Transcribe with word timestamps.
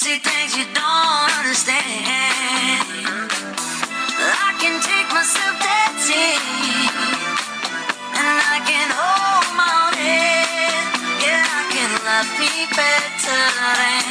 See 0.00 0.16
things 0.16 0.56
you 0.56 0.64
don't 0.72 1.30
understand. 1.44 2.88
I 4.16 4.56
can 4.56 4.80
take 4.80 5.12
myself 5.12 5.60
dancing, 5.60 6.40
and 8.16 8.36
I 8.48 8.64
can 8.64 8.88
hold 8.96 9.52
my 9.60 9.92
head. 10.00 10.88
Yeah, 11.20 11.44
I 11.44 11.68
can 11.68 11.92
love 12.08 12.32
me 12.40 12.48
better 12.72 13.44
than 13.76 14.08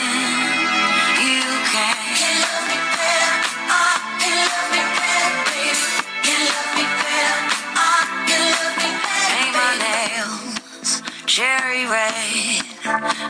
you 1.26 1.42
can. 1.74 1.98
Can 2.22 2.38
love 2.38 2.70
me 2.70 2.78
better. 2.94 3.34
Uh, 3.74 3.98
can 4.22 4.38
love 4.46 4.70
me 4.70 4.86
better, 4.94 5.42
baby. 5.50 5.74
Can 6.22 6.38
love 6.54 6.70
me 6.78 6.86
better. 7.02 7.34
Uh, 7.74 8.06
can 8.30 8.46
love 8.46 8.78
me 8.78 8.94
better. 8.94 9.74
Nails 9.82 11.02
cherry 11.26 11.90
red 11.90 13.29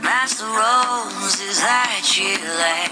lay. 2.27 2.87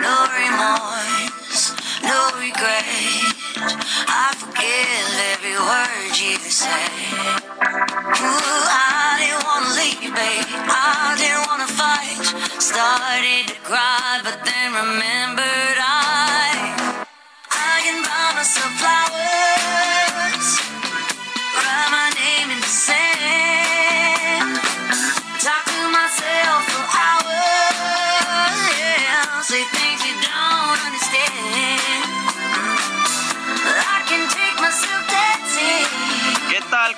No 0.00 0.16
remorse, 0.30 1.74
no 2.02 2.30
regret. 2.38 2.86
I 4.08 4.34
forgive 4.38 5.10
every 5.34 5.58
word 5.58 6.14
you 6.14 6.38
say. 6.38 6.86
Ooh, 8.22 8.62
I 8.70 9.18
didn't 9.18 9.44
wanna 9.44 9.74
leave, 9.74 10.14
babe. 10.14 10.46
I 10.70 11.16
didn't 11.18 11.46
wanna 11.48 11.66
fight. 11.66 12.22
Started 12.62 13.48
to 13.48 13.56
cry, 13.66 14.20
but 14.22 14.38
then 14.44 14.72
remembered 14.72 15.78
I 15.82 16.94
I 17.50 17.80
can 17.84 18.02
buy 18.04 18.32
myself 18.36 18.72
flowers. 18.80 19.05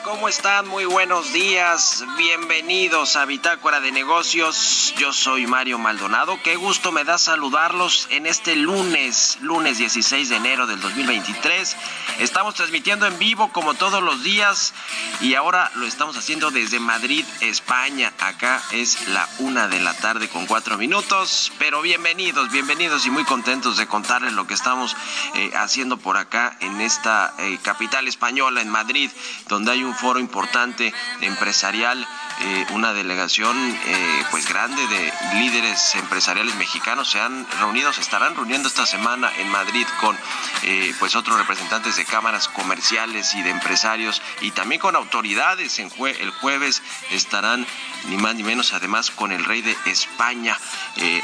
¿Cómo 0.08 0.26
están? 0.26 0.66
Muy 0.66 0.86
buenos 0.86 1.34
días. 1.34 2.02
Bienvenidos 2.16 3.14
a 3.16 3.26
Bitácora 3.26 3.78
de 3.80 3.92
Negocios. 3.92 4.94
Yo 4.96 5.12
soy 5.12 5.46
Mario 5.46 5.78
Maldonado. 5.78 6.38
Qué 6.42 6.56
gusto 6.56 6.92
me 6.92 7.04
da 7.04 7.18
saludarlos 7.18 8.08
en 8.10 8.24
este 8.24 8.56
lunes, 8.56 9.36
lunes 9.42 9.76
16 9.76 10.30
de 10.30 10.36
enero 10.36 10.66
del 10.66 10.80
2023. 10.80 11.76
Estamos 12.20 12.54
transmitiendo 12.54 13.06
en 13.06 13.18
vivo 13.18 13.52
como 13.52 13.74
todos 13.74 14.02
los 14.02 14.22
días 14.22 14.72
y 15.20 15.34
ahora 15.34 15.70
lo 15.74 15.84
estamos 15.84 16.16
haciendo 16.16 16.50
desde 16.50 16.80
Madrid, 16.80 17.26
España. 17.42 18.10
Acá 18.18 18.62
es 18.72 19.08
la 19.08 19.28
una 19.40 19.68
de 19.68 19.80
la 19.80 19.92
tarde 19.92 20.28
con 20.28 20.46
cuatro 20.46 20.78
minutos. 20.78 21.52
Pero 21.58 21.82
bienvenidos, 21.82 22.50
bienvenidos 22.50 23.04
y 23.04 23.10
muy 23.10 23.24
contentos 23.24 23.76
de 23.76 23.86
contarles 23.86 24.32
lo 24.32 24.46
que 24.46 24.54
estamos 24.54 24.96
eh, 25.34 25.52
haciendo 25.54 25.98
por 25.98 26.16
acá 26.16 26.56
en 26.60 26.80
esta 26.80 27.34
eh, 27.38 27.58
capital 27.62 28.08
española, 28.08 28.62
en 28.62 28.70
Madrid, 28.70 29.10
donde 29.48 29.72
hay 29.72 29.84
un 29.84 29.97
foro 29.98 30.18
importante 30.20 30.94
empresarial. 31.20 32.06
Eh, 32.40 32.66
una 32.70 32.92
delegación 32.92 33.56
eh, 33.86 34.24
pues 34.30 34.48
grande 34.48 34.86
de 34.86 35.12
líderes 35.40 35.96
empresariales 35.96 36.54
mexicanos 36.54 37.10
se 37.10 37.20
han 37.20 37.44
reunido, 37.58 37.92
se 37.92 38.00
estarán 38.00 38.36
reuniendo 38.36 38.68
esta 38.68 38.86
semana 38.86 39.32
en 39.38 39.48
Madrid 39.48 39.86
con 40.00 40.16
eh, 40.62 40.94
pues 41.00 41.16
otros 41.16 41.36
representantes 41.36 41.96
de 41.96 42.04
cámaras 42.04 42.46
comerciales 42.46 43.34
y 43.34 43.42
de 43.42 43.50
empresarios 43.50 44.22
y 44.40 44.52
también 44.52 44.80
con 44.80 44.94
autoridades. 44.94 45.80
En 45.80 45.90
el 45.98 46.30
jueves 46.30 46.82
estarán 47.10 47.66
ni 48.08 48.16
más 48.16 48.36
ni 48.36 48.44
menos 48.44 48.72
además 48.72 49.10
con 49.10 49.32
el 49.32 49.44
rey 49.44 49.62
de 49.62 49.76
España 49.86 50.56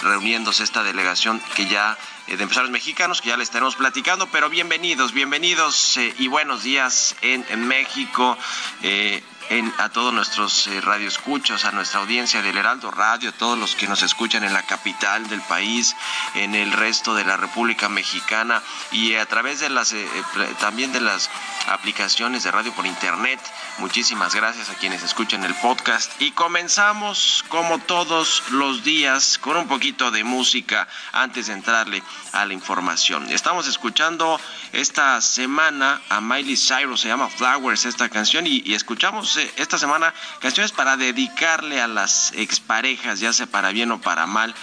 reuniéndose 0.02 0.64
esta 0.64 0.82
delegación 0.82 1.40
que 1.54 1.66
ya 1.66 1.96
de 2.26 2.32
empresarios 2.32 2.70
mexicanos 2.70 3.20
que 3.20 3.28
ya 3.28 3.36
les 3.36 3.48
estaremos 3.48 3.76
platicando, 3.76 4.26
pero 4.28 4.48
bienvenidos, 4.48 5.12
bienvenidos 5.12 5.98
y 6.18 6.26
buenos 6.28 6.62
días 6.62 7.14
en, 7.20 7.68
México. 7.68 8.36
En- 9.50 9.72
a 9.78 9.88
todos 9.88 10.12
nuestros 10.12 10.66
eh, 10.66 10.80
radioescuchos, 10.80 11.64
a 11.64 11.72
nuestra 11.72 12.00
audiencia 12.00 12.42
del 12.42 12.56
Heraldo 12.56 12.90
Radio, 12.90 13.30
a 13.30 13.32
todos 13.32 13.58
los 13.58 13.74
que 13.74 13.86
nos 13.86 14.02
escuchan 14.02 14.44
en 14.44 14.52
la 14.52 14.62
capital 14.62 15.28
del 15.28 15.40
país, 15.42 15.94
en 16.34 16.54
el 16.54 16.72
resto 16.72 17.14
de 17.14 17.24
la 17.24 17.36
República 17.36 17.88
Mexicana 17.88 18.62
y 18.92 19.14
a 19.14 19.26
través 19.26 19.60
de 19.60 19.70
las 19.70 19.92
eh, 19.92 20.04
eh, 20.04 20.54
también 20.60 20.92
de 20.92 21.00
las 21.00 21.30
aplicaciones 21.68 22.44
de 22.44 22.50
radio 22.50 22.72
por 22.72 22.86
internet. 22.86 23.40
Muchísimas 23.78 24.34
gracias 24.34 24.68
a 24.70 24.74
quienes 24.74 25.02
escuchan 25.02 25.44
el 25.44 25.54
podcast 25.56 26.10
y 26.20 26.30
comenzamos 26.32 27.44
como 27.48 27.78
todos 27.78 28.42
los 28.50 28.84
días 28.84 29.38
con 29.38 29.56
un 29.56 29.66
poquito 29.66 30.10
de 30.10 30.24
música 30.24 30.86
antes 31.12 31.46
de 31.48 31.54
entrarle 31.54 32.02
a 32.32 32.44
la 32.46 32.52
información. 32.54 33.30
Estamos 33.30 33.66
escuchando 33.66 34.40
esta 34.72 35.20
semana 35.20 36.00
a 36.08 36.20
Miley 36.20 36.56
Cyrus, 36.56 37.00
se 37.00 37.08
llama 37.08 37.28
Flowers 37.28 37.84
esta 37.84 38.08
canción 38.08 38.46
y 38.46 38.72
escuchamos 38.74 39.33
esta 39.36 39.78
semana 39.78 40.12
canciones 40.40 40.72
para 40.72 40.96
dedicarle 40.96 41.80
a 41.80 41.86
las 41.86 42.32
exparejas, 42.34 43.20
ya 43.20 43.32
sea 43.32 43.46
para 43.46 43.70
bien 43.70 43.90
o 43.92 44.00
para 44.00 44.26
mal. 44.26 44.54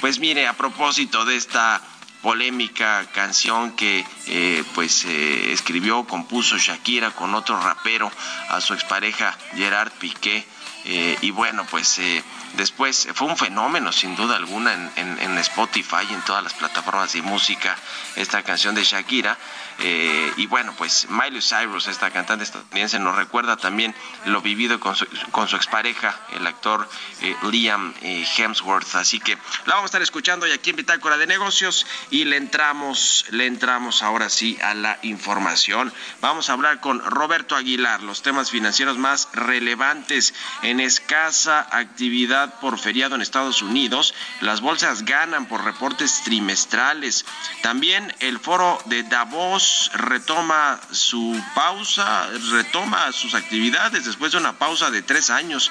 Pues 0.00 0.18
mire, 0.18 0.46
a 0.46 0.52
propósito 0.54 1.24
de 1.24 1.36
esta 1.36 1.80
polémica 2.22 3.06
canción 3.14 3.76
que 3.76 4.04
eh, 4.26 4.64
pues 4.74 5.04
eh, 5.04 5.52
escribió, 5.52 6.04
compuso 6.06 6.58
Shakira 6.58 7.10
con 7.12 7.34
otro 7.34 7.60
rapero 7.60 8.10
a 8.48 8.60
su 8.60 8.74
expareja 8.74 9.36
Gerard 9.54 9.92
Piqué. 9.92 10.44
Eh, 10.88 11.18
y 11.20 11.30
bueno, 11.32 11.66
pues 11.68 11.98
eh, 11.98 12.22
después 12.56 13.08
fue 13.14 13.26
un 13.26 13.36
fenómeno 13.36 13.90
sin 13.92 14.14
duda 14.14 14.36
alguna 14.36 14.72
en, 14.72 14.90
en- 14.96 15.18
en 15.20 15.38
Spotify 15.38 16.06
y 16.08 16.14
en 16.14 16.22
todas 16.22 16.44
las 16.44 16.54
plataformas 16.54 17.12
de 17.12 17.22
música 17.22 17.76
esta 18.14 18.42
canción 18.44 18.74
de 18.74 18.84
Shakira. 18.84 19.36
Eh, 19.78 20.32
y 20.36 20.46
bueno, 20.46 20.74
pues 20.76 21.06
Miley 21.10 21.42
Cyrus, 21.42 21.86
esta 21.86 22.10
cantante 22.10 22.44
estadounidense, 22.44 22.98
nos 22.98 23.16
recuerda 23.16 23.56
también 23.56 23.94
lo 24.24 24.40
vivido 24.40 24.80
con 24.80 24.96
su, 24.96 25.06
con 25.32 25.48
su 25.48 25.56
expareja, 25.56 26.18
el 26.32 26.46
actor 26.46 26.88
eh, 27.20 27.36
Liam 27.50 27.94
eh, 28.00 28.26
Hemsworth. 28.36 28.94
Así 28.94 29.20
que 29.20 29.36
la 29.66 29.74
vamos 29.74 29.84
a 29.84 29.86
estar 29.86 30.02
escuchando 30.02 30.46
y 30.46 30.52
aquí 30.52 30.70
en 30.70 30.76
Bitácora 30.76 31.18
de 31.18 31.26
Negocios 31.26 31.86
y 32.10 32.24
le 32.24 32.36
entramos, 32.36 33.26
le 33.30 33.46
entramos 33.46 34.02
ahora 34.02 34.30
sí 34.30 34.58
a 34.62 34.74
la 34.74 34.98
información. 35.02 35.92
Vamos 36.20 36.48
a 36.48 36.54
hablar 36.54 36.80
con 36.80 37.04
Roberto 37.04 37.54
Aguilar, 37.54 38.02
los 38.02 38.22
temas 38.22 38.50
financieros 38.50 38.96
más 38.96 39.28
relevantes 39.34 40.34
en 40.62 40.80
escasa 40.80 41.66
actividad 41.70 42.58
por 42.60 42.78
feriado 42.78 43.14
en 43.14 43.20
Estados 43.20 43.60
Unidos. 43.60 44.14
Las 44.40 44.62
bolsas 44.62 45.04
ganan 45.04 45.46
por 45.46 45.64
reportes 45.64 46.22
trimestrales. 46.24 47.26
También 47.62 48.14
el 48.20 48.38
foro 48.38 48.80
de 48.86 49.02
Davos 49.02 49.65
retoma 49.94 50.80
su 50.90 51.40
pausa, 51.54 52.28
retoma 52.50 53.12
sus 53.12 53.34
actividades 53.34 54.04
después 54.04 54.32
de 54.32 54.38
una 54.38 54.52
pausa 54.52 54.90
de 54.90 55.02
tres 55.02 55.30
años 55.30 55.70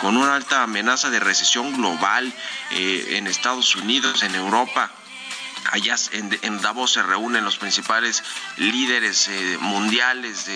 con 0.00 0.16
una 0.16 0.34
alta 0.34 0.62
amenaza 0.62 1.10
de 1.10 1.20
recesión 1.20 1.72
global 1.76 2.32
eh, 2.72 3.16
en 3.16 3.26
Estados 3.26 3.74
Unidos, 3.76 4.22
en 4.22 4.34
Europa 4.34 4.90
Allá 5.72 5.96
en, 6.12 6.60
Davos 6.60 6.92
se 6.92 7.02
reúnen 7.02 7.44
los 7.44 7.58
principales 7.58 8.22
líderes 8.56 9.28
eh, 9.28 9.58
mundiales, 9.60 10.46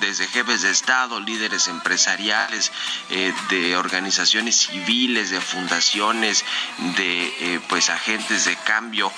desde 0.00 0.26
jefes 0.26 0.62
de 0.62 0.70
Estado, 0.70 1.20
líderes 1.20 1.68
empresariales, 1.68 2.72
eh, 3.10 3.32
de 3.50 3.76
organizaciones 3.76 4.56
civiles, 4.56 5.30
de 5.30 5.40
fundaciones, 5.40 6.44
de 6.96 7.26
eh, 7.26 7.60
pues 7.68 7.90
agentes 7.90 8.44
de 8.44 8.56
cambio 8.56 9.12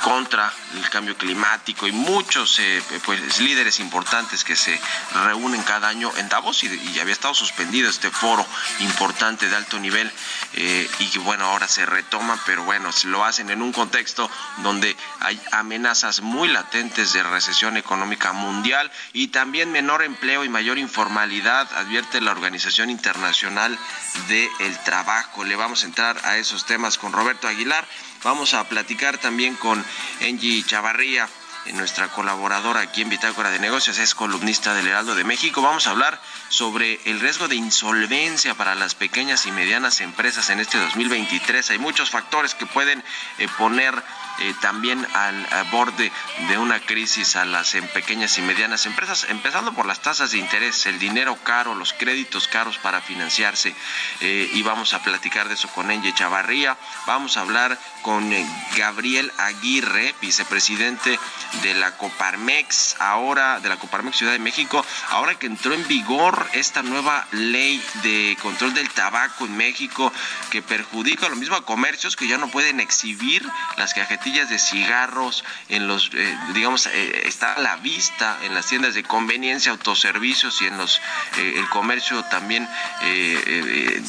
contra 0.00 0.52
el 0.76 0.88
cambio 0.88 1.16
climático 1.16 1.88
y 1.88 1.92
muchos 1.92 2.60
pues 3.04 3.40
líderes 3.40 3.80
importantes 3.80 4.44
que 4.44 4.54
se 4.54 4.80
reúnen 5.24 5.64
cada 5.64 5.88
año 5.88 6.12
en 6.16 6.28
Davos 6.28 6.62
y, 6.62 6.68
y 6.68 7.00
había 7.00 7.12
estado 7.12 7.34
suspendido 7.34 7.90
este 7.90 8.08
foro 8.08 8.46
importante 8.78 9.48
de 9.48 9.56
alto 9.56 9.80
nivel 9.80 10.08
y 10.54 11.06
que 11.08 11.18
bueno 11.18 11.46
ahora 11.46 11.66
se 11.66 11.84
retoma, 11.86 12.40
pero 12.46 12.62
bueno 12.62 12.90
lo 13.06 13.24
hacen 13.24 13.50
en 13.50 13.62
un 13.62 13.72
contexto 13.72 14.30
donde 14.58 14.73
donde 14.74 14.96
hay 15.20 15.40
amenazas 15.52 16.20
muy 16.20 16.48
latentes 16.48 17.12
de 17.12 17.22
recesión 17.22 17.76
económica 17.76 18.32
mundial 18.32 18.90
y 19.12 19.28
también 19.28 19.70
menor 19.70 20.02
empleo 20.02 20.42
y 20.42 20.48
mayor 20.48 20.78
informalidad, 20.78 21.72
advierte 21.74 22.20
la 22.20 22.32
Organización 22.32 22.90
Internacional 22.90 23.78
del 24.26 24.78
Trabajo. 24.84 25.44
Le 25.44 25.54
vamos 25.54 25.84
a 25.84 25.86
entrar 25.86 26.20
a 26.24 26.38
esos 26.38 26.66
temas 26.66 26.98
con 26.98 27.12
Roberto 27.12 27.46
Aguilar. 27.46 27.86
Vamos 28.24 28.52
a 28.54 28.68
platicar 28.68 29.18
también 29.18 29.54
con 29.54 29.84
Angie 30.20 30.64
Chavarría 30.64 31.28
nuestra 31.72 32.08
colaboradora 32.08 32.80
aquí 32.80 33.00
en 33.02 33.08
Bitácora 33.08 33.50
de 33.50 33.58
Negocios, 33.58 33.98
es 33.98 34.14
columnista 34.14 34.74
del 34.74 34.86
Heraldo 34.86 35.14
de 35.14 35.24
México. 35.24 35.62
Vamos 35.62 35.86
a 35.86 35.90
hablar 35.90 36.20
sobre 36.48 37.00
el 37.06 37.20
riesgo 37.20 37.48
de 37.48 37.56
insolvencia 37.56 38.54
para 38.54 38.74
las 38.74 38.94
pequeñas 38.94 39.46
y 39.46 39.52
medianas 39.52 40.00
empresas 40.00 40.50
en 40.50 40.60
este 40.60 40.78
2023. 40.78 41.70
Hay 41.70 41.78
muchos 41.78 42.10
factores 42.10 42.54
que 42.54 42.66
pueden 42.66 43.02
eh, 43.38 43.48
poner 43.56 43.94
eh, 44.40 44.54
también 44.60 45.06
al, 45.14 45.46
borde 45.70 46.10
de 46.48 46.58
una 46.58 46.80
crisis 46.80 47.36
a 47.36 47.44
las 47.44 47.74
em, 47.74 47.86
pequeñas 47.88 48.36
y 48.38 48.42
medianas 48.42 48.86
empresas, 48.86 49.26
empezando 49.28 49.72
por 49.72 49.86
las 49.86 50.00
tasas 50.00 50.32
de 50.32 50.38
interés, 50.38 50.86
el 50.86 50.98
dinero 50.98 51.36
caro, 51.44 51.74
los 51.74 51.92
créditos 51.92 52.48
caros 52.48 52.78
para 52.78 53.00
financiarse. 53.00 53.74
Eh, 54.20 54.50
y 54.52 54.62
vamos 54.62 54.92
a 54.92 55.02
platicar 55.02 55.48
de 55.48 55.54
eso 55.54 55.68
con 55.68 55.90
Enge 55.90 56.12
Chavarría. 56.14 56.76
Vamos 57.06 57.36
a 57.36 57.42
hablar 57.42 57.78
con 58.02 58.32
Gabriel 58.76 59.32
Aguirre, 59.38 60.14
vicepresidente 60.20 61.18
de 61.62 61.74
la 61.74 61.96
Coparmex, 61.96 62.96
ahora 62.98 63.60
de 63.60 63.68
la 63.68 63.76
Coparmex 63.76 64.16
Ciudad 64.16 64.32
de 64.32 64.38
México, 64.38 64.84
ahora 65.10 65.36
que 65.36 65.46
entró 65.46 65.74
en 65.74 65.86
vigor 65.86 66.46
esta 66.52 66.82
nueva 66.82 67.26
ley 67.30 67.82
de 68.02 68.36
control 68.42 68.74
del 68.74 68.90
tabaco 68.90 69.46
en 69.46 69.56
México 69.56 70.12
que 70.50 70.60
perjudica 70.60 71.28
lo 71.28 71.36
mismo 71.36 71.56
a 71.56 71.64
comercios 71.64 72.16
que 72.16 72.26
ya 72.26 72.38
no 72.38 72.48
pueden 72.48 72.80
exhibir 72.80 73.48
las 73.76 73.94
cajetillas 73.94 74.23
de 74.24 74.58
cigarros 74.58 75.44
en 75.68 75.86
los, 75.86 76.10
eh, 76.14 76.38
digamos, 76.54 76.86
eh, 76.86 77.22
está 77.26 77.54
a 77.54 77.60
la 77.60 77.76
vista 77.76 78.38
en 78.42 78.54
las 78.54 78.66
tiendas 78.66 78.94
de 78.94 79.02
conveniencia, 79.02 79.70
autoservicios 79.70 80.62
y 80.62 80.66
en 80.66 80.78
los, 80.78 81.00
eh, 81.36 81.54
el 81.56 81.68
comercio 81.68 82.24
también, 82.24 82.66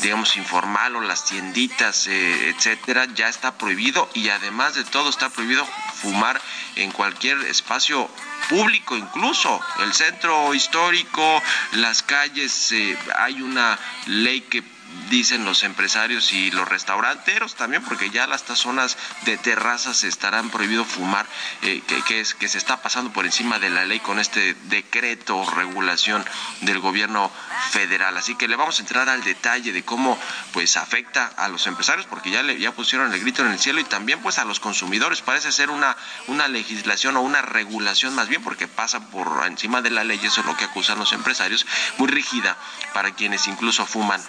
digamos, 0.02 0.38
informal 0.38 0.96
o 0.96 1.02
las 1.02 1.26
tienditas, 1.26 2.08
etcétera, 2.08 3.08
ya 3.14 3.28
está 3.28 3.58
prohibido 3.58 4.10
y 4.14 4.30
además 4.30 4.76
de 4.76 4.86
todo 4.86 5.10
está 5.10 5.30
prohibido 5.30 5.68
fumar 6.02 6.42
en 6.78 6.92
cualquier 6.92 7.38
espacio 7.42 8.10
público 8.50 8.96
incluso, 8.96 9.60
el 9.80 9.94
centro 9.94 10.54
histórico, 10.54 11.42
las 11.74 12.04
calles, 12.04 12.74
hay 13.18 13.42
una 13.42 13.78
ley 14.06 14.42
que 14.42 14.64
dicen 15.10 15.46
los 15.46 15.64
empresarios 15.64 16.32
y 16.34 16.52
los 16.52 16.68
restauranteros 16.68 17.56
también, 17.56 17.84
porque 17.84 18.10
ya 18.10 18.28
las 18.28 18.44
zonas 18.44 18.98
de 19.24 19.38
terrazas 19.38 20.04
estarán 20.04 20.50
prohibido 20.50 20.86
fumar, 20.86 21.26
eh, 21.62 21.82
que, 22.08 22.20
es, 22.20 22.34
que 22.34 22.48
se 22.48 22.58
está 22.58 22.82
pasando 22.82 23.12
por 23.12 23.26
encima 23.26 23.60
de 23.60 23.70
la 23.70 23.86
ley 23.86 24.00
con 24.00 24.20
este 24.20 24.56
decreto 24.66 25.38
o 25.38 25.50
regulación 25.50 26.24
del 26.62 26.80
gobierno 26.80 27.32
federal. 27.72 28.18
Así 28.18 28.36
que 28.36 28.48
le 28.48 28.56
vamos 28.56 28.80
a 28.80 28.82
entrar 28.82 29.10
al 29.10 29.24
detalle 29.24 29.72
de 29.72 29.84
cómo 29.84 30.20
pues 30.54 30.78
afecta 30.78 31.32
a 31.38 31.48
los 31.48 31.68
empresarios, 31.68 32.08
porque 32.08 32.32
ya, 32.32 32.44
le, 32.44 32.60
ya 32.60 32.72
pusieron 32.72 33.14
el 33.14 33.20
grito 33.20 33.44
en 33.46 33.52
el 33.52 33.60
cielo 33.60 33.80
y 33.80 33.86
también 33.86 34.22
pues 34.22 34.40
a 34.40 34.46
los 34.46 34.60
consumidores. 34.60 35.22
Parece 35.22 35.52
ser 35.52 35.70
una, 35.70 35.96
una 36.28 36.48
legislación 36.48 37.18
o 37.18 37.22
una 37.22 37.42
regulación 37.42 38.16
más 38.16 38.28
bien, 38.28 38.44
porque 38.44 38.68
pasa 38.68 39.00
por 39.10 39.46
encima 39.46 39.82
de 39.82 39.92
la 39.92 40.04
ley, 40.04 40.20
eso 40.24 40.42
es 40.42 40.48
lo 40.48 40.58
que 40.58 40.66
acusan 40.66 41.00
los 41.00 41.14
empresarios, 41.14 41.66
muy 41.98 42.08
rígida 42.08 42.58
para 42.94 43.12
quienes 43.12 43.48
incluso 43.48 43.86
fuman 43.86 44.22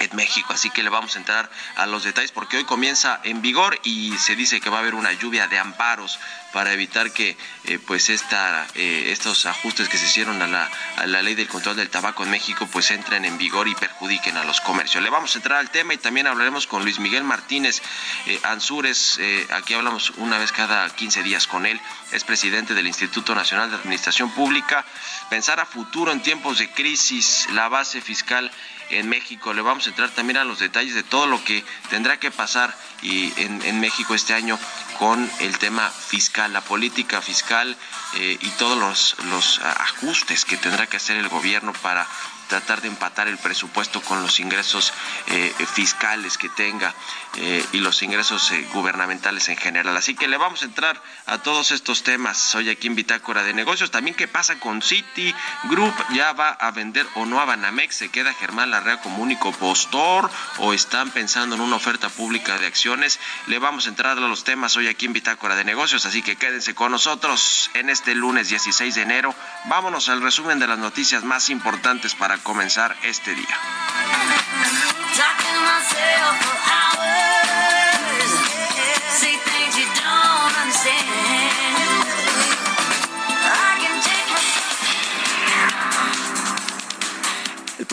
en 0.00 0.14
México. 0.16 0.52
Así 0.52 0.70
que 0.70 0.82
le 0.82 0.90
vamos 0.90 1.16
a 1.16 1.18
entrar 1.18 1.50
a 1.76 1.86
los 1.86 2.04
detalles 2.04 2.32
porque 2.32 2.56
hoy 2.56 2.64
comienza 2.64 3.20
en 3.24 3.42
vigor 3.42 3.78
y 3.84 4.16
se 4.18 4.36
dice 4.36 4.60
que 4.60 4.70
va 4.70 4.78
a 4.78 4.80
haber 4.80 4.94
una 4.94 5.12
lluvia 5.12 5.48
de 5.48 5.58
amparos 5.58 6.18
para 6.52 6.72
evitar 6.72 7.12
que 7.12 7.36
eh, 7.64 7.78
pues 7.86 8.08
eh, 8.08 9.12
estos 9.12 9.44
ajustes 9.44 9.90
que 9.90 9.98
se 9.98 10.06
hicieron 10.06 10.40
a 10.40 10.46
la, 10.46 10.70
a 10.96 11.06
la, 11.06 11.20
ley 11.20 11.34
del 11.34 11.48
control 11.48 11.76
del 11.76 11.90
tabaco 11.90 12.22
en 12.22 12.30
México 12.30 12.66
pues 12.72 12.90
entren 12.90 13.26
en 13.26 13.36
vigor 13.36 13.68
y 13.68 13.74
perjudiquen 13.74 14.36
a 14.38 14.44
los 14.44 14.62
comercios. 14.62 15.02
Le 15.02 15.10
vamos 15.10 15.34
a 15.34 15.38
entrar 15.38 15.58
al 15.58 15.70
tema 15.70 15.92
y 15.92 15.98
también 15.98 16.26
hablaremos 16.26 16.66
con 16.66 16.82
Luis 16.82 16.98
Miguel 16.98 17.24
Martínez 17.24 17.82
eh, 18.26 18.40
Ansúrez, 18.44 19.18
aquí 19.52 19.74
hablamos 19.74 20.14
una 20.16 20.38
vez 20.38 20.50
cada 20.50 20.88
15 20.88 21.22
días 21.22 21.46
con 21.46 21.66
él, 21.66 21.78
es 22.12 22.24
presidente 22.24 22.72
del 22.72 22.86
Instituto 22.86 23.34
Nacional 23.34 23.70
de 23.70 23.76
Administración 23.76 24.30
Pública. 24.30 24.84
Pensar 25.28 25.60
a 25.60 25.66
futuro 25.66 26.10
en 26.12 26.22
tiempos 26.22 26.58
de 26.58 26.70
crisis, 26.70 27.48
la 27.52 27.68
base 27.68 28.00
fiscal 28.00 28.50
en 28.90 29.08
México. 29.08 29.52
Le 29.52 29.62
vamos 29.62 29.86
a 29.86 29.90
entrar 29.90 30.10
también 30.10 30.36
a 30.36 30.44
los 30.44 30.58
detalles 30.58 30.94
de 30.94 31.02
todo 31.02 31.26
lo 31.26 31.42
que 31.44 31.64
tendrá 31.90 32.18
que 32.18 32.30
pasar 32.30 32.74
y 33.02 33.32
en, 33.36 33.80
México 33.80 34.14
este 34.14 34.34
año 34.34 34.58
con 34.98 35.30
el 35.40 35.58
tema 35.58 35.90
fiscal, 35.90 36.52
la 36.52 36.62
política 36.62 37.20
fiscal 37.20 37.76
eh, 38.14 38.38
y 38.40 38.48
todos 38.50 38.78
los, 38.78 39.16
los 39.26 39.60
ajustes 39.60 40.44
que 40.44 40.56
tendrá 40.56 40.86
que 40.86 40.96
hacer 40.96 41.16
el 41.16 41.28
gobierno 41.28 41.72
para 41.82 42.06
tratar 42.46 42.80
de 42.80 42.88
empatar 42.88 43.28
el 43.28 43.38
presupuesto 43.38 44.00
con 44.02 44.22
los 44.22 44.40
ingresos 44.40 44.92
eh, 45.28 45.52
fiscales 45.74 46.38
que 46.38 46.48
tenga 46.48 46.94
eh, 47.36 47.64
y 47.72 47.78
los 47.78 48.02
ingresos 48.02 48.50
eh, 48.52 48.66
gubernamentales 48.72 49.48
en 49.48 49.56
general. 49.56 49.96
Así 49.96 50.14
que 50.14 50.28
le 50.28 50.36
vamos 50.36 50.62
a 50.62 50.66
entrar 50.66 51.02
a 51.26 51.38
todos 51.38 51.70
estos 51.70 52.02
temas 52.02 52.54
hoy 52.54 52.70
aquí 52.70 52.86
en 52.86 52.94
Bitácora 52.94 53.42
de 53.42 53.52
Negocios. 53.52 53.90
También 53.90 54.16
qué 54.16 54.28
pasa 54.28 54.58
con 54.58 54.80
City 54.80 55.34
Group, 55.64 55.94
ya 56.14 56.32
va 56.32 56.50
a 56.50 56.70
vender 56.70 57.06
o 57.14 57.26
no 57.26 57.40
a 57.40 57.44
Banamex, 57.44 57.96
se 57.96 58.08
queda 58.08 58.32
Germán 58.32 58.70
Larrea 58.70 59.00
como 59.00 59.22
único 59.22 59.52
postor 59.52 60.30
o 60.58 60.72
están 60.72 61.10
pensando 61.10 61.56
en 61.56 61.60
una 61.60 61.76
oferta 61.76 62.08
pública 62.08 62.58
de 62.58 62.66
acciones. 62.66 63.18
Le 63.48 63.58
vamos 63.58 63.86
a 63.86 63.90
entrar 63.90 64.16
a 64.16 64.20
los 64.20 64.44
temas 64.44 64.76
hoy 64.76 64.88
aquí 64.88 65.06
en 65.06 65.12
Bitácora 65.12 65.56
de 65.56 65.64
Negocios, 65.64 66.06
así 66.06 66.22
que 66.22 66.36
quédense 66.36 66.74
con 66.74 66.92
nosotros 66.92 67.70
en 67.74 67.90
este 67.90 68.14
lunes 68.14 68.48
16 68.48 68.94
de 68.94 69.02
enero. 69.02 69.34
Vámonos 69.66 70.08
al 70.08 70.22
resumen 70.22 70.58
de 70.58 70.68
las 70.68 70.78
noticias 70.78 71.24
más 71.24 71.50
importantes 71.50 72.14
para 72.14 72.35
comenzar 72.42 72.96
este 73.02 73.34
día. 73.34 73.56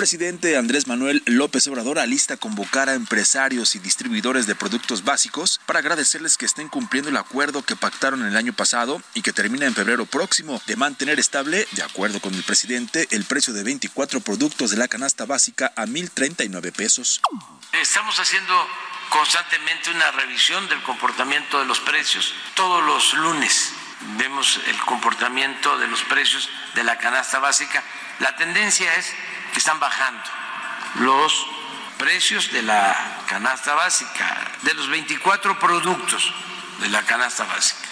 Presidente 0.04 0.58
Andrés 0.58 0.88
Manuel 0.88 1.24
López 1.28 1.66
Obrador 1.68 1.98
alista 1.98 2.36
convocar 2.36 2.90
a 2.90 2.94
empresarios 2.94 3.74
y 3.76 3.80
distribuidores 3.80 4.48
de 4.48 4.54
productos 4.54 5.06
básicos 5.06 5.62
para 5.66 5.80
agradecerles 5.80 6.38
que 6.38 6.46
estén 6.46 6.68
cumpliendo 6.68 7.10
el 7.10 7.16
acuerdo 7.16 7.62
que 7.62 7.78
pactaron 7.78 8.26
el 8.26 8.36
año 8.36 8.52
pasado 8.52 9.02
y 9.14 9.22
que 9.22 9.32
termina 9.32 9.66
en 9.66 9.74
febrero 9.74 10.06
próximo 10.06 10.62
de 10.68 10.76
mantener 10.76 11.22
estable, 11.22 11.66
de 11.72 11.84
acuerdo 11.84 12.20
con 12.20 12.34
el 12.34 12.44
presidente, 12.44 13.08
el 13.12 13.24
precio 13.24 13.54
de 13.54 13.64
24 13.64 14.20
productos 14.20 14.72
de 14.72 14.76
la 14.76 14.90
canasta 14.90 15.24
básica 15.24 15.72
a 15.78 15.86
1.039 15.86 16.74
pesos. 16.74 17.22
Estamos 17.72 18.20
haciendo 18.20 18.54
constantemente 19.08 19.90
una 19.90 20.12
revisión 20.12 20.68
del 20.68 20.84
comportamiento 20.84 21.60
de 21.60 21.66
los 21.66 21.80
precios. 21.80 22.34
Todos 22.56 22.84
los 22.84 23.14
lunes 23.14 23.72
vemos 24.18 24.60
el 24.68 24.78
comportamiento 24.82 25.78
de 25.78 25.88
los 25.88 26.04
precios 26.04 26.50
de 26.76 26.84
la 26.84 26.98
canasta 26.98 27.40
básica. 27.40 27.84
La 28.20 28.36
tendencia 28.36 28.94
es 28.96 29.14
que 29.52 29.60
están 29.60 29.80
bajando 29.80 30.24
los 30.96 31.48
precios 31.98 32.52
de 32.52 32.62
la 32.62 32.96
canasta 33.28 33.74
básica, 33.76 34.52
de 34.62 34.74
los 34.74 34.90
24 34.90 35.60
productos 35.60 36.34
de 36.80 36.90
la 36.90 37.02
canasta 37.04 37.44
básica. 37.46 37.83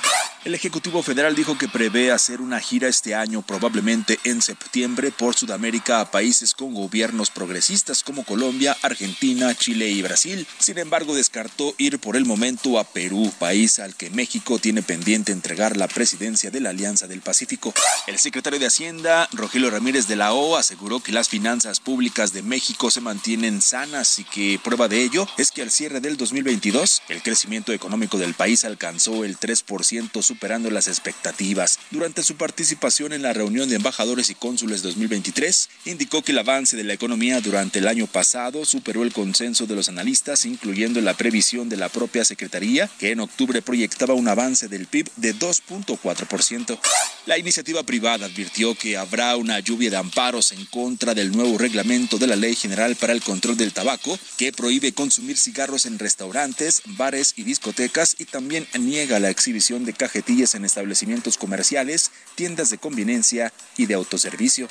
El 0.44 0.56
Ejecutivo 0.56 1.04
Federal 1.04 1.36
dijo 1.36 1.56
que 1.56 1.68
prevé 1.68 2.12
hacer 2.12 2.42
una 2.42 2.60
gira 2.60 2.88
este 2.88 3.14
año, 3.14 3.44
probablemente 3.44 4.18
en 4.24 4.42
septiembre, 4.42 5.12
por 5.12 5.36
Sudamérica 5.36 6.00
a 6.00 6.10
países 6.10 6.56
con 6.56 6.74
gobiernos 6.74 7.30
progresistas 7.30 8.02
como 8.02 8.24
Colombia, 8.24 8.76
Argentina, 8.82 9.54
Chile 9.54 9.90
y 9.90 10.02
Brasil. 10.02 10.48
Sin 10.58 10.80
embargo, 10.80 11.14
descartó 11.14 11.76
ir 11.78 12.00
por 12.00 12.16
el 12.16 12.26
momento 12.26 12.80
a 12.80 12.86
Perú, 12.86 13.32
país 13.38 13.78
al 13.78 13.96
que 13.96 14.10
México 14.10 14.58
tiene 14.58 14.82
pendiente 14.82 15.32
entregar 15.32 15.78
la 15.78 15.88
presidencia 15.88 16.50
de 16.50 16.60
la 16.60 16.72
Alianza 16.72 17.06
del 17.06 17.22
Pacífico. 17.22 17.72
El 18.08 18.18
secretario 18.18 18.58
de 18.58 18.66
Hacienda, 18.66 19.30
Rogelio 19.34 19.70
Ramírez 19.70 20.08
de 20.08 20.16
la 20.16 20.34
O, 20.34 20.58
aseguró 20.58 21.02
que 21.02 21.12
las 21.12 21.30
finanzas 21.30 21.80
públicas 21.80 22.34
de 22.34 22.42
México 22.42 22.90
se 22.90 23.00
mantienen 23.00 23.62
sanas 23.62 24.18
y 24.18 24.24
que 24.24 24.60
prueba 24.64 24.88
de 24.88 25.04
ello 25.04 25.28
es 25.38 25.52
que 25.52 25.62
al 25.62 25.70
cierre 25.70 26.02
del 26.02 26.18
2022 26.18 27.04
el 27.10 27.22
crecimiento 27.22 27.74
económico 27.74 28.18
del 28.18 28.34
país 28.34 28.66
alcanzó 28.66 29.24
el 29.24 29.38
3% 29.38 30.31
superando 30.32 30.70
las 30.70 30.88
expectativas. 30.88 31.78
Durante 31.92 32.24
su 32.24 32.38
participación 32.38 33.12
en 33.12 33.22
la 33.22 33.34
reunión 33.34 33.68
de 33.68 33.76
embajadores 33.76 34.30
y 34.30 34.36
cónsules 34.36 34.82
2023, 34.82 35.70
indicó 35.84 36.22
que 36.22 36.32
el 36.32 36.40
avance 36.40 36.78
de 36.78 36.86
la 36.86 36.94
economía 36.94 37.42
durante 37.42 37.80
el 37.80 37.88
año 37.90 38.08
pasado 38.08 38.64
superó 38.64 39.04
el 39.04 39.12
consenso 39.12 39.66
de 39.66 39.76
los 39.76 39.90
analistas, 39.90 40.46
incluyendo 40.46 41.02
la 41.02 41.18
previsión 41.18 41.68
de 41.68 41.76
la 41.76 41.90
propia 41.90 42.24
Secretaría, 42.24 42.90
que 42.98 43.12
en 43.12 43.20
octubre 43.20 43.62
proyectaba 43.62 44.14
un 44.14 44.30
avance 44.30 44.70
del 44.70 44.88
PIB 44.88 45.10
de 45.18 45.36
2.4%. 45.36 46.80
La 47.26 47.38
iniciativa 47.38 47.84
privada 47.84 48.28
advirtió 48.28 48.74
que 48.74 48.96
habrá 48.96 49.36
una 49.36 49.60
lluvia 49.60 49.90
de 49.90 49.98
amparos 49.98 50.54
en 50.54 50.66
contra 50.66 51.14
del 51.14 51.34
nuevo 51.34 51.58
reglamento 51.58 52.18
de 52.18 52.28
la 52.28 52.38
Ley 52.38 52.56
General 52.56 52.96
para 52.96 53.12
el 53.12 53.22
Control 53.22 53.58
del 53.58 53.74
Tabaco, 53.74 54.18
que 54.38 54.54
prohíbe 54.54 54.94
consumir 54.94 55.38
cigarros 55.38 55.86
en 55.86 56.00
restaurantes, 56.00 56.84
bares 56.86 57.34
y 57.36 57.44
discotecas 57.44 58.16
y 58.18 58.24
también 58.26 58.66
niega 58.80 59.20
la 59.20 59.30
exhibición 59.30 59.84
de 59.84 59.92
cajetillas 59.92 60.21
en 60.28 60.66
establecimientos 60.66 61.38
comerciales, 61.38 62.12
tiendas 62.36 62.70
de 62.70 62.78
conveniencia 62.78 63.52
y 63.76 63.86
de 63.86 63.96
autoservicio. 63.96 64.68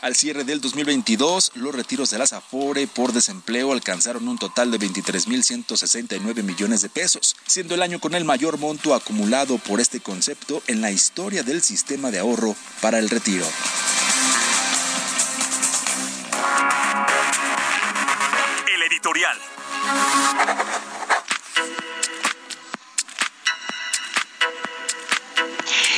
Al 0.00 0.16
cierre 0.16 0.44
del 0.44 0.60
2022, 0.60 1.52
los 1.54 1.74
retiros 1.74 2.10
de 2.10 2.18
las 2.18 2.32
Afore 2.32 2.86
por 2.86 3.12
desempleo 3.12 3.72
alcanzaron 3.72 4.26
un 4.26 4.38
total 4.38 4.70
de 4.70 4.78
23.169 4.78 6.42
millones 6.42 6.82
de 6.82 6.88
pesos, 6.88 7.36
siendo 7.46 7.74
el 7.74 7.82
año 7.82 8.00
con 8.00 8.14
el 8.14 8.24
mayor 8.24 8.58
monto 8.58 8.94
acumulado 8.94 9.58
por 9.58 9.80
este 9.80 10.00
concepto 10.00 10.62
en 10.66 10.80
la 10.80 10.90
historia 10.90 11.42
del 11.42 11.62
sistema 11.62 12.10
de 12.10 12.18
ahorro 12.18 12.56
para 12.80 12.98
el 12.98 13.08
retiro. 13.08 13.46
El 18.74 18.82
editorial. 18.82 19.38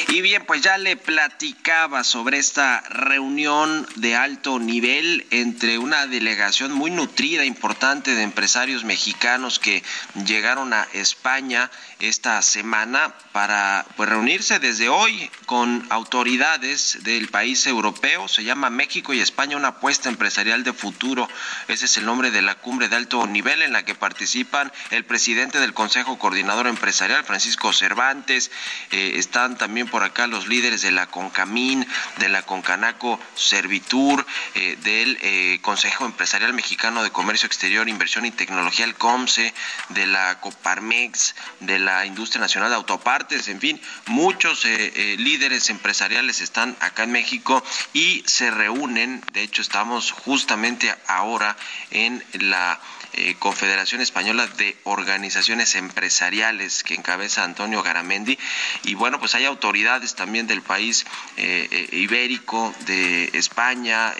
Y 0.09 0.21
bien, 0.21 0.45
pues 0.47 0.63
ya 0.63 0.79
le 0.79 0.97
platicaba 0.97 2.05
sobre 2.05 2.39
esta 2.39 2.81
reunión 2.89 3.87
de 3.97 4.15
alto 4.15 4.61
nivel 4.61 5.27
entre 5.31 5.79
una 5.79 6.07
delegación 6.07 6.73
muy 6.73 6.93
nutrida, 6.93 7.45
importante 7.45 8.15
de 8.15 8.23
empresarios 8.23 8.85
mexicanos 8.85 9.59
que 9.59 9.83
llegaron 10.25 10.73
a 10.73 10.87
España 10.93 11.73
esta 11.99 12.41
semana 12.43 13.15
para 13.33 13.85
pues, 13.97 14.09
reunirse 14.09 14.61
desde 14.61 14.89
hoy 14.89 15.29
con 15.45 15.85
autoridades 15.91 16.99
del 17.03 17.29
país 17.29 17.67
europeo. 17.67 18.29
Se 18.29 18.45
llama 18.45 18.71
México 18.71 19.13
y 19.13 19.21
España 19.21 19.57
una 19.57 19.69
apuesta 19.69 20.09
empresarial 20.09 20.63
de 20.63 20.73
futuro. 20.73 21.29
Ese 21.67 21.87
es 21.87 21.97
el 21.97 22.07
nombre 22.07 22.31
de 22.31 22.43
la 22.43 22.55
cumbre 22.55 22.89
de 22.89 22.97
alto 22.97 23.27
nivel 23.27 23.61
en 23.61 23.73
la 23.73 23.85
que 23.85 23.97
participan 23.97 24.73
el 24.91 25.05
presidente 25.05 25.59
del 25.59 25.75
Consejo 25.75 26.17
Coordinador 26.19 26.69
Empresarial, 26.69 27.25
Francisco 27.25 27.73
Cervantes. 27.73 28.53
Eh, 28.93 29.15
están 29.17 29.59
también 29.59 29.89
acá 30.03 30.27
los 30.27 30.49
líderes 30.49 30.83
de 30.83 30.91
la 30.91 31.07
CONCAMIN, 31.07 31.87
de 32.19 32.29
la 32.29 32.43
CONCANACO 32.43 33.21
Servitur, 33.35 34.27
eh, 34.55 34.77
del 34.83 35.19
eh, 35.21 35.59
Consejo 35.63 36.07
Empresarial 36.07 36.53
Mexicano 36.53 37.03
de 37.03 37.11
Comercio 37.11 37.47
Exterior, 37.47 37.89
Inversión 37.89 38.25
y 38.27 38.31
Tecnología, 38.31 38.85
el 38.85 38.95
COMSE, 38.95 39.55
de 39.91 40.07
la 40.07 40.41
COPARMEX, 40.41 41.35
de 41.61 41.79
la 41.79 42.07
Industria 42.07 42.41
Nacional 42.41 42.71
de 42.71 42.77
Autopartes, 42.77 43.49
en 43.49 43.61
fin, 43.61 43.81
muchos 44.07 44.65
eh, 44.65 45.17
líderes 45.19 45.71
empresariales 45.71 46.41
están 46.41 46.77
acá 46.81 47.05
en 47.05 47.13
México 47.13 47.63
y 47.93 48.23
se 48.27 48.51
reúnen, 48.51 49.23
de 49.33 49.43
hecho 49.43 49.63
estamos 49.63 50.13
justamente 50.13 50.95
ahora 51.07 51.57
en 51.91 52.23
la 52.33 52.81
eh, 53.13 53.35
Confederación 53.39 54.01
Española 54.01 54.47
de 54.47 54.77
Organizaciones 54.85 55.75
Empresariales 55.75 56.83
que 56.83 56.95
encabeza 56.95 57.45
Antonio 57.45 57.83
Garamendi. 57.83 58.39
Y 58.85 58.95
bueno, 58.95 59.19
pues 59.19 59.35
hay 59.35 59.45
autoridades 59.45 60.15
también 60.15 60.47
del 60.47 60.63
país 60.63 61.07
eh, 61.37 61.69
eh, 61.71 61.89
ibérico, 61.93 62.75
de 62.87 63.31
España, 63.33 64.15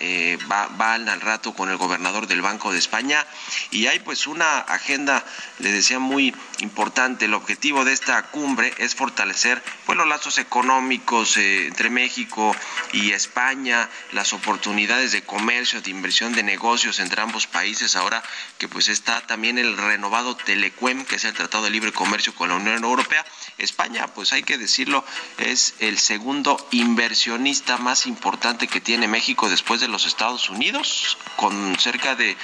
va, 0.51 0.67
van 0.67 1.09
al 1.09 1.21
rato 1.21 1.53
con 1.53 1.69
el 1.69 1.77
gobernador 1.77 2.27
del 2.27 2.41
Banco 2.41 2.71
de 2.71 2.79
España 2.79 3.25
y 3.71 3.87
hay 3.87 3.99
pues 3.99 4.27
una 4.27 4.59
agenda, 4.59 5.23
le 5.59 5.71
decía, 5.71 5.99
muy 5.99 6.33
importante. 6.59 7.25
El 7.25 7.33
objetivo 7.33 7.85
de 7.85 7.93
esta 7.93 8.21
cumbre 8.23 8.73
es 8.77 8.95
fortalecer 8.95 9.61
pues, 9.85 9.97
los 9.97 10.07
lazos 10.07 10.37
económicos 10.37 11.37
entre 11.37 11.89
México 11.89 12.55
y 12.93 13.11
España, 13.11 13.89
las 14.11 14.33
oportunidades 14.33 15.11
de 15.11 15.23
comercio, 15.23 15.81
de 15.81 15.91
inversión, 15.91 16.33
de 16.33 16.43
negocios 16.43 16.99
entre 16.99 17.21
ambos 17.21 17.47
países, 17.47 17.95
ahora 17.95 18.23
que 18.57 18.67
pues 18.67 18.76
está 18.85 19.25
también 19.25 19.57
el 19.57 19.75
renovado 19.75 20.37
Telecuem, 20.37 21.03
que 21.05 21.15
es 21.15 21.25
el 21.25 21.33
Tratado 21.33 21.63
de 21.63 21.71
Libre 21.71 21.91
Comercio 21.91 22.35
con 22.35 22.49
la 22.49 22.55
Unión 22.55 22.83
Europea. 22.83 23.25
España, 23.57 24.05
pues 24.07 24.33
hay 24.33 24.43
que 24.43 24.59
decirlo, 24.59 25.03
es 25.39 25.73
el 25.79 25.97
segundo 25.97 26.57
inversionista 26.69 27.77
más 27.77 28.05
importante 28.05 28.67
que 28.67 28.79
tiene 28.79 29.07
México 29.07 29.49
después 29.49 29.81
de 29.81 29.87
los 29.87 30.05
Estados 30.05 30.49
Unidos, 30.49 31.17
con 31.37 31.75
cerca 31.79 32.15
de 32.15 32.37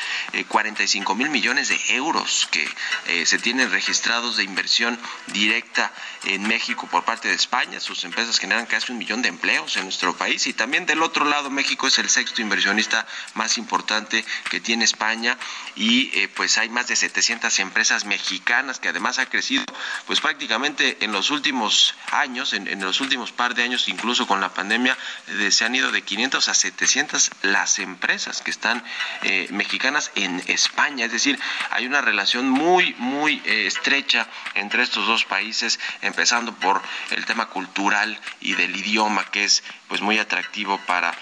45 0.47 1.11
eh, 1.11 1.15
mil 1.15 1.29
millones 1.29 1.69
de 1.69 1.79
euros 1.89 2.47
que 2.49 2.67
eh, 3.07 3.25
se 3.27 3.37
tienen 3.37 3.69
registrados 3.69 4.37
de 4.37 4.43
inversión 4.43 4.99
directa 5.27 5.91
en 6.25 6.43
México 6.47 6.87
por 6.89 7.03
parte 7.03 7.27
de 7.27 7.35
España. 7.35 7.79
Sus 7.79 8.03
empresas 8.05 8.39
generan 8.39 8.65
casi 8.65 8.91
un 8.91 8.97
millón 8.97 9.21
de 9.21 9.29
empleos 9.29 9.77
en 9.77 9.83
nuestro 9.83 10.15
país 10.15 10.47
y 10.47 10.53
también 10.53 10.85
del 10.85 11.03
otro 11.03 11.25
lado 11.25 11.49
México 11.49 11.87
es 11.87 11.99
el 11.99 12.09
sexto 12.09 12.41
inversionista 12.41 13.05
más 13.35 13.57
importante 13.57 14.25
que 14.49 14.59
tiene 14.59 14.85
España 14.85 15.37
y 15.75 16.09
eh, 16.17 16.22
pues 16.27 16.57
hay 16.57 16.69
más 16.69 16.87
de 16.87 16.95
700 16.95 17.59
empresas 17.59 18.05
mexicanas 18.05 18.79
que 18.79 18.89
además 18.89 19.19
ha 19.19 19.25
crecido 19.25 19.63
pues 20.05 20.21
prácticamente 20.21 20.97
en 21.01 21.11
los 21.11 21.31
últimos 21.31 21.95
años, 22.11 22.53
en, 22.53 22.79
los 22.81 23.01
últimos 23.01 23.31
par 23.31 23.55
de 23.55 23.63
años, 23.63 23.87
incluso 23.87 24.27
con 24.27 24.41
la 24.41 24.53
pandemia, 24.53 24.97
eh, 25.27 25.51
se 25.51 25.65
han 25.65 25.75
ido 25.75 25.91
de 25.91 26.01
500 26.01 26.47
a 26.47 26.53
700 26.53 27.31
las 27.43 27.79
empresas 27.79 28.41
que 28.41 28.51
están 28.51 28.83
eh, 29.23 29.47
mexicanas 29.51 30.11
en 30.15 30.41
España. 30.47 31.05
Es 31.05 31.11
decir, 31.11 31.39
hay 31.71 31.85
una 31.85 32.01
relación 32.01 32.49
muy, 32.49 32.93
muy 32.97 33.41
estrecha 33.45 34.27
entre 34.55 34.83
estos 34.83 35.07
dos 35.07 35.25
países, 35.25 35.79
empezando 36.01 36.53
por 36.55 36.81
el 37.11 37.25
tema 37.25 37.47
cultural 37.47 38.19
y 38.41 38.53
del 38.53 38.75
idioma, 38.75 39.25
que 39.25 39.45
es 39.45 39.63
pues 39.93 40.01
muy 40.01 40.17
atractivo 40.17 40.79
para 40.87 41.15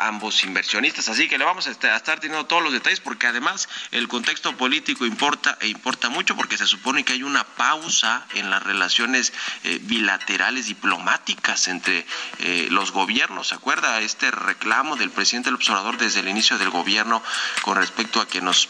ambos 0.00 0.44
inversionistas. 0.44 1.08
Así 1.08 1.28
que 1.28 1.38
le 1.38 1.46
vamos 1.46 1.66
a 1.66 1.70
estar 1.70 2.20
teniendo 2.20 2.44
todos 2.44 2.62
los 2.62 2.74
detalles 2.74 3.00
porque 3.00 3.26
además 3.26 3.70
el 3.90 4.06
contexto 4.06 4.54
político 4.54 5.06
importa 5.06 5.56
e 5.62 5.68
importa 5.68 6.10
mucho 6.10 6.36
porque 6.36 6.58
se 6.58 6.66
supone 6.66 7.06
que 7.06 7.14
hay 7.14 7.22
una 7.22 7.44
pausa 7.44 8.26
en 8.34 8.50
las 8.50 8.62
relaciones 8.62 9.32
eh, 9.64 9.78
bilaterales 9.80 10.66
diplomáticas 10.66 11.68
entre 11.68 12.04
eh, 12.40 12.68
los 12.70 12.92
gobiernos. 12.92 13.48
¿Se 13.48 13.54
acuerda 13.54 13.98
este 14.02 14.30
reclamo 14.30 14.96
del 14.96 15.10
presidente 15.10 15.46
del 15.46 15.54
observador 15.54 15.96
desde 15.96 16.20
el 16.20 16.28
inicio 16.28 16.58
del 16.58 16.68
gobierno 16.68 17.22
con 17.62 17.78
respecto 17.78 18.20
a 18.20 18.28
que 18.28 18.42
nos 18.42 18.68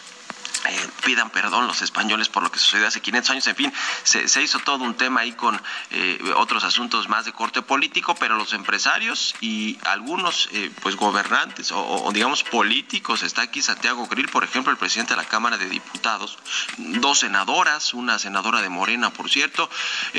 eh, 0.66 0.88
pidan 1.04 1.30
perdón 1.30 1.66
los 1.68 1.82
españoles 1.82 2.28
por 2.28 2.42
lo 2.42 2.50
que 2.50 2.58
sucedió 2.58 2.88
hace 2.88 3.00
500 3.00 3.30
años. 3.30 3.46
En 3.46 3.56
fin, 3.56 3.72
se, 4.02 4.42
hizo 4.42 4.58
todo 4.58 4.82
un 4.84 4.94
tema 4.94 5.20
ahí 5.20 5.32
con 5.32 5.60
eh, 5.90 6.18
otros 6.36 6.64
asuntos 6.64 7.08
más 7.08 7.24
de 7.24 7.32
corte 7.32 7.62
político, 7.62 8.14
pero 8.16 8.36
los 8.36 8.52
empresarios 8.52 9.34
y 9.40 9.78
algunos 9.84 10.48
eh, 10.52 10.70
pues 10.82 10.96
gobernantes 10.96 11.70
o, 11.72 12.10
digamos 12.12 12.42
políticos, 12.42 13.22
está 13.22 13.42
aquí 13.42 13.62
Santiago 13.62 14.06
Grill, 14.08 14.28
por 14.28 14.42
ejemplo, 14.42 14.72
el 14.72 14.78
presidente 14.78 15.14
de 15.14 15.22
la 15.22 15.28
Cámara 15.28 15.58
de 15.58 15.68
Diputados, 15.68 16.38
dos 16.76 17.20
senadoras, 17.20 17.94
una 17.94 18.18
senadora 18.18 18.60
de 18.60 18.68
Morena, 18.68 19.10
por 19.10 19.30
cierto, 19.30 19.70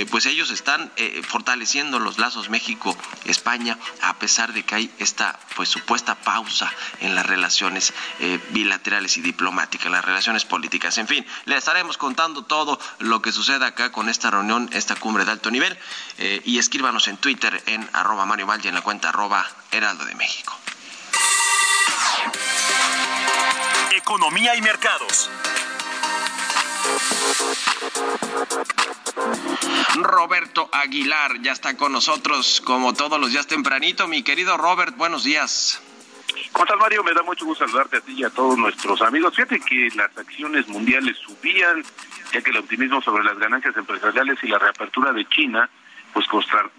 pues 0.10 0.26
ellos 0.26 0.52
están 0.52 0.92
fortaleciendo 1.28 2.00
los 2.00 2.18
lazos 2.18 2.50
México-España 2.50 3.78
a 4.02 4.18
pesar 4.18 4.54
de 4.54 4.64
que 4.64 4.76
hay 4.76 4.92
esta 5.00 5.40
pues 5.56 5.70
supuesta 5.70 6.16
pausa 6.16 6.72
en 7.02 7.16
las 7.16 7.26
relaciones 7.26 7.94
bilaterales 8.52 9.18
y 9.18 9.22
diplomáticas, 9.22 9.92
las 9.92 10.06
relaciones 10.06 10.29
políticas. 10.46 10.98
En 10.98 11.08
fin, 11.08 11.26
le 11.46 11.58
estaremos 11.58 11.98
contando 11.98 12.44
todo 12.44 12.80
lo 13.00 13.22
que 13.22 13.32
sucede 13.32 13.66
acá 13.66 13.92
con 13.92 14.10
esta 14.10 14.30
reunión, 14.32 14.70
esta 14.74 14.96
cumbre 14.96 15.26
de 15.26 15.32
alto 15.32 15.52
nivel. 15.52 15.78
Eh, 16.18 16.42
y 16.46 16.60
escríbanos 16.60 17.08
en 17.08 17.18
Twitter 17.18 17.62
en 17.66 17.88
arroba 17.94 18.26
Mario 18.26 18.46
Valle 18.46 18.70
en 18.70 18.76
la 18.76 18.82
cuenta 18.82 19.10
arroba 19.10 19.46
Heraldo 19.72 20.06
de 20.06 20.16
México. 20.16 20.56
Economía 23.92 24.56
y 24.56 24.62
mercados. 24.62 25.30
Roberto 29.96 30.70
Aguilar 30.72 31.42
ya 31.42 31.52
está 31.52 31.76
con 31.76 31.92
nosotros 31.92 32.62
como 32.66 32.94
todos 32.94 33.20
los 33.20 33.32
días 33.32 33.48
tempranito. 33.48 34.08
Mi 34.08 34.24
querido 34.24 34.58
Robert, 34.58 34.96
buenos 34.96 35.24
días. 35.24 35.82
¿Cómo 36.52 36.66
estás, 36.66 36.80
Mario? 36.80 37.04
Me 37.04 37.14
da 37.14 37.22
mucho 37.24 37.46
gusto 37.46 37.66
saludarte 37.66 37.98
a 37.98 38.02
ti 38.02 38.14
y 38.18 38.24
a 38.24 38.30
todos 38.30 38.58
nuestros 38.58 39.02
amigos. 39.02 39.36
Fíjate 39.36 39.60
que 39.60 39.90
las 39.96 40.18
acciones 40.18 40.68
mundiales 40.68 41.18
subían, 41.18 41.84
ya 42.34 42.42
que 42.42 42.50
el 42.50 42.58
optimismo 42.58 43.02
sobre 43.02 43.24
las 43.24 43.38
ganancias 43.38 43.76
empresariales 43.78 44.38
y 44.44 44.48
la 44.48 44.60
reapertura 44.60 45.12
de 45.14 45.26
China 45.26 45.70
pues 46.14 46.26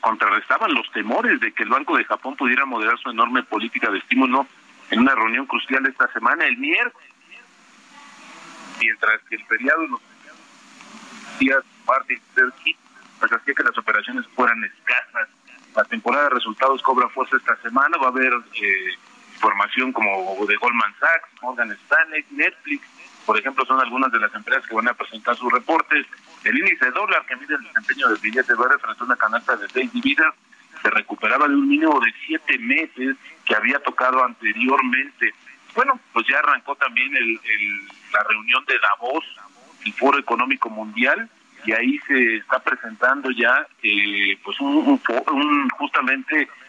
contrarrestaban 0.00 0.74
los 0.74 0.90
temores 0.90 1.38
de 1.40 1.52
que 1.52 1.62
el 1.62 1.68
Banco 1.68 1.96
de 1.96 2.04
Japón 2.04 2.34
pudiera 2.36 2.64
moderar 2.64 2.98
su 2.98 3.10
enorme 3.10 3.44
política 3.44 3.90
de 3.90 3.98
estímulo 3.98 4.46
en 4.90 5.00
una 5.00 5.14
reunión 5.14 5.46
crucial 5.46 5.86
esta 5.86 6.12
semana, 6.12 6.44
el 6.46 6.56
miércoles, 6.56 7.08
mientras 8.80 9.20
que 9.28 9.36
el 9.36 9.44
feriado 9.46 9.86
los 9.86 10.00
días 11.38 11.62
martes 11.86 12.20
y 12.64 12.76
pues 13.20 13.32
hacía 13.32 13.54
que 13.54 13.62
las 13.62 13.78
operaciones 13.78 14.26
fueran 14.34 14.64
escasas. 14.64 15.28
La 15.76 15.84
temporada 15.84 16.24
de 16.24 16.30
resultados 16.30 16.82
cobra 16.82 17.08
fuerza 17.10 17.36
esta 17.36 17.56
semana, 17.62 17.96
va 17.98 18.06
a 18.06 18.10
haber 18.10 18.32
eh, 18.60 18.94
información 19.40 19.92
como 19.92 20.46
de 20.46 20.56
Goldman 20.56 20.94
Sachs, 21.00 21.42
Morgan 21.42 21.70
Stanley, 21.72 22.24
Netflix, 22.30 22.86
por 23.24 23.38
ejemplo, 23.38 23.64
son 23.64 23.80
algunas 23.80 24.12
de 24.12 24.18
las 24.18 24.34
empresas 24.34 24.66
que 24.66 24.74
van 24.74 24.88
a 24.88 24.94
presentar 24.94 25.36
sus 25.36 25.50
reportes. 25.52 26.06
El 26.44 26.58
índice 26.58 26.84
de 26.86 26.90
dólar 26.90 27.24
que 27.26 27.36
mide 27.36 27.54
el 27.54 27.62
desempeño 27.62 28.08
del 28.08 28.18
billete 28.18 28.54
va 28.54 28.68
frente 28.78 29.00
a 29.00 29.04
una 29.04 29.16
canasta 29.16 29.56
de 29.56 29.68
seis 29.68 29.92
divisas 29.92 30.34
se 30.82 30.90
recuperaba 30.90 31.46
de 31.46 31.54
un 31.54 31.68
mínimo 31.68 32.00
de 32.00 32.12
siete 32.26 32.58
meses 32.58 33.16
que 33.44 33.54
había 33.54 33.78
tocado 33.80 34.24
anteriormente. 34.24 35.34
Bueno, 35.74 36.00
pues 36.12 36.26
ya 36.26 36.38
arrancó 36.38 36.74
también 36.76 37.14
el, 37.14 37.38
la 38.12 38.22
reunión 38.28 38.64
de 38.64 38.74
Davos, 38.78 39.24
el 39.84 39.92
Foro 39.94 40.18
Económico 40.18 40.70
Mundial, 40.70 41.28
y 41.64 41.72
ahí 41.72 41.98
se 42.06 42.36
está 42.36 42.58
presentando 42.60 43.30
ya 43.30 43.66
eh, 43.82 44.38
pues 44.42 44.58
un, 44.60 44.98
un, 45.28 45.68
justamente 45.70 46.48
pues 46.48 46.59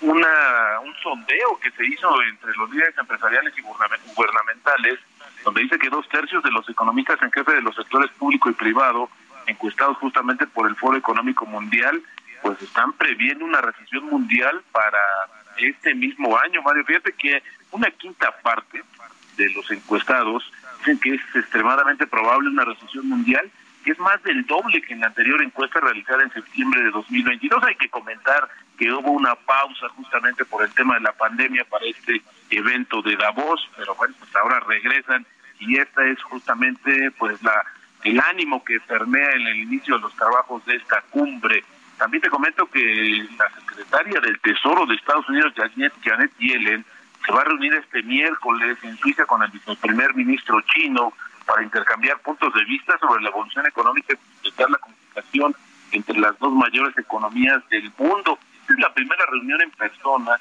una 0.00 0.80
un 0.82 0.94
sondeo 1.02 1.58
que 1.60 1.70
se 1.72 1.86
hizo 1.86 2.22
entre 2.22 2.52
los 2.56 2.70
líderes 2.70 2.96
empresariales 2.98 3.54
y 3.56 3.62
gubernamentales 3.62 4.98
donde 5.44 5.62
dice 5.62 5.78
que 5.78 5.90
dos 5.90 6.08
tercios 6.08 6.42
de 6.42 6.50
los 6.50 6.68
economistas 6.68 7.20
en 7.22 7.32
jefe 7.32 7.52
de 7.52 7.62
los 7.62 7.74
sectores 7.74 8.10
público 8.12 8.50
y 8.50 8.54
privado 8.54 9.08
encuestados 9.46 9.96
justamente 9.98 10.46
por 10.46 10.68
el 10.68 10.76
Foro 10.76 10.96
Económico 10.96 11.46
Mundial 11.46 12.02
pues 12.42 12.60
están 12.62 12.92
previendo 12.94 13.44
una 13.44 13.60
recesión 13.60 14.04
mundial 14.04 14.62
para 14.72 14.98
este 15.58 15.94
mismo 15.94 16.36
año 16.38 16.62
Mario 16.62 16.84
fíjate 16.84 17.12
que 17.12 17.42
una 17.70 17.90
quinta 17.90 18.30
parte 18.42 18.82
de 19.36 19.50
los 19.50 19.70
encuestados 19.70 20.50
dicen 20.78 20.98
que 20.98 21.14
es 21.14 21.20
extremadamente 21.34 22.06
probable 22.06 22.50
una 22.50 22.64
recesión 22.64 23.08
mundial 23.08 23.50
que 23.84 23.92
es 23.92 23.98
más 23.98 24.20
del 24.22 24.44
doble 24.46 24.80
que 24.80 24.94
en 24.94 25.00
la 25.00 25.08
anterior 25.08 25.42
encuesta 25.42 25.78
realizada 25.78 26.22
en 26.22 26.32
septiembre 26.32 26.82
de 26.82 26.90
2022. 26.90 27.62
Hay 27.64 27.76
que 27.76 27.90
comentar 27.90 28.48
que 28.76 28.92
hubo 28.92 29.10
una 29.10 29.34
pausa 29.34 29.88
justamente 29.90 30.44
por 30.44 30.64
el 30.64 30.72
tema 30.74 30.94
de 30.94 31.00
la 31.00 31.12
pandemia 31.12 31.64
para 31.64 31.86
este 31.86 32.22
evento 32.50 33.02
de 33.02 33.16
Davos, 33.16 33.68
pero 33.76 33.94
bueno, 33.94 34.14
pues 34.18 34.34
ahora 34.36 34.60
regresan 34.60 35.26
y 35.60 35.78
esta 35.78 36.04
es 36.06 36.22
justamente 36.22 37.10
pues 37.18 37.42
la 37.42 37.64
el 38.04 38.20
ánimo 38.20 38.62
que 38.62 38.78
permea 38.80 39.30
en 39.32 39.46
el 39.46 39.56
inicio 39.56 39.96
de 39.96 40.02
los 40.02 40.14
trabajos 40.14 40.64
de 40.66 40.76
esta 40.76 41.00
cumbre. 41.10 41.64
También 41.96 42.20
te 42.20 42.28
comento 42.28 42.66
que 42.66 43.26
la 43.38 43.48
secretaria 43.60 44.20
del 44.20 44.38
Tesoro 44.40 44.84
de 44.84 44.94
Estados 44.94 45.26
Unidos, 45.28 45.54
Janet, 45.56 45.92
Janet 46.02 46.30
Yellen, 46.38 46.84
se 47.24 47.32
va 47.32 47.40
a 47.40 47.44
reunir 47.44 47.72
este 47.74 48.02
miércoles 48.02 48.76
en 48.82 48.98
Suiza 48.98 49.24
con 49.24 49.42
el 49.42 49.50
viceprimer 49.50 50.14
ministro 50.14 50.60
chino 50.74 51.14
para 51.46 51.62
intercambiar 51.62 52.18
puntos 52.20 52.52
de 52.52 52.64
vista 52.64 52.98
sobre 52.98 53.22
la 53.22 53.30
evolución 53.30 53.66
económica 53.66 54.14
y 54.42 54.50
la 54.58 54.78
comunicación 54.78 55.54
entre 55.92 56.18
las 56.18 56.38
dos 56.38 56.52
mayores 56.52 56.96
economías 56.98 57.66
del 57.70 57.90
mundo. 57.96 58.38
La 58.78 58.92
primera 58.92 59.24
reunión 59.26 59.60
en 59.62 59.70
persona 59.70 60.38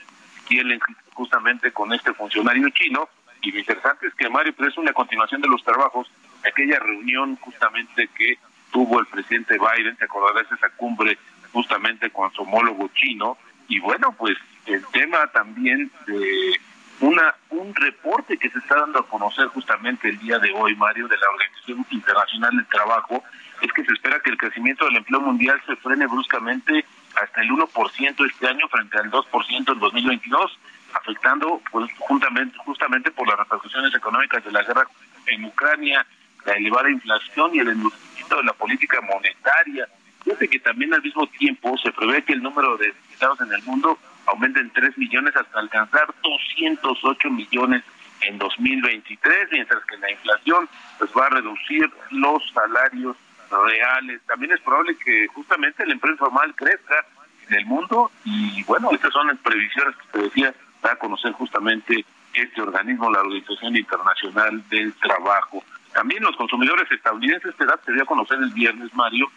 que 0.47 0.59
él 0.59 0.79
justamente 1.13 1.71
con 1.71 1.93
este 1.93 2.13
funcionario 2.13 2.69
chino 2.69 3.07
y 3.41 3.51
lo 3.51 3.59
interesante 3.59 4.07
es 4.07 4.13
que 4.15 4.29
Mario 4.29 4.53
pues 4.55 4.69
es 4.69 4.77
una 4.77 4.93
continuación 4.93 5.41
de 5.41 5.47
los 5.47 5.63
trabajos 5.63 6.09
aquella 6.45 6.79
reunión 6.79 7.35
justamente 7.37 8.09
que 8.15 8.37
tuvo 8.71 8.99
el 8.99 9.05
presidente 9.05 9.57
Biden, 9.57 9.95
te 9.97 10.05
acordarás 10.05 10.51
esa 10.51 10.69
cumbre 10.71 11.17
justamente 11.51 12.09
con 12.09 12.31
su 12.33 12.41
homólogo 12.41 12.89
chino 12.95 13.37
y 13.67 13.79
bueno 13.79 14.13
pues 14.17 14.37
el 14.65 14.85
tema 14.87 15.27
también 15.27 15.91
de 16.07 16.59
una 17.01 17.35
un 17.49 17.75
reporte 17.75 18.37
que 18.37 18.49
se 18.49 18.59
está 18.59 18.75
dando 18.75 18.99
a 18.99 19.07
conocer 19.07 19.47
justamente 19.47 20.09
el 20.09 20.19
día 20.19 20.39
de 20.39 20.51
hoy, 20.53 20.75
Mario, 20.75 21.07
de 21.07 21.17
la 21.17 21.29
Organización 21.29 21.85
Internacional 21.91 22.55
del 22.55 22.65
Trabajo, 22.67 23.23
es 23.61 23.71
que 23.73 23.83
se 23.83 23.93
espera 23.93 24.19
que 24.19 24.31
el 24.31 24.37
crecimiento 24.37 24.85
del 24.85 24.97
empleo 24.97 25.21
mundial 25.21 25.61
se 25.65 25.75
frene 25.77 26.07
bruscamente 26.07 26.85
hasta 27.21 27.41
el 27.41 27.49
1% 27.49 28.25
este 28.27 28.47
año 28.47 28.67
frente 28.69 28.97
al 28.97 29.11
2% 29.11 29.73
en 29.73 29.79
2022, 29.79 30.59
afectando 30.93 31.61
pues 31.71 31.89
justamente, 31.99 32.57
justamente 32.59 33.11
por 33.11 33.27
las 33.27 33.37
repercusiones 33.37 33.93
económicas 33.93 34.43
de 34.43 34.51
la 34.51 34.63
guerra 34.63 34.87
en 35.27 35.45
Ucrania, 35.45 36.05
la 36.45 36.53
elevada 36.53 36.89
inflación 36.89 37.51
y 37.53 37.59
el 37.59 37.69
endurecimiento 37.69 38.37
de 38.37 38.43
la 38.43 38.53
política 38.53 39.01
monetaria. 39.01 39.87
Fíjate 40.23 40.47
que 40.47 40.59
también 40.59 40.93
al 40.93 41.01
mismo 41.01 41.27
tiempo 41.27 41.77
se 41.77 41.91
prevé 41.91 42.23
que 42.23 42.33
el 42.33 42.43
número 42.43 42.77
de 42.77 42.87
desempleados 42.87 43.41
en 43.41 43.53
el 43.53 43.63
mundo 43.63 43.97
aumenten 44.25 44.71
3 44.71 44.97
millones 44.97 45.35
hasta 45.35 45.59
alcanzar 45.59 46.13
208 46.23 47.29
millones 47.29 47.83
en 48.21 48.37
2023, 48.37 49.49
mientras 49.51 49.83
que 49.85 49.97
la 49.97 50.11
inflación 50.11 50.69
pues 50.97 51.11
va 51.17 51.25
a 51.25 51.29
reducir 51.29 51.91
los 52.11 52.41
salarios 52.53 53.17
reales. 53.65 54.21
También 54.27 54.53
es 54.53 54.61
probable 54.61 54.95
que 54.97 55.27
justamente 55.27 55.83
el 55.83 55.91
empleo 55.91 56.13
informal 56.13 56.53
crezca 56.55 57.05
en 57.47 57.55
el 57.55 57.65
mundo 57.65 58.11
y 58.23 58.63
bueno, 58.63 58.89
estas 58.91 59.11
son 59.13 59.27
las 59.27 59.37
previsiones 59.39 59.95
que 59.97 60.17
te 60.17 60.23
decía, 60.25 60.53
va 60.85 60.93
a 60.93 60.95
conocer 60.97 61.31
justamente 61.33 62.05
este 62.33 62.61
organismo, 62.61 63.11
la 63.11 63.21
Organización 63.21 63.75
Internacional 63.77 64.63
del 64.69 64.93
Trabajo. 64.93 65.63
También 65.93 66.23
los 66.23 66.35
consumidores 66.35 66.91
estadounidenses, 66.91 67.55
te 67.55 67.65
da, 67.65 67.77
te 67.77 67.93
dio 67.93 68.03
a 68.03 68.07
conocer 68.07 68.39
el 68.39 68.49
viernes, 68.51 68.93
Mario, 68.95 69.27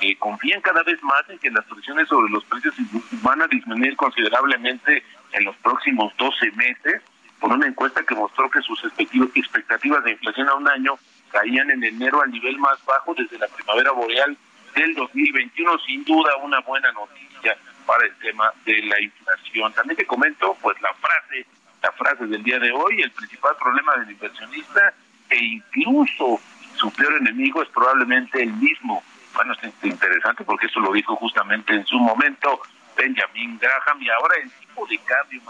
eh, 0.00 0.16
confían 0.16 0.60
cada 0.60 0.82
vez 0.82 1.02
más 1.02 1.28
en 1.28 1.38
que 1.38 1.50
las 1.50 1.64
presiones 1.66 2.08
sobre 2.08 2.30
los 2.30 2.44
precios 2.44 2.74
van 3.22 3.42
a 3.42 3.48
disminuir 3.48 3.96
considerablemente 3.96 5.02
en 5.32 5.44
los 5.44 5.56
próximos 5.56 6.12
12 6.16 6.52
meses, 6.52 7.02
por 7.40 7.52
una 7.52 7.66
encuesta 7.66 8.02
que 8.02 8.14
mostró 8.14 8.50
que 8.50 8.62
sus 8.62 8.82
expectativas 8.84 10.02
de 10.04 10.12
inflación 10.12 10.48
a 10.48 10.54
un 10.54 10.68
año 10.68 10.98
caían 11.30 11.70
en 11.70 11.84
enero 11.84 12.22
al 12.22 12.30
nivel 12.30 12.58
más 12.58 12.84
bajo 12.84 13.14
desde 13.14 13.38
la 13.38 13.48
primavera 13.48 13.92
boreal 13.92 14.36
del 14.74 14.94
2021, 14.94 15.78
sin 15.80 16.04
duda 16.04 16.36
una 16.36 16.60
buena 16.60 16.90
noticia 16.92 17.56
para 17.86 18.04
el 18.04 18.14
tema 18.18 18.52
de 18.64 18.82
la 18.82 19.00
inflación. 19.00 19.72
También 19.72 19.96
te 19.96 20.06
comento, 20.06 20.56
pues 20.60 20.80
la 20.80 20.92
frase, 20.94 21.46
la 21.82 21.92
frase 21.92 22.26
del 22.26 22.42
día 22.42 22.58
de 22.58 22.70
hoy, 22.72 23.00
el 23.02 23.10
principal 23.12 23.56
problema 23.56 23.96
del 23.96 24.10
inversionista 24.10 24.94
e 25.30 25.36
incluso 25.36 26.40
su 26.76 26.90
peor 26.92 27.14
enemigo 27.14 27.62
es 27.62 27.68
probablemente 27.70 28.42
el 28.42 28.52
mismo 28.52 29.02
bueno, 29.38 29.52
es 29.62 29.72
interesante 29.84 30.42
porque 30.42 30.66
eso 30.66 30.80
lo 30.80 30.92
dijo 30.92 31.14
justamente 31.14 31.72
en 31.72 31.86
su 31.86 31.96
momento 31.98 32.60
Benjamin 32.96 33.56
Graham 33.58 34.02
y 34.02 34.10
ahora 34.10 34.34
el 34.42 34.50
tipo 34.50 34.84
de 34.86 34.98
cambio, 34.98 35.40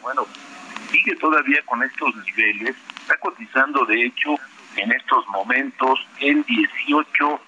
bueno, 0.00 0.26
sigue 0.90 1.14
todavía 1.16 1.60
con 1.66 1.82
estos 1.82 2.16
niveles, 2.24 2.74
está 2.98 3.18
cotizando 3.18 3.84
de 3.84 4.06
hecho 4.06 4.36
en 4.76 4.92
estos 4.92 5.26
momentos 5.28 5.98
en 6.20 6.44
18.80, 6.44 7.38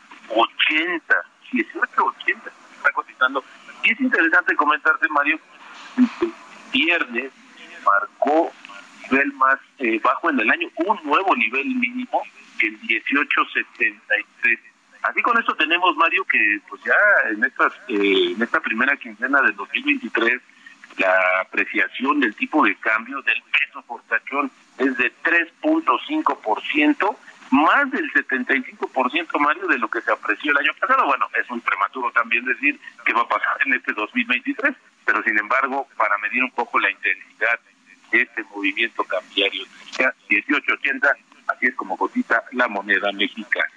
18.80 1.53 2.37
está 2.77 2.93
cotizando. 2.93 3.45
Y 3.85 3.93
es 3.93 4.01
interesante 4.01 4.57
comentarte, 4.57 5.09
Mario, 5.09 5.39
que 5.97 6.29
viernes 6.73 7.33
marcó 7.85 8.53
nivel 9.11 9.33
más 9.35 9.59
eh, 9.79 10.01
bajo 10.03 10.31
en 10.31 10.41
el 10.41 10.51
año, 10.51 10.69
un 10.77 10.99
nuevo 11.05 11.35
nivel 11.37 11.67
mínimo, 11.67 12.23
el 12.61 12.81
18.73 12.81 14.59
Así 15.03 15.23
con 15.23 15.39
esto 15.39 15.55
tenemos, 15.55 15.97
Mario, 15.97 16.25
que 16.25 16.61
pues 16.69 16.83
ya 16.85 17.31
en, 17.31 17.45
estas, 17.45 17.73
eh, 17.89 18.33
en 18.35 18.43
esta 18.43 18.61
primera 18.61 18.97
quincena 18.97 19.41
del 19.43 19.55
2023 19.55 20.41
la 20.99 21.41
apreciación 21.43 22.19
del 22.21 22.35
tipo 22.35 22.65
de 22.65 22.75
cambio 22.77 23.23
del 23.23 23.41
peso 23.79 23.87
por 23.87 24.03
tachón 24.03 24.51
es 24.79 24.97
de 24.97 25.13
3.5%, 25.23 27.17
más 27.51 27.91
del 27.91 28.13
75%, 28.13 29.39
Mario, 29.41 29.67
de 29.67 29.79
lo 29.79 29.89
que 29.89 30.01
se 30.01 30.13
apreció 30.13 30.53
el 30.53 30.59
año 30.59 30.73
pasado. 30.81 31.07
Bueno, 31.07 31.27
es 31.41 31.51
muy 31.51 31.61
prematuro 31.61 32.11
también 32.13 32.45
decir 32.45 32.79
qué 33.05 33.13
va 33.13 33.23
a 33.23 33.29
pasar 33.29 33.57
en 33.67 33.75
este 33.75 33.93
2023, 33.93 34.75
pero 35.05 35.23
sin 35.23 35.39
embargo, 35.39 35.89
para 35.97 36.19
medir 36.19 36.45
un 36.45 36.51
poco 36.51 36.79
la 36.79 36.91
intensidad 36.91 37.59
de 38.11 38.23
este 38.23 38.43
movimiento 38.45 39.05
cambiario, 39.05 39.65
18.80, 40.29 41.11
así 41.49 41.67
es 41.67 41.75
como 41.75 41.97
cotiza 41.97 42.43
la 42.53 42.69
moneda 42.69 43.11
mexicana. 43.13 43.71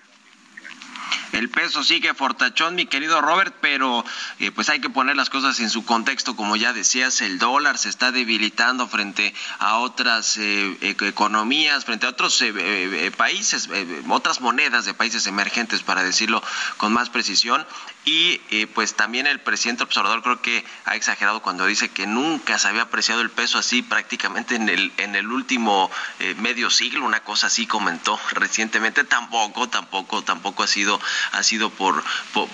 El 1.32 1.50
peso 1.50 1.84
sigue 1.84 2.14
fortachón, 2.14 2.76
mi 2.76 2.86
querido 2.86 3.22
Robert, 3.22 3.56
pero 3.62 4.04
eh, 4.40 4.52
pues 4.52 4.70
hay 4.70 4.82
que 4.82 4.90
poner 4.90 5.16
las 5.16 5.30
cosas 5.30 5.60
en 5.60 5.70
su 5.70 5.86
contexto, 5.86 6.36
como 6.36 6.56
ya 6.56 6.74
decías, 6.74 7.22
el 7.22 7.40
dólar 7.40 7.78
se 7.78 7.90
está 7.90 8.12
debilitando 8.12 8.88
frente 8.88 9.34
a 9.60 9.78
otras 9.78 10.38
eh, 10.38 10.78
economías, 10.82 11.86
frente 11.86 12.06
a 12.06 12.10
otros 12.10 12.42
eh, 12.42 13.12
países, 13.16 13.70
otras 14.10 14.42
monedas 14.42 14.86
de 14.86 14.94
países 14.94 15.26
emergentes, 15.28 15.84
para 15.84 16.04
decirlo 16.04 16.44
con 16.78 16.92
más 16.92 17.10
precisión. 17.10 17.66
Y 18.04 18.40
pues 18.74 18.96
también 18.96 19.28
el 19.28 19.40
presidente 19.40 19.84
observador 19.84 20.24
creo 20.24 20.42
que 20.42 20.66
ha 20.86 20.96
exagerado 20.96 21.42
cuando 21.42 21.66
dice 21.66 21.90
que 21.90 22.08
nunca 22.08 22.58
se 22.58 22.68
había 22.68 22.84
apreciado 22.84 23.22
el 23.22 23.30
peso 23.30 23.60
así 23.60 23.84
prácticamente 23.84 24.56
en 24.56 24.70
el, 24.70 24.92
en 24.98 25.16
el 25.16 25.28
último 25.28 25.92
medio 26.38 26.70
siglo, 26.70 27.06
una 27.06 27.24
cosa 27.24 27.48
así 27.48 27.68
comentó 27.68 28.20
recientemente. 28.32 29.04
Tampoco, 29.04 29.70
tampoco, 29.70 30.24
tampoco 30.24 30.64
ha 30.64 30.68
sido 30.68 31.00
ha 31.32 31.44
sido 31.44 31.70
por, 31.70 32.04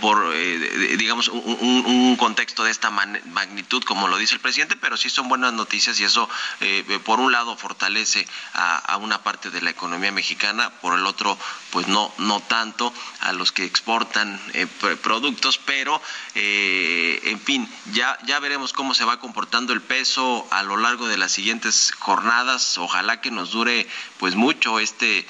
por, 0.02 0.32
eh, 0.34 0.96
digamos, 0.98 1.28
un, 1.28 2.16
contexto 2.18 2.64
de 2.64 2.72
esta 2.72 2.90
magnitud, 2.90 3.84
como 3.84 4.08
lo 4.08 4.18
dice 4.18 4.36
el 4.36 4.40
presidente, 4.40 4.76
pero 4.76 4.98
sí 4.98 5.10
son 5.10 5.30
buenas 5.30 5.54
noticias 5.54 6.00
y 6.00 6.04
eso, 6.04 6.28
eh, 6.62 7.00
por 7.06 7.20
un 7.20 7.32
lado, 7.32 7.56
fortalece 7.56 8.28
a, 8.54 8.98
una 8.98 9.22
parte 9.22 9.50
de 9.50 9.62
la 9.62 9.70
economía 9.70 10.12
mexicana, 10.12 10.72
por 10.82 10.98
el 10.98 11.06
otro, 11.06 11.38
pues 11.72 11.88
no, 11.88 12.12
no 12.18 12.40
tanto 12.40 12.92
a 13.22 13.34
los 13.34 13.52
que 13.52 13.66
exportan 13.66 14.40
eh, 14.54 14.66
pero, 15.66 16.02
en 16.36 17.40
fin, 17.40 17.70
ya, 17.92 18.18
ya 18.26 18.40
veremos 18.40 18.74
cómo 18.74 18.94
se 18.94 19.06
va 19.06 19.20
comportando 19.20 19.74
el 19.74 19.82
peso 19.82 20.48
a 20.52 20.64
lo 20.64 20.78
largo 20.78 21.08
de 21.08 21.18
las 21.18 21.32
siguientes 21.32 21.92
jornadas. 21.98 22.78
Ojalá 22.78 23.22
que 23.22 23.32
nos 23.32 23.52
dure, 23.52 23.88
pues, 24.20 24.36
mucho 24.36 24.80
este 24.80 25.26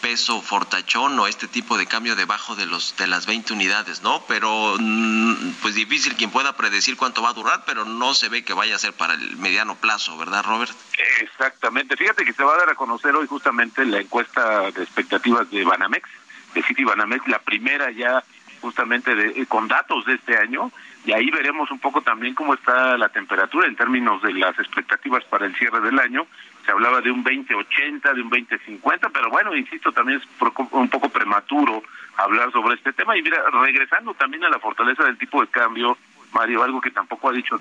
peso 0.00 0.42
fortachón 0.42 1.18
o 1.18 1.26
este 1.26 1.46
tipo 1.46 1.78
de 1.78 1.86
cambio 1.86 2.16
debajo 2.16 2.56
de 2.56 2.66
los 2.66 2.96
de 2.96 3.06
las 3.06 3.26
20 3.26 3.52
unidades, 3.52 4.02
¿no? 4.02 4.24
Pero 4.26 4.76
mm, 4.78 5.52
pues 5.62 5.74
difícil 5.74 6.16
quien 6.16 6.30
pueda 6.30 6.56
predecir 6.56 6.96
cuánto 6.96 7.22
va 7.22 7.30
a 7.30 7.34
durar, 7.34 7.62
pero 7.66 7.84
no 7.84 8.14
se 8.14 8.28
ve 8.28 8.44
que 8.44 8.52
vaya 8.52 8.76
a 8.76 8.78
ser 8.78 8.92
para 8.92 9.14
el 9.14 9.36
mediano 9.36 9.76
plazo, 9.76 10.16
¿verdad, 10.18 10.44
Robert? 10.44 10.72
Exactamente. 11.20 11.96
Fíjate 11.96 12.24
que 12.24 12.32
se 12.32 12.44
va 12.44 12.54
a 12.54 12.58
dar 12.58 12.70
a 12.70 12.74
conocer 12.74 13.14
hoy 13.14 13.26
justamente 13.26 13.84
la 13.84 14.00
encuesta 14.00 14.70
de 14.70 14.82
expectativas 14.82 15.50
de 15.50 15.64
Banamex, 15.64 16.08
de 16.54 16.62
City 16.62 16.84
Banamex, 16.84 17.26
la 17.28 17.38
primera 17.40 17.90
ya 17.90 18.22
justamente 18.60 19.14
de, 19.14 19.46
con 19.46 19.68
datos 19.68 20.04
de 20.04 20.14
este 20.14 20.36
año 20.36 20.70
y 21.04 21.12
ahí 21.12 21.30
veremos 21.30 21.70
un 21.70 21.78
poco 21.78 22.02
también 22.02 22.34
cómo 22.34 22.54
está 22.54 22.98
la 22.98 23.08
temperatura 23.08 23.66
en 23.66 23.76
términos 23.76 24.20
de 24.22 24.34
las 24.34 24.58
expectativas 24.58 25.24
para 25.24 25.46
el 25.46 25.56
cierre 25.56 25.80
del 25.80 25.98
año. 25.98 26.26
Se 26.66 26.72
hablaba 26.72 27.00
de 27.00 27.10
un 27.10 27.24
20-80, 27.24 28.14
de 28.14 28.20
un 28.20 28.30
20-50, 28.30 29.10
pero 29.12 29.30
bueno, 29.30 29.56
insisto, 29.56 29.92
también 29.92 30.20
es 30.20 30.28
un 30.72 30.88
poco 30.90 31.08
prematuro 31.08 31.82
hablar 32.16 32.52
sobre 32.52 32.74
este 32.74 32.92
tema. 32.92 33.16
Y 33.16 33.22
mira, 33.22 33.42
regresando 33.62 34.12
también 34.12 34.44
a 34.44 34.50
la 34.50 34.58
fortaleza 34.58 35.04
del 35.04 35.16
tipo 35.16 35.40
de 35.40 35.48
cambio, 35.48 35.96
Mario, 36.32 36.62
algo 36.62 36.80
que 36.80 36.90
tampoco 36.90 37.30
ha 37.30 37.32
dicho 37.32 37.58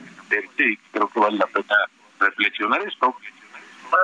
y 0.57 0.77
creo 0.91 1.07
que 1.07 1.19
vale 1.19 1.37
la 1.37 1.47
pena 1.47 1.75
reflexionar 2.19 2.81
esto, 2.81 3.15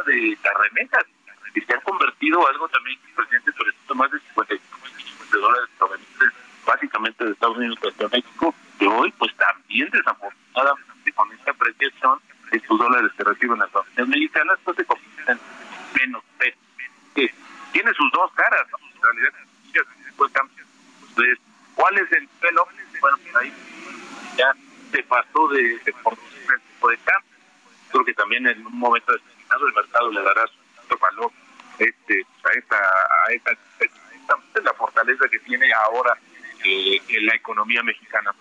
el 0.07 0.13
de 0.13 0.37
las 0.43 0.53
remesas, 0.69 1.05
que 1.53 1.61
se 1.61 1.73
han 1.73 1.81
convertido 1.81 2.47
algo 2.47 2.67
también, 2.69 2.97
presidente, 3.15 3.51
por 3.51 3.67
esto 3.67 3.95
más 3.95 4.11
de 4.11 4.19
50 4.19 4.53
de 4.53 5.39
dólares 5.39 5.69
provenientes 5.77 6.34
básicamente 6.65 7.23
de 7.23 7.31
Estados 7.31 7.57
Unidos 7.57 7.77
hacia 7.81 8.07
México, 8.09 8.53
que 8.79 8.87
hoy 8.87 9.11
pues 9.17 9.35
también 9.35 9.89
desafortunadamente 9.91 11.11
con 11.13 11.31
esta 11.31 11.51
apreciación 11.51 12.19
sus 12.67 12.79
dólares 12.79 13.11
que 13.17 13.23
reciben 13.23 13.59
las 13.59 13.69
familias 13.71 14.07
mexicanas 14.07 14.59
pues 14.63 14.77
se 14.77 14.85
convierten 14.85 15.39
menos 15.99 16.23
peso. 16.37 16.57
Que 17.13 17.33
tiene 17.71 17.93
sus 17.93 18.11
dos 18.11 18.31
caras, 18.33 18.67
en 18.95 19.01
realidad 19.01 19.33
pues, 20.17 20.31
entonces, 20.31 21.37
¿cuál 21.75 21.97
es 21.97 22.11
el 22.13 22.27
pelo? 22.39 22.67
Bueno, 23.01 23.17
pues 23.23 23.35
ahí 23.35 23.53
ya 24.37 24.53
se 24.91 25.03
pasó 25.03 25.47
de, 25.49 25.77
de 25.79 25.93
por 26.01 26.15
de 26.15 26.97
cambio. 26.99 27.31
Creo 27.91 28.05
que 28.05 28.13
también 28.13 28.47
en 28.47 28.65
un 28.65 28.77
momento 28.77 29.11
determinado 29.11 29.67
el 29.67 29.73
mercado 29.73 30.11
le 30.11 30.21
dará 30.21 30.45
su 30.47 30.97
valor 30.97 31.31
este 31.79 32.25
a 32.43 32.57
esta 32.57 32.77
a 32.77 33.33
esta, 33.33 33.51
la 34.63 34.73
fortaleza 34.73 35.27
que 35.29 35.39
tiene 35.39 35.71
ahora 35.73 36.17
eh, 36.65 37.01
en 37.09 37.25
la 37.25 37.35
economía 37.35 37.83
mexicana. 37.83 38.33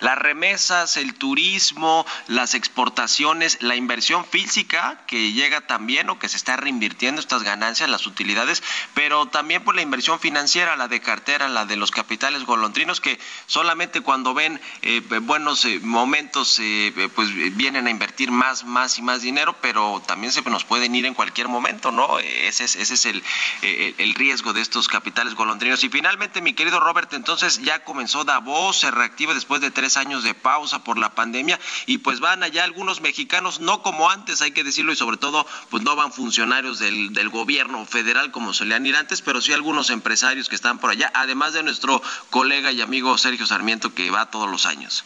Las 0.00 0.18
remesas, 0.18 0.96
el 0.96 1.14
turismo, 1.14 2.06
las 2.28 2.54
exportaciones, 2.54 3.58
la 3.60 3.76
inversión 3.76 4.24
física 4.24 5.02
que 5.06 5.32
llega 5.32 5.62
también 5.62 6.10
o 6.10 6.18
que 6.18 6.28
se 6.28 6.36
está 6.36 6.56
reinvirtiendo 6.56 7.20
estas 7.20 7.42
ganancias, 7.42 7.88
las 7.88 8.06
utilidades, 8.06 8.62
pero 8.94 9.26
también 9.26 9.64
por 9.64 9.74
la 9.74 9.82
inversión 9.82 10.20
financiera, 10.20 10.76
la 10.76 10.88
de 10.88 11.00
cartera, 11.00 11.48
la 11.48 11.66
de 11.66 11.76
los 11.76 11.90
capitales 11.90 12.44
golondrinos 12.44 13.00
que 13.00 13.18
solamente 13.46 14.00
cuando 14.00 14.34
ven 14.34 14.60
eh, 14.82 15.00
buenos 15.22 15.64
eh, 15.64 15.80
momentos 15.82 16.58
eh, 16.60 17.10
pues 17.14 17.32
vienen 17.56 17.86
a 17.86 17.90
invertir 17.90 18.30
más, 18.30 18.64
más 18.64 18.98
y 18.98 19.02
más 19.02 19.22
dinero, 19.22 19.56
pero 19.60 20.02
también 20.06 20.32
se 20.32 20.42
nos 20.42 20.64
pueden 20.64 20.94
ir 20.94 21.06
en 21.06 21.14
cualquier 21.14 21.48
momento, 21.48 21.92
¿no? 21.92 22.18
Ese 22.18 22.64
es, 22.64 22.76
ese 22.76 22.94
es 22.94 23.06
el, 23.06 23.22
el 23.62 24.14
riesgo 24.14 24.52
de 24.52 24.60
estos 24.60 24.88
capitales 24.88 25.34
golondrinos. 25.34 25.82
Y 25.84 25.88
finalmente, 25.88 26.42
mi 26.42 26.52
querido 26.52 26.80
Robert, 26.80 27.12
entonces 27.14 27.62
ya 27.62 27.84
comenzó 27.84 28.24
Davos, 28.24 28.80
se 28.80 28.90
reactiva 28.90 29.31
después 29.34 29.60
de 29.60 29.70
tres 29.70 29.96
años 29.96 30.24
de 30.24 30.34
pausa 30.34 30.84
por 30.84 30.98
la 30.98 31.14
pandemia 31.14 31.58
y 31.86 31.98
pues 31.98 32.20
van 32.20 32.42
allá 32.42 32.64
algunos 32.64 33.00
mexicanos, 33.00 33.60
no 33.60 33.82
como 33.82 34.10
antes, 34.10 34.42
hay 34.42 34.52
que 34.52 34.64
decirlo, 34.64 34.92
y 34.92 34.96
sobre 34.96 35.16
todo 35.16 35.46
pues 35.70 35.82
no 35.82 35.96
van 35.96 36.12
funcionarios 36.12 36.78
del, 36.78 37.12
del 37.12 37.28
gobierno 37.28 37.84
federal 37.86 38.30
como 38.30 38.52
solían 38.52 38.86
ir 38.86 38.96
antes, 38.96 39.22
pero 39.22 39.40
sí 39.40 39.52
algunos 39.52 39.90
empresarios 39.90 40.48
que 40.48 40.54
están 40.54 40.78
por 40.78 40.90
allá, 40.90 41.10
además 41.14 41.52
de 41.52 41.62
nuestro 41.62 42.02
colega 42.30 42.72
y 42.72 42.80
amigo 42.80 43.16
Sergio 43.18 43.46
Sarmiento 43.46 43.94
que 43.94 44.10
va 44.10 44.30
todos 44.30 44.50
los 44.50 44.66
años. 44.66 45.04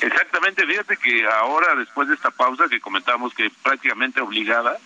Exactamente, 0.00 0.66
fíjate 0.66 0.96
que 0.96 1.26
ahora 1.26 1.74
después 1.76 2.08
de 2.08 2.14
esta 2.14 2.30
pausa 2.30 2.68
que 2.68 2.80
comentábamos 2.80 3.34
que 3.34 3.50
prácticamente 3.62 4.20
obligada, 4.20 4.78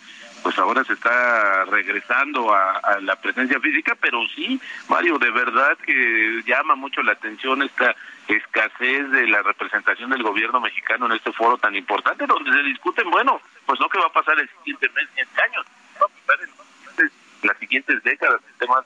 pues 0.47 0.59
ahora 0.61 0.85
se 0.85 0.93
está 0.93 1.65
regresando 1.65 2.55
a, 2.55 3.01
la 3.01 3.17
presencia 3.17 3.59
física, 3.59 3.97
pero 4.01 4.21
sí, 4.33 4.61
Mario, 4.89 5.19
de 5.19 5.33
verdad 5.33 5.77
que 5.79 6.41
llama 6.47 6.77
mucho 6.77 7.03
la 7.03 7.15
atención 7.15 7.65
esta 7.65 7.97
escasez 8.29 9.11
de 9.11 9.27
la 9.27 9.43
representación 9.43 10.09
del 10.11 10.23
gobierno 10.23 10.61
mexicano 10.61 11.07
en 11.07 11.15
este 11.15 11.33
foro 11.33 11.59
tan 11.59 11.75
importante, 11.75 12.29
donde 12.29 12.53
se 12.53 12.63
discuten, 12.63 13.11
bueno, 13.11 13.41
pues 13.67 13.81
no 13.81 13.89
qué 13.89 13.99
va 13.99 14.07
a 14.07 14.13
pasar 14.13 14.39
el 14.39 14.49
siguiente 14.59 14.89
mes 14.91 15.09
ni 15.17 15.23
en 15.23 15.29
años, 15.51 15.67
va 16.01 16.07
a 16.07 16.27
pasar 16.27 16.45
en 16.45 17.11
las 17.43 17.59
siguientes 17.59 18.01
décadas, 18.05 18.41
temas 18.61 18.85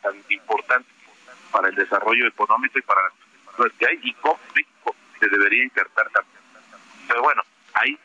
tan 0.00 0.14
importantes 0.30 0.90
para 1.52 1.68
el 1.68 1.74
desarrollo 1.74 2.28
económico 2.28 2.78
y 2.78 2.82
para 2.82 3.02
las 3.58 3.72
que 3.72 3.86
hay, 3.86 4.00
y 4.04 4.14
cómo 4.14 4.40
México 4.54 4.96
se 5.20 5.28
debería 5.28 5.64
insertar 5.64 6.08
también. 6.08 6.40
Pero 7.06 7.20
bueno, 7.20 7.42
ahí 7.74 7.98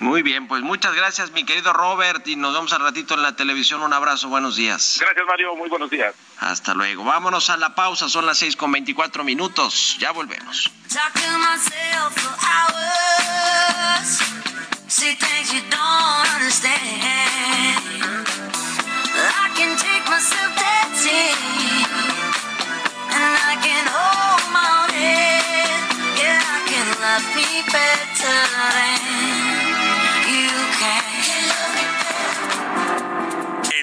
muy 0.00 0.22
bien, 0.22 0.48
pues 0.48 0.62
muchas 0.62 0.94
gracias, 0.94 1.30
mi 1.30 1.44
querido 1.44 1.72
Robert, 1.72 2.26
y 2.26 2.36
nos 2.36 2.52
vemos 2.54 2.72
al 2.72 2.80
ratito 2.80 3.14
en 3.14 3.22
la 3.22 3.36
televisión. 3.36 3.82
Un 3.82 3.92
abrazo, 3.92 4.28
buenos 4.28 4.56
días. 4.56 4.98
Gracias, 5.00 5.26
Mario, 5.26 5.54
muy 5.54 5.68
buenos 5.68 5.90
días. 5.90 6.14
Hasta 6.38 6.74
luego. 6.74 7.04
Vámonos 7.04 7.50
a 7.50 7.56
la 7.56 7.74
pausa, 7.74 8.08
son 8.08 8.26
las 8.26 8.38
seis 8.38 8.56
con 8.56 8.72
veinticuatro 8.72 9.22
minutos. 9.22 9.96
Ya 9.98 10.10
volvemos. 10.10 10.70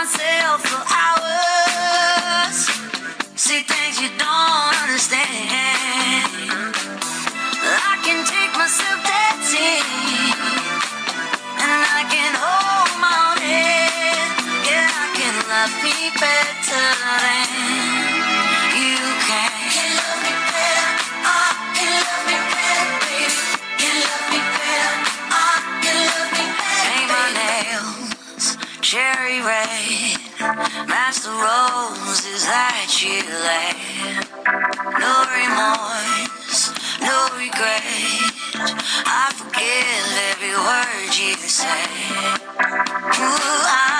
Myself 0.00 0.64
for 0.64 0.82
hours, 0.96 2.56
see 3.36 3.60
things 3.60 4.00
you 4.00 4.08
don't 4.16 4.74
understand. 4.80 6.24
I 7.60 8.00
can 8.00 8.24
take 8.24 8.52
myself 8.56 8.96
dancing, 9.04 9.84
and 11.60 11.80
I 11.84 12.00
can 12.08 12.32
hold 12.32 12.88
me 15.84 15.96
better 16.16 16.88
than 17.20 17.48
you 18.80 19.04
can. 19.28 19.52
Can 19.68 19.90
love 20.00 20.20
me 20.24 20.32
better, 20.48 20.88
ah, 21.28 21.52
can 21.76 21.92
love 22.00 22.24
me 22.24 22.36
better, 22.56 22.88
baby. 23.04 23.28
Can 23.76 23.94
love 24.00 24.26
me 24.32 24.40
better, 24.56 24.96
ah, 25.28 25.60
can 25.84 25.96
love 26.08 26.30
me 26.32 26.44
better. 26.56 26.88
Paint 26.88 27.08
my 27.12 27.26
nails 27.36 28.00
cherry 28.90 29.40
red, 29.40 29.89
match 30.40 31.20
the 31.20 31.28
roses 31.30 32.46
that 32.46 32.88
you 33.04 33.20
laid. 33.44 34.24
No 34.96 35.12
remorse, 35.36 36.72
no 37.00 37.28
regret. 37.36 37.84
I 39.04 39.32
forgive 39.36 40.08
every 40.32 40.56
word 40.56 41.12
you 41.12 41.36
say. 41.36 41.84
Ooh, 43.20 43.64
I 43.68 43.99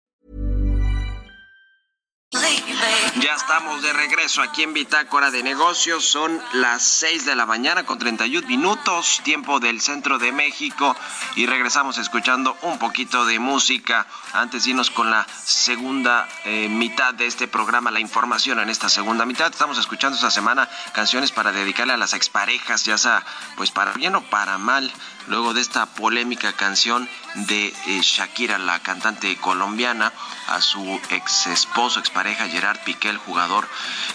Ya 3.19 3.33
estamos 3.35 3.81
de 3.81 3.91
regreso 3.91 4.41
aquí 4.41 4.63
en 4.63 4.71
Bitácora 4.73 5.31
de 5.31 5.43
Negocios. 5.43 6.05
Son 6.05 6.41
las 6.53 6.81
6 6.81 7.25
de 7.25 7.35
la 7.35 7.45
mañana 7.45 7.83
con 7.83 7.99
31 7.99 8.47
minutos, 8.47 9.19
tiempo 9.25 9.59
del 9.59 9.81
centro 9.81 10.17
de 10.17 10.31
México. 10.31 10.95
Y 11.35 11.45
regresamos 11.45 11.97
escuchando 11.97 12.55
un 12.61 12.79
poquito 12.79 13.25
de 13.25 13.37
música. 13.37 14.07
Antes 14.31 14.63
de 14.63 14.69
irnos 14.69 14.91
con 14.91 15.11
la 15.11 15.27
segunda 15.43 16.25
eh, 16.45 16.69
mitad 16.69 17.13
de 17.13 17.25
este 17.25 17.49
programa, 17.49 17.91
la 17.91 17.99
información 17.99 18.59
en 18.59 18.69
esta 18.69 18.87
segunda 18.87 19.25
mitad. 19.25 19.51
Estamos 19.51 19.77
escuchando 19.77 20.15
esta 20.15 20.31
semana 20.31 20.69
canciones 20.93 21.33
para 21.33 21.51
dedicarle 21.51 21.91
a 21.91 21.97
las 21.97 22.13
exparejas, 22.13 22.85
ya 22.85 22.97
sea 22.97 23.25
pues 23.57 23.71
para 23.71 23.91
bien 23.91 24.15
o 24.15 24.21
para 24.21 24.57
mal. 24.57 24.89
Luego 25.27 25.53
de 25.53 25.61
esta 25.61 25.85
polémica 25.85 26.53
canción 26.53 27.07
de 27.35 27.67
eh, 27.67 27.99
Shakira, 28.01 28.57
la 28.57 28.79
cantante 28.79 29.35
colombiana, 29.37 30.11
a 30.47 30.61
su 30.61 30.99
ex 31.09 31.47
esposo, 31.47 31.99
expareja 31.99 32.47
Gerard 32.47 32.79
Piqué, 32.83 33.00
el 33.09 33.17
jugador 33.17 33.67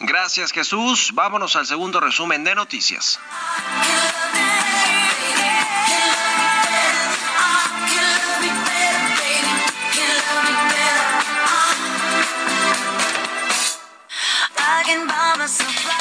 Gracias, 0.00 0.52
Jesús. 0.52 1.10
Vámonos 1.12 1.56
al 1.56 1.66
segundo 1.66 2.00
resumen 2.00 2.44
de 2.44 2.54
noticias. 2.54 3.18
I 14.88 14.90
can 14.90 15.06
buy 15.06 15.34
myself 15.36 15.97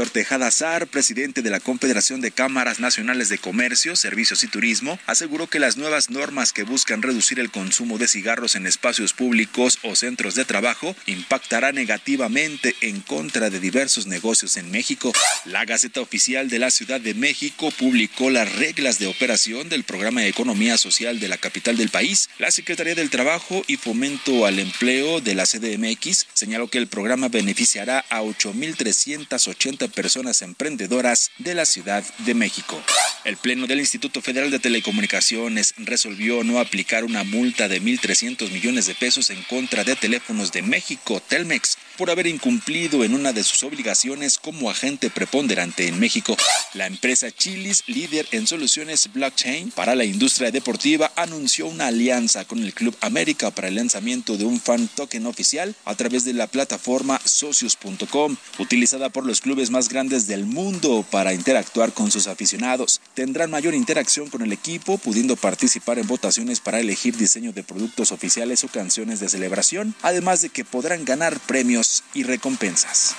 Héctor 0.00 0.14
Tejada 0.14 0.50
Sar, 0.50 0.86
presidente 0.86 1.42
de 1.42 1.50
la 1.50 1.60
Confederación 1.60 2.22
de 2.22 2.30
Cámaras 2.30 2.80
Nacionales 2.80 3.28
de 3.28 3.36
Comercio, 3.36 3.96
Servicios 3.96 4.42
y 4.44 4.46
Turismo, 4.46 4.98
aseguró 5.04 5.46
que 5.46 5.58
las 5.58 5.76
nuevas 5.76 6.08
normas 6.08 6.54
que 6.54 6.62
buscan 6.62 7.02
reducir 7.02 7.38
el 7.38 7.50
consumo 7.50 7.98
de 7.98 8.08
cigarros 8.08 8.54
en 8.54 8.66
espacios 8.66 9.12
públicos 9.12 9.78
o 9.82 9.94
centros 9.94 10.34
de 10.36 10.46
trabajo 10.46 10.96
impactará 11.04 11.72
negativamente 11.72 12.74
en 12.80 13.00
contra 13.00 13.50
de 13.50 13.60
diversos 13.60 14.06
negocios 14.06 14.56
en 14.56 14.70
México. 14.70 15.12
La 15.44 15.66
Gaceta 15.66 16.00
Oficial 16.00 16.48
de 16.48 16.60
la 16.60 16.70
Ciudad 16.70 16.98
de 16.98 17.12
México 17.12 17.70
publicó 17.70 18.30
las 18.30 18.50
reglas 18.54 18.98
de 18.98 19.06
operación 19.06 19.68
del 19.68 19.84
Programa 19.84 20.22
de 20.22 20.28
Economía 20.28 20.78
Social 20.78 21.20
de 21.20 21.28
la 21.28 21.36
capital 21.36 21.76
del 21.76 21.90
país. 21.90 22.30
La 22.38 22.50
Secretaría 22.50 22.94
del 22.94 23.10
Trabajo 23.10 23.64
y 23.66 23.76
Fomento 23.76 24.46
al 24.46 24.60
Empleo 24.60 25.20
de 25.20 25.34
la 25.34 25.44
CDMX 25.44 26.26
señaló 26.32 26.68
que 26.68 26.78
el 26.78 26.86
programa 26.86 27.28
beneficiará 27.28 28.06
a 28.08 28.22
8.380 28.22 29.89
personas 29.90 30.42
emprendedoras 30.42 31.30
de 31.38 31.54
la 31.54 31.66
Ciudad 31.66 32.04
de 32.18 32.34
México. 32.34 32.82
El 33.24 33.36
Pleno 33.36 33.66
del 33.66 33.80
Instituto 33.80 34.22
Federal 34.22 34.50
de 34.50 34.58
Telecomunicaciones 34.58 35.74
resolvió 35.76 36.42
no 36.42 36.58
aplicar 36.58 37.04
una 37.04 37.22
multa 37.22 37.68
de 37.68 37.82
1.300 37.82 38.50
millones 38.50 38.86
de 38.86 38.94
pesos 38.94 39.30
en 39.30 39.42
contra 39.42 39.84
de 39.84 39.96
Teléfonos 39.96 40.52
de 40.52 40.62
México, 40.62 41.20
Telmex, 41.28 41.76
por 41.98 42.10
haber 42.10 42.26
incumplido 42.26 43.04
en 43.04 43.12
una 43.14 43.32
de 43.32 43.44
sus 43.44 43.62
obligaciones 43.62 44.38
como 44.38 44.70
agente 44.70 45.10
preponderante 45.10 45.86
en 45.86 46.00
México. 46.00 46.34
La 46.72 46.86
empresa 46.86 47.30
Chilis, 47.30 47.84
líder 47.86 48.26
en 48.32 48.46
soluciones 48.46 49.12
blockchain 49.12 49.70
para 49.72 49.94
la 49.94 50.04
industria 50.04 50.50
deportiva, 50.50 51.12
anunció 51.16 51.66
una 51.66 51.88
alianza 51.88 52.46
con 52.46 52.60
el 52.62 52.72
Club 52.72 52.96
América 53.00 53.50
para 53.50 53.68
el 53.68 53.74
lanzamiento 53.74 54.36
de 54.36 54.44
un 54.44 54.60
fan 54.60 54.88
token 54.88 55.26
oficial 55.26 55.74
a 55.84 55.94
través 55.94 56.24
de 56.24 56.32
la 56.32 56.46
plataforma 56.46 57.20
socios.com, 57.24 58.36
utilizada 58.58 59.10
por 59.10 59.26
los 59.26 59.40
clubes 59.40 59.70
más 59.70 59.79
grandes 59.88 60.26
del 60.26 60.44
mundo 60.46 61.04
para 61.10 61.32
interactuar 61.32 61.92
con 61.92 62.10
sus 62.10 62.26
aficionados. 62.26 63.00
Tendrán 63.14 63.50
mayor 63.50 63.74
interacción 63.74 64.28
con 64.28 64.42
el 64.42 64.52
equipo, 64.52 64.98
pudiendo 64.98 65.36
participar 65.36 65.98
en 65.98 66.06
votaciones 66.06 66.60
para 66.60 66.80
elegir 66.80 67.16
diseño 67.16 67.52
de 67.52 67.62
productos 67.62 68.12
oficiales 68.12 68.64
o 68.64 68.68
canciones 68.68 69.20
de 69.20 69.28
celebración, 69.28 69.94
además 70.02 70.42
de 70.42 70.50
que 70.50 70.64
podrán 70.64 71.04
ganar 71.04 71.38
premios 71.40 72.04
y 72.14 72.24
recompensas. 72.24 73.14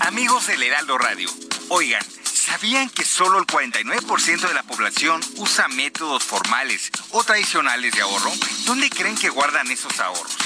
Amigos 0.00 0.46
del 0.46 0.62
Heraldo 0.62 0.98
Radio, 0.98 1.28
oigan, 1.68 2.02
¿sabían 2.22 2.88
que 2.90 3.04
solo 3.04 3.38
el 3.38 3.46
49% 3.46 4.48
de 4.48 4.54
la 4.54 4.62
población 4.62 5.20
usa 5.36 5.66
métodos 5.68 6.22
formales 6.22 6.90
o 7.10 7.24
tradicionales 7.24 7.92
de 7.92 8.02
ahorro? 8.02 8.32
¿Dónde 8.64 8.88
creen 8.88 9.16
que 9.16 9.28
guardan 9.30 9.70
esos 9.70 9.98
ahorros? 9.98 10.45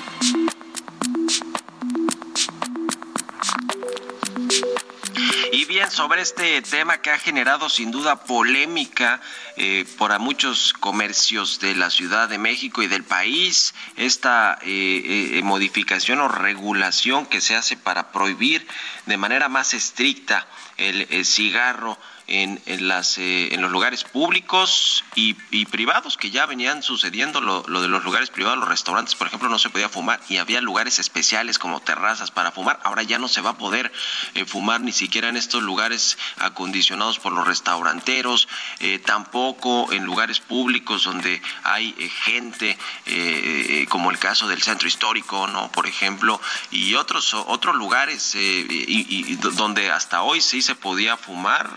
Y 5.61 5.65
bien, 5.65 5.91
sobre 5.91 6.23
este 6.23 6.59
tema 6.63 7.03
que 7.03 7.11
ha 7.11 7.19
generado 7.19 7.69
sin 7.69 7.91
duda 7.91 8.23
polémica 8.23 9.21
eh, 9.57 9.85
para 9.99 10.17
muchos 10.17 10.73
comercios 10.73 11.59
de 11.59 11.75
la 11.75 11.91
Ciudad 11.91 12.27
de 12.27 12.39
México 12.39 12.81
y 12.81 12.87
del 12.87 13.03
país, 13.03 13.75
esta 13.95 14.57
eh, 14.63 15.35
eh, 15.35 15.41
modificación 15.43 16.19
o 16.19 16.27
regulación 16.27 17.27
que 17.27 17.41
se 17.41 17.55
hace 17.55 17.77
para 17.77 18.11
prohibir 18.11 18.67
de 19.05 19.17
manera 19.17 19.49
más 19.49 19.75
estricta 19.75 20.47
el, 20.77 21.05
el 21.11 21.25
cigarro 21.25 21.95
en, 22.31 22.61
en, 22.65 22.87
las, 22.87 23.17
eh, 23.17 23.53
en 23.53 23.61
los 23.61 23.71
lugares 23.71 24.05
públicos 24.05 25.03
y, 25.15 25.35
y, 25.51 25.65
privados 25.65 26.15
que 26.15 26.31
ya 26.31 26.45
venían 26.45 26.81
sucediendo, 26.81 27.41
lo, 27.41 27.63
lo, 27.67 27.81
de 27.81 27.89
los 27.89 28.05
lugares 28.05 28.29
privados, 28.29 28.57
los 28.57 28.69
restaurantes, 28.69 29.15
por 29.15 29.27
ejemplo, 29.27 29.49
no 29.49 29.59
se 29.59 29.69
podía 29.69 29.89
fumar 29.89 30.21
y 30.29 30.37
había 30.37 30.61
lugares 30.61 30.99
especiales 30.99 31.59
como 31.59 31.81
terrazas 31.81 32.31
para 32.31 32.51
fumar. 32.51 32.79
Ahora 32.83 33.03
ya 33.03 33.19
no 33.19 33.27
se 33.27 33.41
va 33.41 33.51
a 33.51 33.57
poder 33.57 33.91
eh, 34.33 34.45
fumar 34.45 34.79
ni 34.79 34.93
siquiera 34.93 35.27
en 35.27 35.35
estos 35.35 35.61
lugares 35.61 36.17
acondicionados 36.37 37.19
por 37.19 37.33
los 37.33 37.45
restauranteros, 37.45 38.47
eh, 38.79 38.99
tampoco 38.99 39.91
en 39.91 40.05
lugares 40.05 40.39
públicos 40.39 41.03
donde 41.03 41.41
hay 41.63 41.93
eh, 41.97 42.09
gente, 42.09 42.77
como 43.89 44.09
el 44.09 44.19
caso 44.19 44.47
del 44.47 44.61
centro 44.61 44.87
histórico, 44.87 45.47
¿no? 45.47 45.69
Por 45.71 45.85
ejemplo, 45.85 46.39
y 46.71 46.95
otros, 46.95 47.33
otros 47.33 47.75
lugares 47.75 48.35
y, 48.35 48.65
y, 48.69 49.35
donde 49.35 49.91
hasta 49.91 50.21
hoy 50.21 50.39
sí 50.39 50.61
se 50.61 50.75
podía 50.75 51.17
fumar 51.17 51.69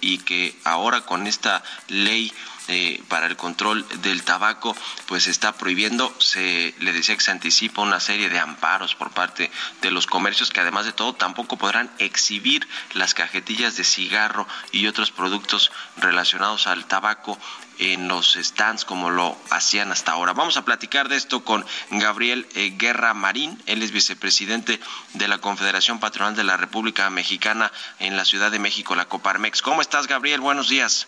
y 0.00 0.18
que 0.18 0.56
ahora 0.64 1.02
con 1.02 1.26
esta 1.26 1.62
ley 1.88 2.32
eh, 2.68 3.02
para 3.08 3.26
el 3.26 3.36
control 3.36 3.86
del 4.00 4.22
tabaco, 4.22 4.74
pues 5.06 5.26
está 5.26 5.52
prohibiendo, 5.52 6.14
se 6.18 6.74
le 6.78 6.92
decía 6.92 7.14
que 7.14 7.22
se 7.22 7.30
anticipa 7.30 7.82
una 7.82 8.00
serie 8.00 8.30
de 8.30 8.38
amparos 8.38 8.94
por 8.94 9.10
parte 9.10 9.50
de 9.82 9.90
los 9.90 10.06
comercios 10.06 10.50
que 10.50 10.60
además 10.60 10.86
de 10.86 10.92
todo 10.92 11.14
tampoco 11.14 11.58
podrán 11.58 11.90
exhibir 11.98 12.66
las 12.94 13.12
cajetillas 13.12 13.76
de 13.76 13.84
cigarro 13.84 14.48
y 14.72 14.86
otros 14.86 15.10
productos 15.10 15.72
relacionados 15.98 16.66
al 16.66 16.86
tabaco 16.86 17.38
en 17.78 18.08
los 18.08 18.38
stands 18.40 18.84
como 18.84 19.10
lo 19.10 19.36
hacían 19.50 19.92
hasta 19.92 20.12
ahora. 20.12 20.32
Vamos 20.32 20.56
a 20.56 20.64
platicar 20.64 21.08
de 21.08 21.16
esto 21.16 21.44
con 21.44 21.66
Gabriel 21.90 22.46
eh, 22.54 22.74
Guerra 22.78 23.14
Marín, 23.14 23.62
él 23.66 23.82
es 23.82 23.90
vicepresidente 23.90 24.80
de 25.12 25.28
la 25.28 25.38
Confederación 25.38 26.00
Patronal 26.00 26.34
de 26.34 26.44
la 26.44 26.56
República 26.56 27.10
Mexicana 27.10 27.70
en 27.98 28.16
la 28.16 28.24
Ciudad 28.24 28.50
de 28.50 28.58
México, 28.58 28.94
la 28.94 29.06
Coparmex. 29.06 29.62
¿Cómo 29.62 29.82
estás, 29.82 30.06
Gabriel? 30.06 30.40
Buenos 30.40 30.68
días. 30.68 31.06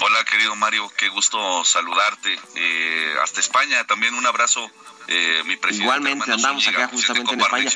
Hola, 0.00 0.24
querido 0.24 0.54
Mario, 0.56 0.90
qué 0.96 1.08
gusto 1.08 1.64
saludarte. 1.64 2.38
Eh, 2.54 3.14
hasta 3.22 3.40
España, 3.40 3.84
también 3.84 4.14
un 4.14 4.26
abrazo. 4.26 4.70
Eh, 5.10 5.42
mi 5.46 5.56
presidente 5.56 5.84
Igualmente 5.84 6.30
andamos 6.30 6.64
Zúñiga, 6.64 6.84
acá 6.84 6.92
justamente 6.92 7.32
en 7.32 7.40
España. 7.40 7.70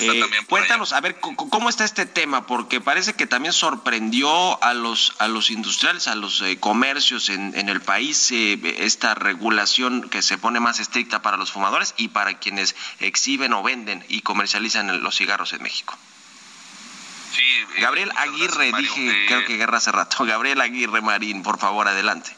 Eh, 0.00 0.30
cuéntanos, 0.48 0.94
a 0.94 1.00
ver, 1.02 1.20
¿cómo 1.20 1.68
está 1.68 1.84
este 1.84 2.06
tema? 2.06 2.46
Porque 2.46 2.80
parece 2.80 3.12
que 3.12 3.26
también 3.26 3.52
sorprendió 3.52 4.62
a 4.64 4.72
los 4.72 5.12
a 5.18 5.28
los 5.28 5.50
industriales, 5.50 6.08
a 6.08 6.14
los 6.14 6.40
eh, 6.40 6.58
comercios 6.58 7.28
en, 7.28 7.52
en, 7.58 7.68
el 7.68 7.82
país 7.82 8.30
eh, 8.32 8.58
esta 8.78 9.14
regulación 9.14 10.08
que 10.08 10.22
se 10.22 10.38
pone 10.38 10.60
más 10.60 10.80
estricta 10.80 11.20
para 11.20 11.36
los 11.36 11.52
fumadores 11.52 11.94
y 11.98 12.08
para 12.08 12.38
quienes 12.38 12.74
exhiben 13.00 13.52
o 13.52 13.62
venden 13.62 14.02
y 14.08 14.22
comercializan 14.22 15.02
los 15.02 15.14
cigarros 15.14 15.52
en 15.52 15.62
México. 15.62 15.98
Sí, 17.32 17.42
eh, 17.42 17.80
Gabriel 17.80 18.10
Aguirre, 18.16 18.70
gracias, 18.70 18.94
dije, 18.94 19.06
Mario. 19.06 19.26
creo 19.26 19.44
que 19.44 19.56
guerra 19.56 19.78
hace 19.78 19.92
rato. 19.92 20.24
Gabriel 20.24 20.60
Aguirre 20.60 21.00
Marín, 21.00 21.42
por 21.42 21.58
favor, 21.58 21.88
adelante. 21.88 22.34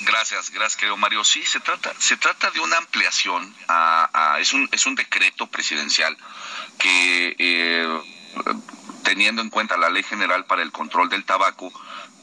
Gracias, 0.00 0.50
gracias, 0.50 0.76
querido 0.76 0.96
Mario. 0.96 1.24
Sí, 1.24 1.44
se 1.46 1.60
trata, 1.60 1.92
se 1.98 2.16
trata 2.16 2.50
de 2.50 2.60
una 2.60 2.76
ampliación, 2.76 3.54
a, 3.68 4.34
a, 4.34 4.40
es, 4.40 4.52
un, 4.52 4.68
es 4.72 4.84
un 4.86 4.94
decreto 4.94 5.46
presidencial 5.46 6.16
que, 6.78 7.36
eh, 7.38 8.02
teniendo 9.04 9.42
en 9.42 9.50
cuenta 9.50 9.76
la 9.76 9.90
Ley 9.90 10.02
General 10.02 10.44
para 10.46 10.62
el 10.62 10.72
Control 10.72 11.08
del 11.08 11.24
Tabaco, 11.24 11.72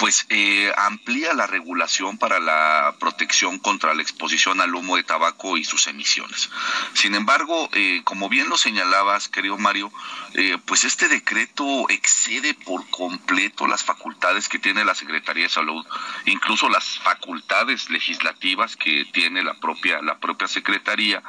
pues 0.02 0.26
eh, 0.30 0.74
amplía 0.78 1.32
la 1.36 1.46
regulación 1.46 2.17
para 2.17 2.39
la 2.39 2.96
protección 3.00 3.60
contra 3.60 3.94
la 3.94 4.02
exposición 4.02 4.60
al 4.60 4.74
humo 4.74 4.98
de 4.98 5.04
tabaco 5.04 5.58
y 5.58 5.63
sus 5.63 5.86
emisiones. 5.86 6.50
Sin 6.96 7.13
embargo, 7.13 7.70
eh, 7.74 8.02
como 8.04 8.28
bien 8.28 8.50
lo 8.50 8.58
señalabas, 8.58 9.30
querido 9.30 9.60
Mario, 9.60 9.91
eh, 10.34 10.58
pues 10.65 10.86
este 10.86 11.08
decreto 11.08 11.88
excede 11.89 12.56
por 12.56 12.89
completo 12.89 13.67
las 13.67 13.84
facultades 13.84 14.50
que 14.50 14.58
tiene 14.58 14.84
la 14.84 14.96
Secretaría 14.96 15.44
de 15.44 15.50
Salud, 15.50 15.86
incluso 16.26 16.67
las 16.67 16.98
facultades 16.98 17.91
legislativas 17.91 18.76
que 18.76 19.06
tiene 19.13 19.44
la 19.44 19.54
propia 19.54 20.02
la 20.02 20.17
propia 20.17 20.48
Secretaría 20.48 21.22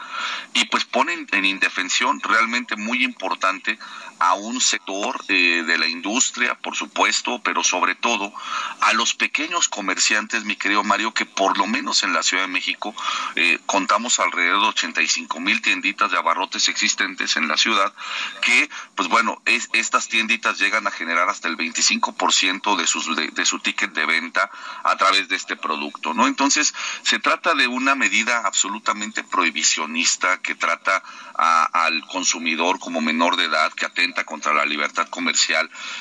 y 0.54 0.64
pues 0.66 0.86
ponen 0.86 1.26
en 1.32 1.44
indefensión 1.44 2.20
realmente 2.20 2.76
muy 2.76 3.04
importante 3.04 3.78
a 4.18 4.34
un 4.34 4.60
sector 4.60 5.22
eh, 5.42 5.64
de 5.64 5.76
la 5.76 5.88
industria, 5.88 6.54
por 6.54 6.76
supuesto, 6.76 7.40
pero 7.42 7.64
sobre 7.64 7.96
todo 7.96 8.32
a 8.80 8.92
los 8.92 9.12
pequeños 9.14 9.66
comerciantes, 9.66 10.44
mi 10.44 10.54
querido 10.54 10.84
Mario, 10.84 11.12
que 11.12 11.26
por 11.26 11.58
lo 11.58 11.66
menos 11.66 12.04
en 12.04 12.12
la 12.12 12.22
Ciudad 12.22 12.44
de 12.44 12.48
México 12.48 12.94
eh, 13.34 13.58
contamos 13.66 14.20
alrededor 14.20 14.60
de 14.60 14.68
85 14.68 15.40
mil 15.40 15.60
tienditas 15.60 16.12
de 16.12 16.16
abarrotes 16.16 16.68
existentes 16.68 17.36
en 17.36 17.48
la 17.48 17.56
ciudad, 17.56 17.92
que, 18.40 18.70
pues 18.94 19.08
bueno, 19.08 19.42
es, 19.44 19.68
estas 19.72 20.06
tienditas 20.06 20.60
llegan 20.60 20.86
a 20.86 20.92
generar 20.92 21.28
hasta 21.28 21.48
el 21.48 21.56
25% 21.56 22.76
de, 22.76 22.86
sus, 22.86 23.16
de, 23.16 23.44
su 23.44 23.58
ticket 23.58 23.92
de 23.94 24.06
venta 24.06 24.48
a 24.84 24.96
través 24.96 25.28
de 25.28 25.34
este 25.34 25.56
producto, 25.56 26.14
¿no? 26.14 26.28
Entonces, 26.28 26.72
se 27.02 27.18
trata 27.18 27.54
de 27.54 27.66
una 27.66 27.96
medida 27.96 28.42
absolutamente 28.44 29.24
prohibicionista 29.24 30.40
que 30.40 30.54
trata 30.54 31.02
al 31.34 32.06
consumidor 32.06 32.78
como 32.78 33.00
menor 33.00 33.34
de 33.34 33.46
edad, 33.46 33.72
que 33.72 33.86
atenta 33.86 34.24
contra 34.24 34.54
la 34.54 34.64
libertad 34.64 35.08
comercial 35.08 35.31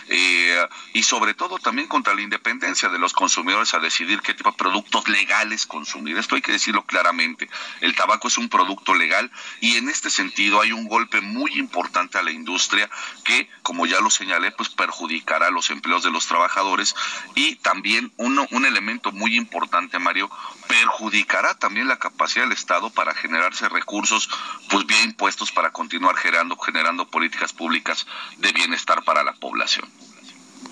eh, 0.09 0.67
y 0.93 1.03
sobre 1.03 1.33
todo 1.33 1.57
también 1.59 1.87
contra 1.87 2.13
la 2.13 2.21
independencia 2.21 2.89
de 2.89 2.99
los 2.99 3.13
consumidores 3.13 3.73
a 3.73 3.79
decidir 3.79 4.21
qué 4.21 4.33
tipo 4.33 4.51
de 4.51 4.57
productos 4.57 5.07
legales 5.07 5.65
consumir. 5.65 6.17
Esto 6.17 6.35
hay 6.35 6.41
que 6.41 6.51
decirlo 6.51 6.83
claramente. 6.85 7.49
El 7.81 7.95
tabaco 7.95 8.27
es 8.27 8.37
un 8.37 8.49
producto 8.49 8.93
legal 8.93 9.31
y 9.59 9.77
en 9.77 9.89
este 9.89 10.09
sentido 10.09 10.61
hay 10.61 10.71
un 10.71 10.87
golpe 10.87 11.21
muy 11.21 11.53
importante 11.53 12.17
a 12.17 12.23
la 12.23 12.31
industria 12.31 12.89
que, 13.23 13.49
como 13.63 13.85
ya 13.85 13.99
lo 13.99 14.09
señalé, 14.09 14.51
pues 14.51 14.69
perjudicará 14.69 15.49
los 15.49 15.69
empleos 15.69 16.03
de 16.03 16.11
los 16.11 16.27
trabajadores 16.27 16.95
y 17.35 17.55
también 17.57 18.11
uno, 18.17 18.47
un 18.51 18.65
elemento 18.65 19.11
muy 19.11 19.35
importante, 19.35 19.99
Mario, 19.99 20.29
perjudicará 20.67 21.55
también 21.55 21.87
la 21.87 21.99
capacidad 21.99 22.45
del 22.45 22.53
Estado 22.53 22.89
para 22.89 23.13
generarse 23.13 23.67
recursos, 23.69 24.29
pues 24.69 24.85
bien 24.85 25.11
impuestos 25.11 25.51
para 25.51 25.71
continuar 25.71 26.15
generando, 26.15 26.57
generando 26.57 27.07
políticas 27.07 27.53
públicas 27.53 28.07
de 28.37 28.51
bienestar 28.51 29.03
para 29.03 29.20
la 29.23 29.33
población. 29.33 29.85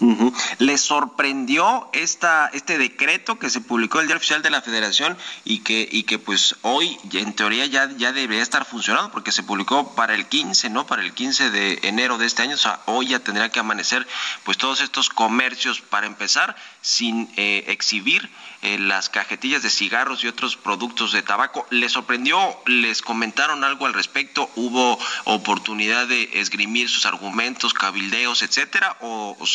Uh. 0.01 0.31
¿Le 0.59 0.77
sorprendió 0.77 1.89
esta, 1.93 2.49
este 2.53 2.77
decreto 2.77 3.37
que 3.37 3.49
se 3.49 3.61
publicó 3.61 3.99
el 3.99 4.07
Diario 4.07 4.19
Oficial 4.19 4.41
de 4.41 4.49
la 4.49 4.61
Federación 4.61 5.17
y 5.43 5.59
que, 5.59 5.87
y 5.91 6.03
que 6.03 6.19
pues 6.19 6.55
hoy 6.61 6.97
en 7.13 7.33
teoría 7.33 7.65
ya, 7.65 7.89
ya 7.97 8.13
debería 8.13 8.43
estar 8.43 8.65
funcionando 8.65 9.11
porque 9.11 9.31
se 9.31 9.43
publicó 9.43 9.95
para 9.95 10.15
el 10.15 10.27
15, 10.27 10.69
¿no? 10.69 10.87
Para 10.87 11.01
el 11.01 11.13
15 11.13 11.49
de 11.49 11.79
enero 11.83 12.17
de 12.17 12.25
este 12.25 12.43
año, 12.43 12.55
o 12.55 12.57
sea, 12.57 12.79
hoy 12.85 13.07
ya 13.07 13.19
tendría 13.19 13.49
que 13.49 13.59
amanecer 13.59 14.07
pues 14.43 14.57
todos 14.57 14.81
estos 14.81 15.09
comercios 15.09 15.81
para 15.81 16.07
empezar 16.07 16.55
sin 16.81 17.29
eh, 17.35 17.65
exhibir 17.67 18.29
eh, 18.61 18.77
las 18.77 19.09
cajetillas 19.09 19.63
de 19.63 19.69
cigarros 19.69 20.23
y 20.23 20.27
otros 20.27 20.57
productos 20.57 21.13
de 21.13 21.21
tabaco. 21.21 21.65
¿Les 21.69 21.91
sorprendió? 21.91 22.37
¿Les 22.65 23.01
comentaron 23.01 23.63
algo 23.63 23.85
al 23.85 23.93
respecto? 23.93 24.49
¿Hubo 24.55 24.99
oportunidad 25.25 26.07
de 26.07 26.29
esgrimir 26.33 26.89
sus 26.89 27.05
argumentos, 27.05 27.73
cabildeos, 27.73 28.43
etcétera? 28.43 28.97
¿O, 29.01 29.37
o 29.39 29.45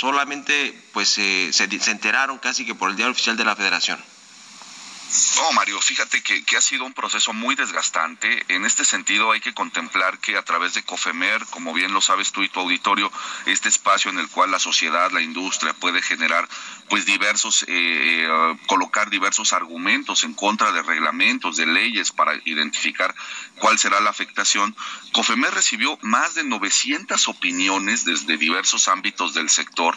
pues 0.92 1.18
eh, 1.18 1.51
se, 1.53 1.68
se, 1.79 1.90
enteraron 1.90 2.38
casi 2.38 2.64
que 2.64 2.75
por 2.75 2.90
el 2.90 2.97
diario 2.97 3.12
oficial 3.12 3.37
de 3.37 3.44
la 3.44 3.57
Federación. 3.57 3.99
No, 5.37 5.53
Mario, 5.53 5.81
fíjate 5.81 6.22
que, 6.22 6.44
que, 6.44 6.57
ha 6.57 6.61
sido 6.61 6.85
un 6.85 6.92
proceso 6.92 7.33
muy 7.33 7.55
desgastante. 7.55 8.44
En 8.48 8.64
este 8.64 8.85
sentido 8.85 9.31
hay 9.31 9.40
que 9.40 9.55
contemplar 9.55 10.18
que 10.18 10.37
a 10.37 10.42
través 10.42 10.74
de 10.74 10.83
COFEMER, 10.83 11.46
como 11.46 11.72
bien 11.72 11.92
lo 11.92 12.00
sabes 12.00 12.33
tú 12.33 12.42
y 12.42 12.48
tu 12.48 12.61
auditorio, 12.61 13.12
este 13.46 13.68
espacio 13.68 14.11
en 14.11 14.18
el 14.18 14.29
cual 14.29 14.50
la 14.50 14.59
sociedad, 14.59 15.12
la 15.12 15.20
industria 15.20 15.72
puede 15.74 16.03
generar 16.03 16.48
pues 16.88 17.07
diversos, 17.07 17.64
eh, 17.68 18.29
uh, 18.29 18.57
colocar 18.66 19.09
diversos 19.11 19.53
argumentos 19.53 20.24
en 20.24 20.35
contra 20.35 20.72
de 20.72 20.83
reglamentos, 20.83 21.57
de 21.57 21.66
leyes 21.66 22.12
para 22.12 22.35
identificar 22.44 23.14
cuál 23.59 23.79
será 23.79 24.00
la 24.00 24.11
afectación. 24.11 24.74
COFEMER 25.12 25.55
recibió 25.55 25.98
más 26.03 26.35
de 26.35 26.44
900 26.44 27.29
opiniones 27.29 28.05
desde 28.05 28.37
diversos 28.37 28.88
ámbitos 28.88 29.35
del 29.35 29.48
sector, 29.48 29.96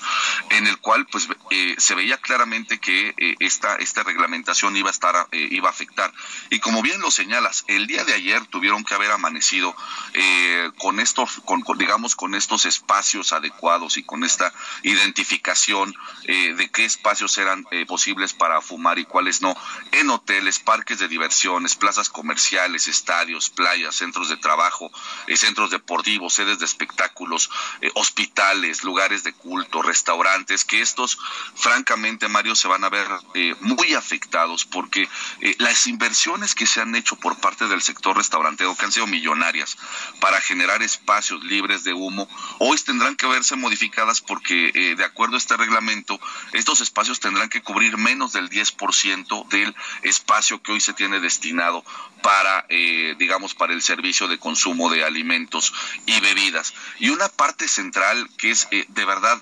en 0.52 0.68
el 0.68 0.78
cual 0.78 1.08
pues 1.08 1.28
eh, 1.52 1.76
se 1.78 1.96
veía 1.96 2.18
claramente 2.18 2.80
que 2.80 3.14
eh, 3.18 3.36
esta, 3.40 3.76
esta 3.76 4.04
reglamentación 4.04 4.76
iba 4.78 4.90
a 4.90 4.92
estar 4.92 5.07
eh, 5.32 5.48
iba 5.52 5.70
a 5.70 5.72
afectar. 5.72 6.12
Y 6.50 6.60
como 6.60 6.82
bien 6.82 7.00
lo 7.02 7.12
señalas, 7.12 7.64
el 7.68 7.88
día 7.88 8.04
de 8.04 8.14
ayer 8.14 8.46
tuvieron 8.48 8.84
que 8.84 8.94
haber 8.94 9.12
amanecido 9.12 9.76
eh, 10.14 10.72
con 10.78 11.00
estos, 11.00 11.42
con, 11.46 11.64
digamos, 11.78 12.16
con 12.16 12.36
estos 12.36 12.66
espacios 12.66 13.34
adecuados 13.34 13.98
y 13.98 14.04
con 14.04 14.24
esta 14.24 14.54
identificación 14.84 15.94
eh, 16.24 16.54
de 16.56 16.70
qué 16.70 16.86
espacios 16.86 17.38
eran 17.38 17.66
posibles 17.88 18.34
para 18.34 18.62
fumar 18.62 19.00
y 19.00 19.06
cuáles 19.06 19.42
no, 19.42 19.56
en 19.92 20.10
hoteles, 20.10 20.60
parques 20.60 21.00
de 21.00 21.08
diversiones, 21.08 21.76
plazas 21.76 22.10
comerciales, 22.10 22.88
estadios, 22.88 23.50
playas, 23.50 23.96
centros 23.96 24.30
de 24.30 24.38
trabajo, 24.38 24.92
centros 25.36 25.72
deportivos, 25.72 26.34
sedes 26.34 26.60
de 26.60 26.66
espectáculos, 26.66 27.50
hospitales, 27.96 28.84
lugares 28.84 29.24
de 29.24 29.34
culto, 29.34 29.82
restaurantes, 29.82 30.66
que 30.66 30.82
estos, 30.82 31.18
francamente, 31.56 32.28
Mario, 32.28 32.56
se 32.56 32.68
van 32.68 32.84
a 32.84 32.90
ver 32.90 33.08
muy 33.62 33.94
afectados 33.94 34.66
porque 34.66 34.97
las 35.60 35.88
inversiones 35.88 36.56
que 36.56 36.66
se 36.66 36.82
han 36.82 36.96
hecho 36.96 37.16
por 37.18 37.40
parte 37.40 37.68
del 37.68 37.82
sector 37.82 38.16
restaurantero, 38.16 38.76
que 38.76 38.86
han 38.86 38.92
sido 38.92 39.08
millonarias, 39.08 39.78
para 40.20 40.40
generar 40.42 40.82
espacios 40.82 41.44
libres 41.44 41.84
de 41.84 41.94
humo, 41.94 42.28
hoy 42.60 42.78
tendrán 42.78 43.16
que 43.16 43.28
verse 43.28 43.56
modificadas 43.56 44.22
porque, 44.22 44.72
eh, 44.74 44.96
de 44.96 45.04
acuerdo 45.04 45.36
a 45.36 45.38
este 45.38 45.58
reglamento, 45.58 46.20
estos 46.54 46.82
espacios 46.82 47.20
tendrán 47.20 47.50
que 47.50 47.62
cubrir 47.62 47.98
menos 47.98 48.34
del 48.34 48.50
10% 48.50 49.48
del 49.50 49.76
espacio 50.04 50.62
que 50.62 50.72
hoy 50.72 50.80
se 50.80 50.94
tiene 50.94 51.20
destinado 51.20 51.84
para, 52.22 52.66
eh, 52.70 53.16
digamos, 53.18 53.54
para 53.54 53.74
el 53.74 53.82
servicio 53.82 54.28
de 54.28 54.40
consumo 54.40 54.90
de 54.90 55.04
alimentos 55.04 55.74
y 56.06 56.20
bebidas. 56.20 56.74
Y 57.00 57.10
una 57.10 57.30
parte 57.30 57.68
central 57.68 58.30
que 58.38 58.52
es 58.52 58.68
eh, 58.72 58.86
de 58.88 59.06
verdad 59.06 59.42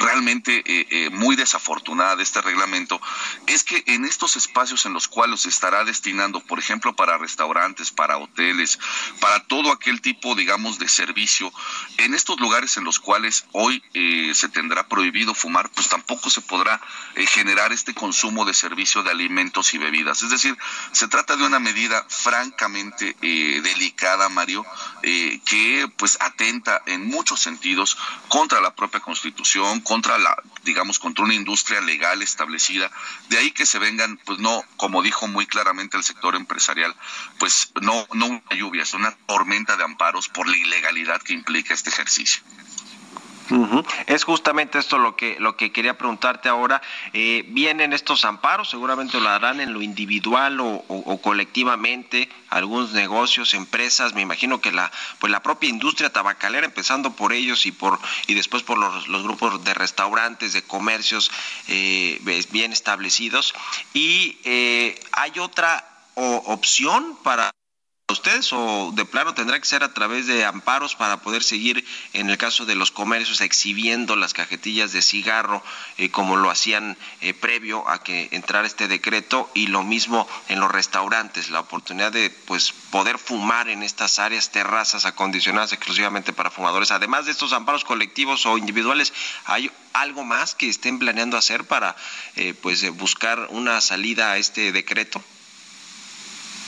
realmente 0.00 0.62
eh, 0.64 0.86
eh, 0.90 1.10
muy 1.10 1.36
desafortunada 1.36 2.16
de 2.16 2.22
este 2.22 2.40
reglamento 2.40 3.00
es 3.46 3.62
que 3.62 3.84
en 3.86 4.06
estos 4.06 4.34
espacios 4.34 4.86
en 4.86 4.94
los 4.94 5.06
cuales 5.06 5.42
se 5.42 5.50
estará 5.50 5.84
destinando, 5.84 6.40
por 6.40 6.58
ejemplo, 6.58 6.96
para 6.96 7.18
restaurantes, 7.18 7.90
para 7.90 8.16
hoteles, 8.16 8.78
para 9.20 9.44
todo 9.44 9.70
aquel 9.70 10.00
tipo, 10.00 10.34
digamos, 10.34 10.78
de 10.78 10.88
servicio, 10.88 11.52
en 11.98 12.14
estos 12.14 12.40
lugares 12.40 12.78
en 12.78 12.84
los 12.84 12.98
cuales 12.98 13.44
hoy 13.52 13.82
eh, 13.92 14.32
se 14.34 14.48
tendrá 14.48 14.88
prohibido 14.88 15.34
fumar, 15.34 15.68
pues 15.68 15.88
tampoco 15.88 16.30
se 16.30 16.40
podrá 16.40 16.80
generar 17.14 17.72
este 17.72 17.92
consumo 17.94 18.46
de 18.46 18.54
servicio 18.54 19.02
de 19.02 19.10
alimentos 19.10 19.74
y 19.74 19.78
bebidas. 19.78 20.22
Es 20.22 20.30
decir, 20.30 20.56
se 20.92 21.08
trata 21.08 21.36
de 21.36 21.44
una 21.44 21.58
medida 21.58 22.06
francamente 22.08 23.16
delicada, 23.20 24.28
Mario, 24.30 24.64
que 25.02 25.90
pues 25.96 26.16
atenta 26.20 26.82
en 26.86 27.06
muchos 27.06 27.40
sentidos 27.40 27.98
contra 28.28 28.60
la 28.60 28.74
propia 28.74 29.00
Constitución, 29.00 29.80
contra 29.90 30.18
la, 30.18 30.40
digamos, 30.62 31.00
contra 31.00 31.24
una 31.24 31.34
industria 31.34 31.80
legal 31.80 32.22
establecida. 32.22 32.92
De 33.28 33.38
ahí 33.38 33.50
que 33.50 33.66
se 33.66 33.80
vengan, 33.80 34.20
pues 34.24 34.38
no, 34.38 34.62
como 34.76 35.02
dijo 35.02 35.26
muy 35.26 35.46
claramente 35.46 35.96
el 35.96 36.04
sector 36.04 36.36
empresarial, 36.36 36.94
pues 37.40 37.72
no, 37.80 38.06
no 38.12 38.26
una 38.26 38.56
lluvia, 38.56 38.84
es 38.84 38.94
una 38.94 39.10
tormenta 39.26 39.76
de 39.76 39.82
amparos 39.82 40.28
por 40.28 40.46
la 40.46 40.56
ilegalidad 40.56 41.20
que 41.20 41.32
implica 41.32 41.74
este 41.74 41.90
ejercicio. 41.90 42.40
Es 44.06 44.24
justamente 44.24 44.78
esto 44.78 44.98
lo 44.98 45.16
que 45.16 45.36
lo 45.40 45.56
que 45.56 45.72
quería 45.72 45.98
preguntarte 45.98 46.48
ahora. 46.48 46.80
Eh, 47.12 47.44
vienen 47.48 47.92
estos 47.92 48.24
amparos, 48.24 48.70
seguramente 48.70 49.20
lo 49.20 49.28
harán 49.28 49.60
en 49.60 49.72
lo 49.72 49.82
individual 49.82 50.58
o, 50.60 51.20
colectivamente, 51.22 52.28
algunos 52.48 52.92
negocios, 52.92 53.54
empresas. 53.54 54.14
Me 54.14 54.20
imagino 54.20 54.60
que 54.60 54.72
la 54.72 54.90
pues 55.18 55.30
la 55.30 55.42
propia 55.42 55.68
industria 55.68 56.12
tabacalera, 56.12 56.66
empezando 56.66 57.12
por 57.12 57.32
ellos 57.32 57.66
y 57.66 57.72
por 57.72 57.98
y 58.26 58.34
después 58.34 58.62
por 58.62 58.78
los, 58.78 59.22
grupos 59.22 59.64
de 59.64 59.74
restaurantes, 59.74 60.52
de 60.52 60.62
comercios 60.62 61.30
eh, 61.68 62.20
bien 62.50 62.72
establecidos. 62.72 63.54
Y 63.92 64.38
eh, 64.44 64.98
hay 65.12 65.38
otra 65.38 65.86
opción 66.14 67.16
para 67.22 67.50
ustedes 68.10 68.52
o 68.52 68.92
de 68.94 69.04
plano 69.04 69.34
tendrá 69.34 69.58
que 69.58 69.66
ser 69.66 69.82
a 69.84 69.92
través 69.92 70.26
de 70.26 70.44
amparos 70.44 70.94
para 70.94 71.18
poder 71.18 71.42
seguir 71.42 71.84
en 72.12 72.30
el 72.30 72.38
caso 72.38 72.66
de 72.66 72.74
los 72.74 72.90
comercios 72.90 73.40
exhibiendo 73.40 74.16
las 74.16 74.34
cajetillas 74.34 74.92
de 74.92 75.02
cigarro 75.02 75.62
eh, 75.98 76.10
como 76.10 76.36
lo 76.36 76.50
hacían 76.50 76.96
eh, 77.20 77.34
previo 77.34 77.88
a 77.88 78.02
que 78.02 78.28
entrara 78.32 78.66
este 78.66 78.88
decreto 78.88 79.50
y 79.54 79.66
lo 79.68 79.82
mismo 79.82 80.28
en 80.48 80.60
los 80.60 80.70
restaurantes 80.70 81.50
la 81.50 81.60
oportunidad 81.60 82.12
de 82.12 82.30
pues 82.30 82.72
poder 82.90 83.18
fumar 83.18 83.68
en 83.68 83.82
estas 83.82 84.18
áreas 84.18 84.50
terrazas 84.50 85.04
acondicionadas 85.04 85.72
exclusivamente 85.72 86.32
para 86.32 86.50
fumadores. 86.50 86.90
Además 86.90 87.26
de 87.26 87.32
estos 87.32 87.52
amparos 87.52 87.84
colectivos 87.84 88.46
o 88.46 88.58
individuales 88.58 89.12
hay 89.44 89.70
algo 89.92 90.24
más 90.24 90.54
que 90.54 90.68
estén 90.68 90.98
planeando 90.98 91.36
hacer 91.36 91.64
para 91.64 91.96
eh, 92.36 92.54
pues 92.60 92.88
buscar 92.96 93.48
una 93.50 93.80
salida 93.80 94.32
a 94.32 94.38
este 94.38 94.72
decreto 94.72 95.22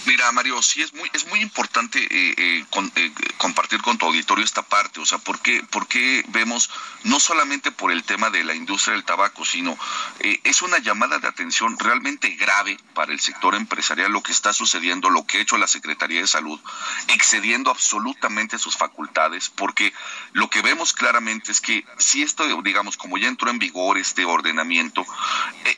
Mira, 0.04 0.32
Mario, 0.32 0.60
sí 0.62 0.82
es 0.82 0.92
muy, 0.94 1.08
es 1.12 1.26
muy 1.28 1.40
importante 1.40 2.00
eh, 2.02 2.34
eh, 2.36 2.64
eh, 2.96 3.12
compartir 3.36 3.80
con 3.82 3.98
tu 3.98 4.06
auditorio 4.06 4.44
esta 4.44 4.62
parte, 4.62 4.98
o 4.98 5.06
sea, 5.06 5.18
¿por 5.18 5.38
qué, 5.40 6.24
vemos, 6.28 6.70
no 7.04 7.20
solamente 7.20 7.70
por 7.70 7.92
el 7.92 8.02
tema 8.02 8.28
de 8.30 8.42
la 8.42 8.54
industria 8.54 8.94
del 8.94 9.04
tabaco, 9.04 9.44
sino 9.44 9.78
es 10.18 10.62
una 10.62 10.78
llamada 10.78 11.18
de 11.18 11.28
atención 11.28 11.78
realmente 11.78 12.30
grave 12.30 12.78
para 12.94 13.12
el 13.12 13.20
sector 13.20 13.54
empresarial 13.54 14.10
lo 14.10 14.22
que 14.22 14.32
está 14.32 14.52
sucediendo, 14.52 15.08
lo 15.08 15.24
que 15.24 15.38
ha 15.38 15.40
hecho 15.40 15.56
la 15.56 15.68
Secretaría 15.68 16.20
de 16.20 16.26
Salud, 16.26 16.60
excediendo 17.08 17.70
absolutamente 17.70 18.58
sus 18.58 18.76
facultades, 18.76 19.50
porque 19.50 19.92
lo 20.32 20.50
que 20.50 20.62
vemos 20.62 20.92
claramente 20.92 21.52
es 21.52 21.60
que 21.60 21.84
si 21.98 22.22
esto, 22.22 22.44
digamos, 22.62 22.96
como 22.96 23.18
ya 23.18 23.28
entró 23.28 23.50
en 23.50 23.58
vigor 23.58 23.98
este 23.98 24.24
ordenamiento, 24.24 25.04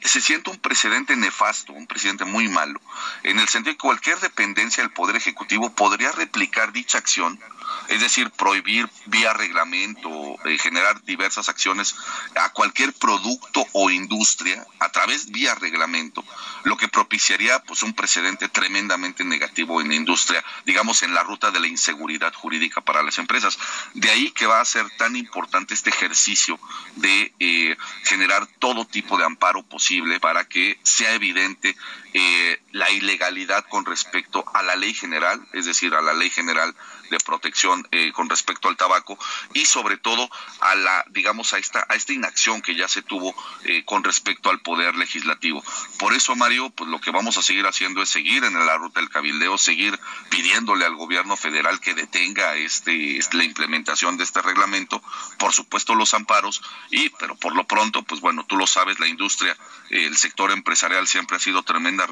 se 0.02 0.20
siente 0.20 0.50
un 0.50 0.58
precedente 0.58 1.16
nefasto, 1.16 1.72
un 1.72 1.86
precedente 1.86 2.24
muy 2.24 2.48
malo, 2.48 2.80
en 3.22 3.38
el 3.38 3.48
sentido 3.48 3.72
de 3.72 3.76
que 3.76 3.82
cualquier 3.82 4.13
dependencia 4.20 4.82
del 4.82 4.92
Poder 4.92 5.16
Ejecutivo 5.16 5.70
podría 5.74 6.12
replicar 6.12 6.72
dicha 6.72 6.98
acción, 6.98 7.40
es 7.88 8.00
decir, 8.00 8.30
prohibir 8.30 8.88
vía 9.06 9.32
reglamento, 9.32 10.08
eh, 10.44 10.58
generar 10.58 11.02
diversas 11.04 11.48
acciones 11.48 11.94
a 12.36 12.50
cualquier 12.50 12.92
producto 12.92 13.66
o 13.72 13.90
industria 13.90 14.64
a 14.78 14.90
través 14.90 15.30
vía 15.30 15.54
reglamento, 15.54 16.24
lo 16.64 16.76
que 16.76 16.88
propiciaría 16.88 17.58
pues 17.60 17.82
un 17.82 17.94
precedente 17.94 18.48
tremendamente 18.48 19.24
negativo 19.24 19.80
en 19.80 19.88
la 19.88 19.94
industria, 19.94 20.44
digamos 20.64 21.02
en 21.02 21.14
la 21.14 21.22
ruta 21.22 21.50
de 21.50 21.60
la 21.60 21.66
inseguridad 21.66 22.32
jurídica 22.32 22.80
para 22.80 23.02
las 23.02 23.18
empresas. 23.18 23.58
De 23.94 24.10
ahí 24.10 24.30
que 24.30 24.46
va 24.46 24.60
a 24.60 24.64
ser 24.64 24.88
tan 24.96 25.16
importante 25.16 25.74
este 25.74 25.90
ejercicio 25.90 26.58
de 26.96 27.34
eh, 27.38 27.76
generar 28.04 28.46
todo 28.58 28.84
tipo 28.86 29.18
de 29.18 29.24
amparo 29.24 29.62
posible 29.62 30.20
para 30.20 30.44
que 30.44 30.78
sea 30.82 31.12
evidente 31.14 31.76
eh, 32.16 32.62
la 32.70 32.90
ilegalidad 32.90 33.64
con 33.68 33.84
respecto 33.84 34.44
a 34.54 34.62
la 34.62 34.76
ley 34.76 34.94
general, 34.94 35.44
es 35.52 35.66
decir, 35.66 35.94
a 35.94 36.00
la 36.00 36.12
ley 36.12 36.30
general 36.30 36.72
de 37.10 37.18
protección 37.18 37.86
eh, 37.90 38.12
con 38.12 38.30
respecto 38.30 38.68
al 38.68 38.76
tabaco 38.76 39.18
y 39.52 39.66
sobre 39.66 39.96
todo 39.96 40.30
a 40.60 40.74
la 40.74 41.04
digamos 41.10 41.52
a 41.52 41.58
esta 41.58 41.84
a 41.88 41.94
esta 41.96 42.12
inacción 42.12 42.62
que 42.62 42.74
ya 42.74 42.88
se 42.88 43.02
tuvo 43.02 43.34
eh, 43.64 43.84
con 43.84 44.04
respecto 44.04 44.50
al 44.50 44.60
poder 44.60 44.94
legislativo. 44.94 45.62
Por 45.98 46.14
eso 46.14 46.34
Mario 46.36 46.70
pues 46.70 46.88
lo 46.88 47.00
que 47.00 47.10
vamos 47.10 47.36
a 47.36 47.42
seguir 47.42 47.66
haciendo 47.66 48.00
es 48.00 48.08
seguir 48.08 48.44
en 48.44 48.54
la 48.54 48.76
ruta 48.76 49.00
del 49.00 49.10
cabildeo 49.10 49.58
seguir 49.58 49.98
pidiéndole 50.30 50.84
al 50.84 50.94
gobierno 50.94 51.36
federal 51.36 51.80
que 51.80 51.94
detenga 51.94 52.56
este, 52.56 53.18
este 53.18 53.36
la 53.36 53.44
implementación 53.44 54.16
de 54.16 54.24
este 54.24 54.40
reglamento 54.40 55.02
por 55.38 55.52
supuesto 55.52 55.94
los 55.94 56.14
amparos 56.14 56.62
y 56.90 57.10
pero 57.10 57.34
por 57.34 57.54
lo 57.54 57.66
pronto 57.66 58.02
pues 58.02 58.20
bueno 58.20 58.44
tú 58.46 58.56
lo 58.56 58.66
sabes 58.66 59.00
la 59.00 59.08
industria 59.08 59.56
el 59.90 60.16
sector 60.16 60.52
empresarial 60.52 61.06
siempre 61.06 61.36
ha 61.36 61.40
sido 61.40 61.62
tremenda 61.62 62.03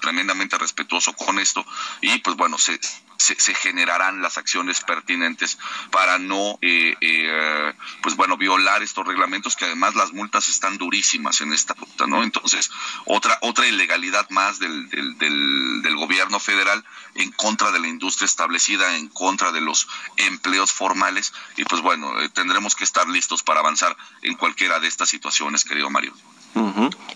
tremendamente 0.00 0.58
respetuoso 0.58 1.12
con 1.14 1.38
esto 1.38 1.64
y 2.00 2.18
pues 2.18 2.36
bueno 2.36 2.58
se 2.58 2.78
se, 3.20 3.54
generarán 3.54 4.22
las 4.22 4.38
acciones 4.38 4.80
pertinentes 4.80 5.58
para 5.90 6.18
no, 6.18 6.58
eh, 6.62 6.96
eh, 7.00 7.72
pues 8.02 8.16
bueno, 8.16 8.36
violar 8.36 8.82
estos 8.82 9.06
reglamentos 9.06 9.56
que 9.56 9.66
además 9.66 9.94
las 9.94 10.12
multas 10.12 10.48
están 10.48 10.78
durísimas 10.78 11.40
en 11.40 11.52
esta 11.52 11.74
ruta, 11.74 12.06
¿no? 12.06 12.22
Entonces, 12.22 12.70
otra, 13.04 13.38
otra 13.42 13.66
ilegalidad 13.66 14.28
más 14.30 14.58
del, 14.58 14.88
del, 14.88 15.18
del, 15.82 15.96
gobierno 16.00 16.40
federal 16.40 16.82
en 17.14 17.30
contra 17.32 17.70
de 17.72 17.78
la 17.78 17.88
industria 17.88 18.24
establecida, 18.24 18.96
en 18.96 19.08
contra 19.08 19.52
de 19.52 19.60
los 19.60 19.86
empleos 20.16 20.72
formales 20.72 21.34
y 21.56 21.64
pues 21.64 21.82
bueno, 21.82 22.18
eh, 22.20 22.30
tendremos 22.30 22.74
que 22.74 22.84
estar 22.84 23.06
listos 23.06 23.42
para 23.42 23.60
avanzar 23.60 23.94
en 24.22 24.34
cualquiera 24.34 24.80
de 24.80 24.88
estas 24.88 25.10
situaciones, 25.10 25.64
querido 25.64 25.90
Mario. 25.90 26.14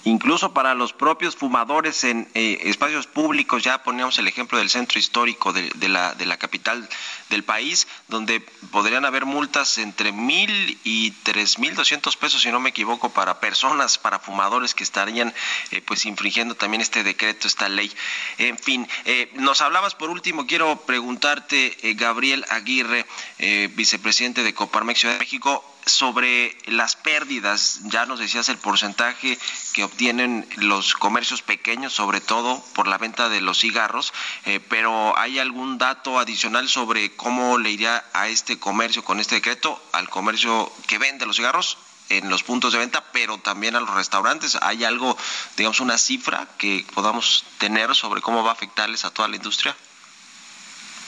Incluso 0.05 0.53
para 0.53 0.75
los 0.75 0.93
propios 0.93 1.35
fumadores 1.35 2.05
en 2.05 2.29
eh, 2.35 2.61
espacios 2.65 3.07
públicos, 3.07 3.63
ya 3.63 3.83
poníamos 3.83 4.19
el 4.19 4.29
ejemplo 4.29 4.59
del 4.59 4.71
centro 4.71 4.99
histórico 4.99 5.53
de, 5.53 5.89
la, 5.89 6.15
de 6.15 6.27
la 6.27 6.37
capital 6.37 6.89
del 7.31 7.43
país, 7.43 7.89
donde 8.09 8.41
podrían 8.71 9.05
haber 9.05 9.25
multas 9.25 9.79
entre 9.79 10.13
mil 10.13 10.79
y 10.85 11.11
tres 11.23 11.59
mil 11.59 11.75
doscientos 11.75 12.17
pesos, 12.17 12.43
si 12.43 12.51
no 12.51 12.61
me 12.61 12.71
equivoco, 12.71 13.11
para 13.11 13.41
personas, 13.41 13.99
para 13.99 14.19
fumadores 14.19 14.75
que 14.75 14.85
estarían 14.85 15.35
eh, 15.71 15.81
pues 15.81 16.05
infringiendo 16.07 16.55
también 16.55 16.81
este 16.81 17.03
decreto, 17.03 17.49
esta 17.49 17.69
ley. 17.69 17.91
En 18.39 18.59
fin, 18.59 18.87
eh, 19.07 19.31
nos 19.35 19.63
hablabas 19.63 19.95
por 19.95 20.11
último, 20.11 20.47
quiero 20.47 20.77
preguntarte, 20.83 21.77
Gabriel 21.97 22.45
Aguirre, 22.51 23.07
vicepresidente 23.75 24.43
de 24.43 24.55
Coparmex 24.55 25.01
Ciudad 25.01 25.15
de 25.15 25.21
México, 25.21 25.65
sobre 25.87 26.57
las 26.67 26.97
pérdidas, 26.97 27.81
ya 27.85 28.07
nos 28.07 28.19
decías 28.19 28.49
el 28.49 28.59
porcentaje 28.59 29.39
que 29.73 29.85
obtienen 29.85 30.49
los 30.57 30.95
comercios 30.95 31.43
pequeños, 31.43 31.93
sobre 31.93 32.21
todo 32.21 32.65
por 32.75 32.87
la 32.87 32.99
venta 32.99 33.29
de 33.29 33.41
los 33.41 33.61
cigarros, 33.61 34.13
eh, 34.45 34.61
pero 34.69 35.17
¿hay 35.19 35.39
algún 35.39 35.79
dato 35.79 36.19
adicional 36.19 36.69
sobre 36.69 37.15
cómo 37.17 37.59
le 37.59 37.71
iría 37.71 38.05
a 38.13 38.29
este 38.29 38.59
comercio 38.59 39.05
con 39.05 39.21
este 39.21 39.37
decreto, 39.37 39.83
al 39.93 40.09
comercio 40.09 40.73
que 40.87 40.99
vende 40.99 41.27
los 41.27 41.37
cigarros? 41.37 41.79
en 42.11 42.29
los 42.29 42.43
puntos 42.43 42.75
de 42.75 42.79
venta, 42.79 43.03
pero 43.13 43.39
también 43.39 43.77
a 43.77 43.81
los 43.81 43.95
restaurantes. 43.95 44.59
¿Hay 44.61 44.85
algo, 44.85 45.17
digamos, 45.57 45.81
una 45.81 45.97
cifra 45.97 46.47
que 46.59 46.87
podamos 46.95 47.45
tener 47.57 47.95
sobre 47.95 48.21
cómo 48.21 48.45
va 48.45 48.51
a 48.51 48.53
afectarles 48.53 49.07
a 49.07 49.11
toda 49.11 49.29
la 49.29 49.37
industria? 49.37 49.75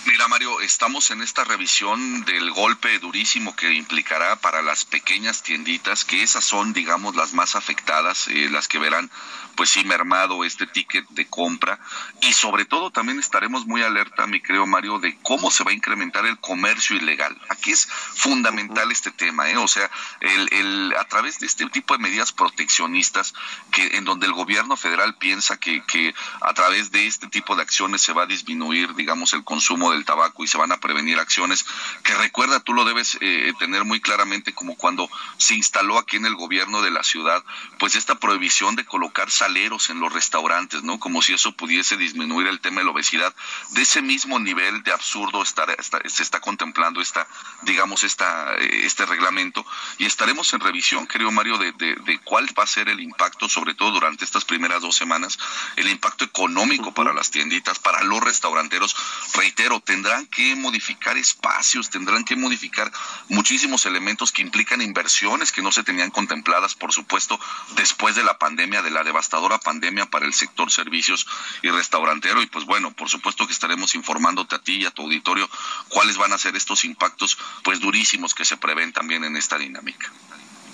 Mira, 0.07 0.29
Mario, 0.29 0.61
estamos 0.61 1.11
en 1.11 1.21
esta 1.21 1.43
revisión 1.43 2.25
del 2.25 2.53
golpe 2.53 3.01
durísimo 3.01 3.57
que 3.57 3.75
implicará 3.75 4.37
para 4.37 4.63
las 4.63 4.85
pequeñas 4.85 5.43
tienditas, 5.43 6.05
que 6.05 6.23
esas 6.23 6.45
son, 6.45 6.73
digamos, 6.73 7.17
las 7.17 7.33
más 7.33 7.57
afectadas, 7.57 8.29
eh, 8.29 8.49
las 8.49 8.69
que 8.69 8.79
verán, 8.79 9.11
pues 9.57 9.71
sí, 9.71 9.83
mermado 9.83 10.45
este 10.45 10.69
ticket 10.69 11.09
de 11.09 11.27
compra. 11.27 11.81
Y 12.21 12.33
sobre 12.35 12.67
todo 12.67 12.93
también 12.93 13.19
estaremos 13.19 13.67
muy 13.67 13.83
alerta, 13.83 14.29
mi 14.29 14.41
creo, 14.41 14.65
Mario, 14.65 15.01
de 15.01 15.19
cómo 15.23 15.51
se 15.51 15.65
va 15.65 15.73
a 15.73 15.75
incrementar 15.75 16.25
el 16.25 16.39
comercio 16.39 16.95
ilegal. 16.95 17.37
Aquí 17.49 17.73
es 17.73 17.87
fundamental 17.87 18.93
este 18.93 19.11
tema, 19.11 19.51
¿eh? 19.51 19.57
O 19.57 19.67
sea, 19.67 19.91
el, 20.21 20.49
el, 20.53 20.95
a 20.97 21.05
través 21.09 21.41
de 21.41 21.47
este 21.47 21.69
tipo 21.71 21.95
de 21.97 22.03
medidas 22.03 22.31
proteccionistas, 22.31 23.35
que 23.73 23.97
en 23.97 24.05
donde 24.05 24.27
el 24.27 24.35
gobierno 24.35 24.77
federal 24.77 25.17
piensa 25.17 25.57
que, 25.57 25.85
que 25.85 26.15
a 26.43 26.55
través 26.55 26.93
de 26.93 27.09
este 27.09 27.27
tipo 27.27 27.57
de 27.57 27.63
acciones 27.63 28.03
se 28.03 28.13
va 28.13 28.23
a 28.23 28.27
disminuir, 28.27 28.95
digamos, 28.95 29.33
el 29.33 29.43
consumo 29.43 29.91
de 29.91 29.95
del 29.97 30.05
tabaco 30.05 30.44
y 30.44 30.47
se 30.47 30.59
van 30.59 30.72
a 30.72 30.78
prevenir 30.78 31.18
acciones 31.18 31.66
que 32.03 32.14
recuerda, 32.14 32.61
tú 32.61 32.72
lo 32.72 32.84
debes 32.84 33.18
eh, 33.20 33.53
tener 33.59 33.84
muy 33.84 34.01
claramente 34.01 34.53
como 34.55 34.76
cuando 34.76 35.09
se 35.38 35.55
instaló 35.55 35.99
aquí 35.99 36.16
en 36.16 36.26
el 36.26 36.36
gobierno 36.36 36.82
de 36.82 36.90
la 36.90 37.03
ciudad, 37.03 37.42
pues 37.78 37.97
esta 37.97 38.14
prohibición 38.16 38.76
de 38.76 38.84
colocar 38.84 39.30
saleros 39.30 39.90
en 39.90 40.01
los 40.01 40.12
restaurantes, 40.12 40.82
¿no? 40.82 40.99
Como 40.99 41.22
si 41.22 41.34
eso 41.34 41.53
pudiese 41.53 41.97
disminuir 41.97 42.47
el 42.47 42.61
tema 42.61 42.80
de 42.80 42.84
la 42.84 42.92
obesidad. 42.92 43.34
De 43.70 43.82
ese 43.82 44.03
mismo 44.03 44.38
nivel 44.38 44.82
de 44.82 44.92
absurdo 44.92 45.42
está, 45.42 45.66
se 46.07 46.22
está 46.22 46.40
contemplando 46.40 47.01
esta, 47.01 47.26
digamos, 47.62 48.05
esta, 48.05 48.55
eh, 48.55 48.86
este 48.86 49.07
reglamento 49.07 49.64
y 49.99 50.07
estaremos 50.07 50.53
en 50.53 50.61
revisión, 50.61 51.07
querido 51.07 51.30
Mario, 51.30 51.59
de, 51.59 51.72
de, 51.72 51.94
de, 51.97 52.18
cuál 52.20 52.49
va 52.59 52.64
a 52.64 52.66
ser 52.66 52.88
el 52.88 53.01
impacto, 53.01 53.49
sobre 53.49 53.74
todo 53.74 53.92
durante 53.92 54.24
estas 54.24 54.44
primeras 54.44 54.82
dos 54.82 54.97
semanas, 54.97 55.38
el 55.76 55.88
impacto 55.88 56.24
económico 56.24 56.92
para 56.92 57.12
las 57.12 57.30
tienditas, 57.30 57.78
para 57.78 58.03
los 58.03 58.20
restauranteros. 58.20 58.97
Reitero, 59.34 59.80
tendrán 59.87 60.26
que 60.26 60.55
modificar 60.57 61.16
espacios, 61.16 61.89
tendrán 61.89 62.24
que 62.24 62.37
modificar 62.37 62.93
muchísimos 63.28 63.87
elementos 63.87 64.32
que 64.32 64.43
implican 64.43 64.82
inversiones 64.82 65.53
que 65.53 65.62
no 65.62 65.72
se 65.72 65.84
tenían 65.84 66.11
contempladas, 66.11 66.74
por 66.74 66.93
supuesto, 66.93 67.41
después 67.76 68.16
de 68.16 68.24
la 68.24 68.37
pandemia, 68.37 68.82
de 68.82 68.91
la 68.91 69.05
devastadora 69.05 69.59
pandemia 69.59 70.07
para 70.07 70.26
el 70.26 70.34
sector 70.34 70.70
servicios 70.70 71.26
y 71.62 71.70
restaurantero. 71.70 72.43
Y 72.43 72.47
pues 72.47 72.66
bueno, 72.66 72.93
por 72.93 73.09
supuesto 73.09 73.47
que 73.47 73.53
estaremos 73.53 73.95
informándote 73.95 74.57
a 74.57 74.59
ti 74.59 74.74
y 74.74 74.87
a 74.87 74.91
tu 74.91 75.03
auditorio 75.03 75.49
cuáles 75.89 76.18
van 76.18 76.32
a 76.32 76.39
ser 76.39 76.57
estos 76.57 76.84
impactos 76.84 77.39
pues 77.62 77.80
durísimos 77.80 78.34
que 78.34 78.45
se 78.45 78.57
prevén 78.57 78.93
también 78.93 79.24
en 79.24 79.37
esta 79.37 79.57
dinámica. 79.57 80.12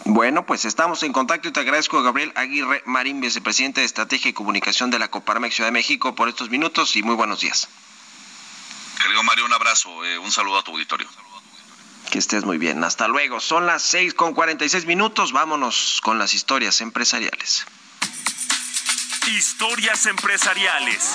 Bueno, 0.05 0.47
pues 0.47 0.65
estamos 0.65 1.03
en 1.05 1.13
contacto 1.13 1.49
y 1.49 1.53
te 1.53 1.61
agradezco 1.61 2.03
Gabriel 2.03 2.33
Aguirre 2.35 2.83
Marín, 2.87 3.21
vicepresidente 3.21 3.81
de 3.83 3.87
Estrategia 3.87 4.31
y 4.31 4.33
Comunicación 4.33 4.91
de 4.91 4.99
la 4.99 5.09
Coparmex 5.09 5.55
Ciudad 5.55 5.69
de 5.69 5.73
México, 5.73 6.15
por 6.15 6.29
estos 6.29 6.51
minutos 6.51 6.97
y 6.97 7.03
muy 7.03 7.15
buenos 7.15 7.41
días. 7.41 7.69
Querido 9.03 9.23
Mario, 9.25 9.45
un 9.47 9.53
abrazo, 9.53 10.05
eh, 10.05 10.19
un 10.19 10.31
saludo 10.31 10.59
a 10.59 10.63
tu 10.63 10.71
auditorio. 10.73 11.09
Que 12.11 12.19
estés 12.19 12.45
muy 12.45 12.59
bien. 12.59 12.85
Hasta 12.85 13.09
luego. 13.09 13.41
Son 13.41 13.67
las 13.67 13.83
seis 13.83 14.15
con 14.15 14.35
cuarenta 14.35 14.65
y 14.65 14.69
seis 14.69 14.87
minutos. 14.87 15.33
Vámonos 15.33 16.01
con 16.03 16.19
las 16.19 16.35
historias 16.35 16.81
empresariales. 16.81 17.65
Historias 19.29 20.07
empresariales. 20.07 21.15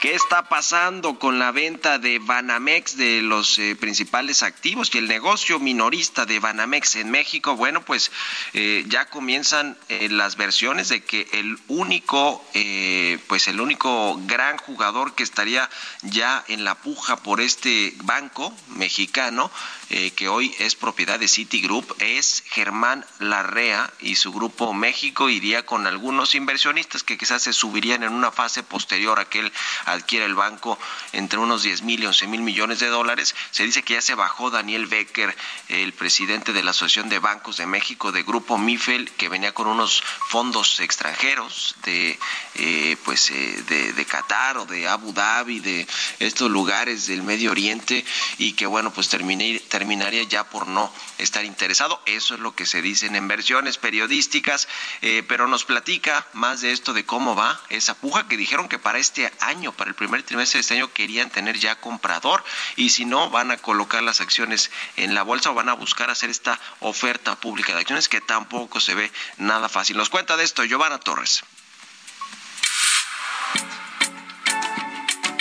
¿Qué 0.00 0.14
está 0.14 0.48
pasando 0.48 1.18
con 1.18 1.38
la 1.38 1.52
venta 1.52 1.98
de 1.98 2.18
Banamex 2.20 2.96
de 2.96 3.20
los 3.20 3.58
eh, 3.58 3.76
principales 3.76 4.42
activos 4.42 4.94
y 4.94 4.98
el 4.98 5.06
negocio 5.08 5.58
minorista 5.58 6.24
de 6.24 6.38
Banamex 6.38 6.96
en 6.96 7.10
México? 7.10 7.54
Bueno, 7.54 7.82
pues 7.82 8.10
eh, 8.54 8.82
ya 8.88 9.10
comienzan 9.10 9.76
eh, 9.90 10.08
las 10.08 10.36
versiones 10.36 10.88
de 10.88 11.04
que 11.04 11.28
el 11.32 11.58
único, 11.68 12.42
eh, 12.54 13.18
pues 13.26 13.46
el 13.46 13.60
único 13.60 14.18
gran 14.24 14.56
jugador 14.56 15.14
que 15.14 15.22
estaría 15.22 15.68
ya 16.00 16.42
en 16.48 16.64
la 16.64 16.76
puja 16.76 17.16
por 17.16 17.42
este 17.42 17.92
banco 18.02 18.54
mexicano, 18.68 19.50
eh, 19.90 20.12
que 20.12 20.28
hoy 20.28 20.54
es 20.58 20.74
propiedad 20.76 21.18
de 21.18 21.28
Citigroup, 21.28 21.94
es 21.98 22.44
Germán 22.46 23.04
Larrea 23.18 23.92
y 24.00 24.14
su 24.14 24.32
grupo 24.32 24.72
México 24.72 25.28
iría 25.28 25.66
con 25.66 25.86
algunos 25.86 26.34
inversionistas 26.34 27.02
que 27.02 27.18
quizás 27.18 27.42
se 27.42 27.52
subirían 27.52 28.02
en 28.02 28.12
una 28.12 28.30
fase 28.30 28.62
posterior 28.62 29.18
a 29.18 29.24
que 29.24 29.40
él 29.40 29.52
adquiera 29.86 30.26
el 30.26 30.34
banco 30.34 30.78
entre 31.12 31.38
unos 31.38 31.62
10 31.62 31.82
mil 31.82 32.02
y 32.02 32.06
11 32.06 32.26
mil 32.28 32.42
millones 32.42 32.78
de 32.78 32.86
dólares. 32.86 33.34
Se 33.50 33.64
dice 33.64 33.82
que 33.82 33.94
ya 33.94 34.02
se 34.02 34.14
bajó 34.14 34.50
Daniel 34.50 34.86
Becker, 34.86 35.36
el 35.68 35.92
presidente 35.92 36.52
de 36.52 36.62
la 36.62 36.70
Asociación 36.70 37.08
de 37.08 37.18
Bancos 37.18 37.56
de 37.56 37.66
México, 37.66 38.12
de 38.12 38.22
Grupo 38.22 38.58
Mifel, 38.58 39.10
que 39.12 39.28
venía 39.28 39.52
con 39.54 39.66
unos 39.66 40.02
fondos 40.28 40.80
extranjeros 40.80 41.74
de, 41.84 42.18
eh, 42.54 42.96
pues, 43.04 43.30
eh, 43.30 43.64
de, 43.66 43.92
de 43.92 44.04
Qatar 44.04 44.58
o 44.58 44.66
de 44.66 44.86
Abu 44.86 45.12
Dhabi, 45.12 45.60
de 45.60 45.86
estos 46.20 46.50
lugares 46.50 47.06
del 47.06 47.22
Medio 47.22 47.50
Oriente, 47.50 48.04
y 48.38 48.52
que 48.52 48.66
bueno, 48.66 48.92
pues 48.92 49.08
terminé, 49.08 49.60
terminaría 49.80 50.24
ya 50.24 50.44
por 50.44 50.68
no 50.68 50.92
estar 51.16 51.42
interesado. 51.46 52.02
Eso 52.04 52.34
es 52.34 52.40
lo 52.40 52.54
que 52.54 52.66
se 52.66 52.82
dicen 52.82 53.16
en 53.16 53.28
versiones 53.28 53.78
periodísticas, 53.78 54.68
eh, 55.00 55.22
pero 55.26 55.48
nos 55.48 55.64
platica 55.64 56.26
más 56.34 56.60
de 56.60 56.72
esto 56.72 56.92
de 56.92 57.06
cómo 57.06 57.34
va 57.34 57.58
esa 57.70 57.94
puja 57.94 58.28
que 58.28 58.36
dijeron 58.36 58.68
que 58.68 58.78
para 58.78 58.98
este 58.98 59.32
año, 59.40 59.72
para 59.72 59.88
el 59.88 59.96
primer 59.96 60.22
trimestre 60.22 60.58
de 60.58 60.60
este 60.60 60.74
año, 60.74 60.92
querían 60.92 61.30
tener 61.30 61.58
ya 61.58 61.80
comprador 61.80 62.44
y 62.76 62.90
si 62.90 63.06
no, 63.06 63.30
van 63.30 63.52
a 63.52 63.56
colocar 63.56 64.02
las 64.02 64.20
acciones 64.20 64.70
en 64.96 65.14
la 65.14 65.22
bolsa 65.22 65.50
o 65.50 65.54
van 65.54 65.70
a 65.70 65.72
buscar 65.72 66.10
hacer 66.10 66.28
esta 66.28 66.60
oferta 66.80 67.40
pública 67.40 67.72
de 67.72 67.80
acciones 67.80 68.10
que 68.10 68.20
tampoco 68.20 68.80
se 68.80 68.94
ve 68.94 69.10
nada 69.38 69.70
fácil. 69.70 69.96
Nos 69.96 70.10
cuenta 70.10 70.36
de 70.36 70.44
esto 70.44 70.62
Giovanna 70.64 70.98
Torres. 70.98 71.42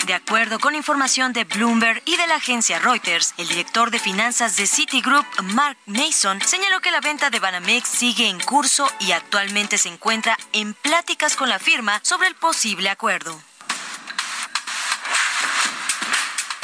De 0.09 0.15
acuerdo 0.15 0.57
con 0.57 0.73
información 0.73 1.33
de 1.33 1.43
Bloomberg 1.43 2.01
y 2.03 2.17
de 2.17 2.25
la 2.25 2.37
agencia 2.37 2.79
Reuters, 2.79 3.35
el 3.37 3.47
director 3.47 3.91
de 3.91 3.99
finanzas 3.99 4.57
de 4.57 4.65
Citigroup, 4.65 5.23
Mark 5.43 5.77
Mason, 5.85 6.41
señaló 6.41 6.79
que 6.79 6.89
la 6.89 6.99
venta 6.99 7.29
de 7.29 7.39
Banamex 7.39 7.87
sigue 7.87 8.27
en 8.27 8.39
curso 8.39 8.87
y 9.01 9.11
actualmente 9.11 9.77
se 9.77 9.89
encuentra 9.89 10.35
en 10.51 10.73
pláticas 10.73 11.35
con 11.35 11.47
la 11.47 11.59
firma 11.59 11.99
sobre 12.01 12.27
el 12.27 12.33
posible 12.33 12.89
acuerdo. 12.89 13.39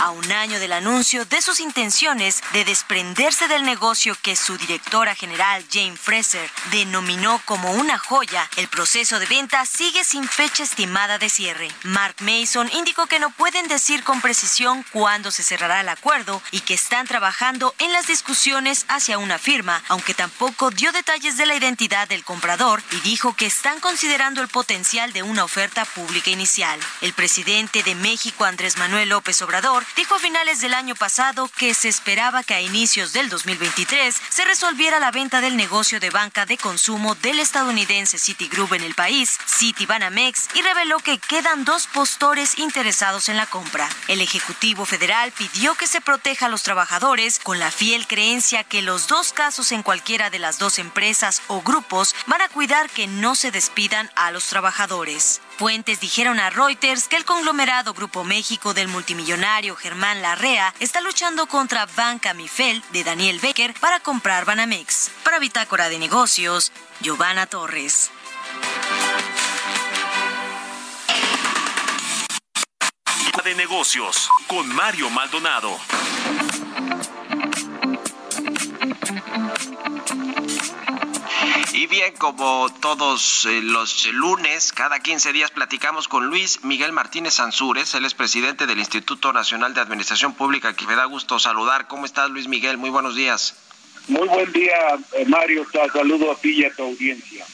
A 0.05 0.11
un 0.11 0.31
año 0.31 0.59
del 0.59 0.71
anuncio 0.71 1.25
de 1.25 1.41
sus 1.41 1.59
intenciones 1.59 2.43
de 2.53 2.63
desprenderse 2.63 3.47
del 3.47 3.63
negocio 3.63 4.15
que 4.21 4.35
su 4.35 4.55
directora 4.55 5.15
general 5.15 5.65
Jane 5.71 5.97
Fraser 5.97 6.47
denominó 6.69 7.41
como 7.45 7.71
una 7.71 7.97
joya, 7.97 8.47
el 8.57 8.67
proceso 8.67 9.17
de 9.17 9.25
venta 9.25 9.65
sigue 9.65 10.03
sin 10.03 10.27
fecha 10.27 10.61
estimada 10.61 11.17
de 11.17 11.27
cierre. 11.27 11.71
Mark 11.81 12.17
Mason 12.19 12.69
indicó 12.75 13.07
que 13.07 13.17
no 13.17 13.31
pueden 13.31 13.67
decir 13.67 14.03
con 14.03 14.21
precisión 14.21 14.85
cuándo 14.91 15.31
se 15.31 15.41
cerrará 15.41 15.81
el 15.81 15.89
acuerdo 15.89 16.39
y 16.51 16.59
que 16.59 16.75
están 16.75 17.07
trabajando 17.07 17.73
en 17.79 17.91
las 17.91 18.05
discusiones 18.05 18.85
hacia 18.87 19.17
una 19.17 19.39
firma, 19.39 19.81
aunque 19.87 20.13
tampoco 20.13 20.69
dio 20.69 20.91
detalles 20.91 21.35
de 21.35 21.47
la 21.47 21.55
identidad 21.55 22.07
del 22.07 22.23
comprador 22.23 22.83
y 22.91 22.99
dijo 22.99 23.35
que 23.35 23.47
están 23.47 23.79
considerando 23.79 24.43
el 24.43 24.49
potencial 24.49 25.13
de 25.13 25.23
una 25.23 25.43
oferta 25.43 25.83
pública 25.83 26.29
inicial. 26.29 26.79
El 27.01 27.13
presidente 27.13 27.81
de 27.81 27.95
México, 27.95 28.45
Andrés 28.45 28.77
Manuel 28.77 29.09
López 29.09 29.41
Obrador, 29.41 29.83
dijo 29.95 30.15
a 30.15 30.19
finales 30.19 30.61
del 30.61 30.73
año 30.73 30.95
pasado 30.95 31.49
que 31.57 31.73
se 31.73 31.89
esperaba 31.89 32.43
que 32.43 32.53
a 32.53 32.61
inicios 32.61 33.13
del 33.13 33.29
2023 33.29 34.15
se 34.29 34.45
resolviera 34.45 34.99
la 34.99 35.11
venta 35.11 35.41
del 35.41 35.55
negocio 35.57 35.99
de 35.99 36.09
banca 36.09 36.45
de 36.45 36.57
consumo 36.57 37.15
del 37.15 37.39
estadounidense 37.39 38.17
Citigroup 38.17 38.73
en 38.73 38.83
el 38.83 38.95
país, 38.95 39.37
Citibanamex, 39.47 40.49
y 40.53 40.61
reveló 40.61 40.99
que 40.99 41.17
quedan 41.17 41.65
dos 41.65 41.87
postores 41.87 42.59
interesados 42.59 43.29
en 43.29 43.37
la 43.37 43.45
compra. 43.45 43.89
El 44.07 44.21
Ejecutivo 44.21 44.85
Federal 44.85 45.31
pidió 45.31 45.75
que 45.75 45.87
se 45.87 46.01
proteja 46.01 46.47
a 46.47 46.49
los 46.49 46.63
trabajadores 46.63 47.39
con 47.39 47.59
la 47.59 47.71
fiel 47.71 48.07
creencia 48.07 48.63
que 48.63 48.81
los 48.81 49.07
dos 49.07 49.33
casos 49.33 49.71
en 49.71 49.83
cualquiera 49.83 50.29
de 50.29 50.39
las 50.39 50.59
dos 50.59 50.79
empresas 50.79 51.41
o 51.47 51.61
grupos 51.61 52.15
van 52.27 52.41
a 52.41 52.49
cuidar 52.49 52.89
que 52.89 53.07
no 53.07 53.35
se 53.35 53.51
despidan 53.51 54.11
a 54.15 54.31
los 54.31 54.47
trabajadores. 54.47 55.41
Fuentes 55.57 56.01
dijeron 56.01 56.39
a 56.39 56.49
Reuters 56.49 57.07
que 57.07 57.15
el 57.15 57.23
conglomerado 57.23 57.93
Grupo 57.93 58.25
México 58.25 58.73
del 58.73 58.89
multimillonario 58.89 59.75
Germán 59.77 60.21
Larrea 60.21 60.73
está 60.81 60.99
luchando 60.99 61.47
contra 61.47 61.85
Banca 61.85 62.33
Mifel 62.33 62.83
de 62.91 63.05
Daniel 63.05 63.39
Becker 63.39 63.73
para 63.79 64.01
comprar 64.01 64.43
Banamex. 64.43 65.11
Para 65.23 65.39
Bitácora 65.39 65.87
de 65.87 65.97
Negocios, 65.97 66.73
Giovanna 66.99 67.47
Torres. 67.47 68.11
de 73.43 73.53
negocios 73.53 74.27
con 74.47 74.67
Mario 74.69 75.07
Maldonado. 75.11 75.77
Y 81.85 81.87
bien, 81.87 82.15
como 82.17 82.67
todos 82.81 83.45
eh, 83.45 83.61
los 83.61 84.07
lunes, 84.07 84.73
cada 84.73 85.01
15 85.01 85.31
días 85.33 85.51
platicamos 85.51 86.07
con 86.07 86.25
Luis 86.25 86.63
Miguel 86.63 86.91
Martínez 86.91 87.39
Ansúrez, 87.39 87.93
él 87.93 88.05
es 88.05 88.15
presidente 88.15 88.65
del 88.65 88.79
Instituto 88.79 89.31
Nacional 89.31 89.75
de 89.75 89.81
Administración 89.81 90.33
Pública, 90.33 90.75
que 90.75 90.87
me 90.87 90.95
da 90.95 91.05
gusto 91.05 91.37
saludar. 91.37 91.85
¿Cómo 91.85 92.07
estás, 92.07 92.31
Luis 92.31 92.47
Miguel? 92.47 92.79
Muy 92.79 92.89
buenos 92.89 93.15
días. 93.15 93.53
Muy 94.07 94.27
buen 94.27 94.51
día, 94.51 94.97
eh, 95.13 95.25
Mario. 95.27 95.63
Saludo 95.93 96.31
a 96.31 96.35
ti 96.35 96.53
y 96.53 96.65
a 96.65 96.73
tu 96.73 96.85
audiencia. 96.85 97.45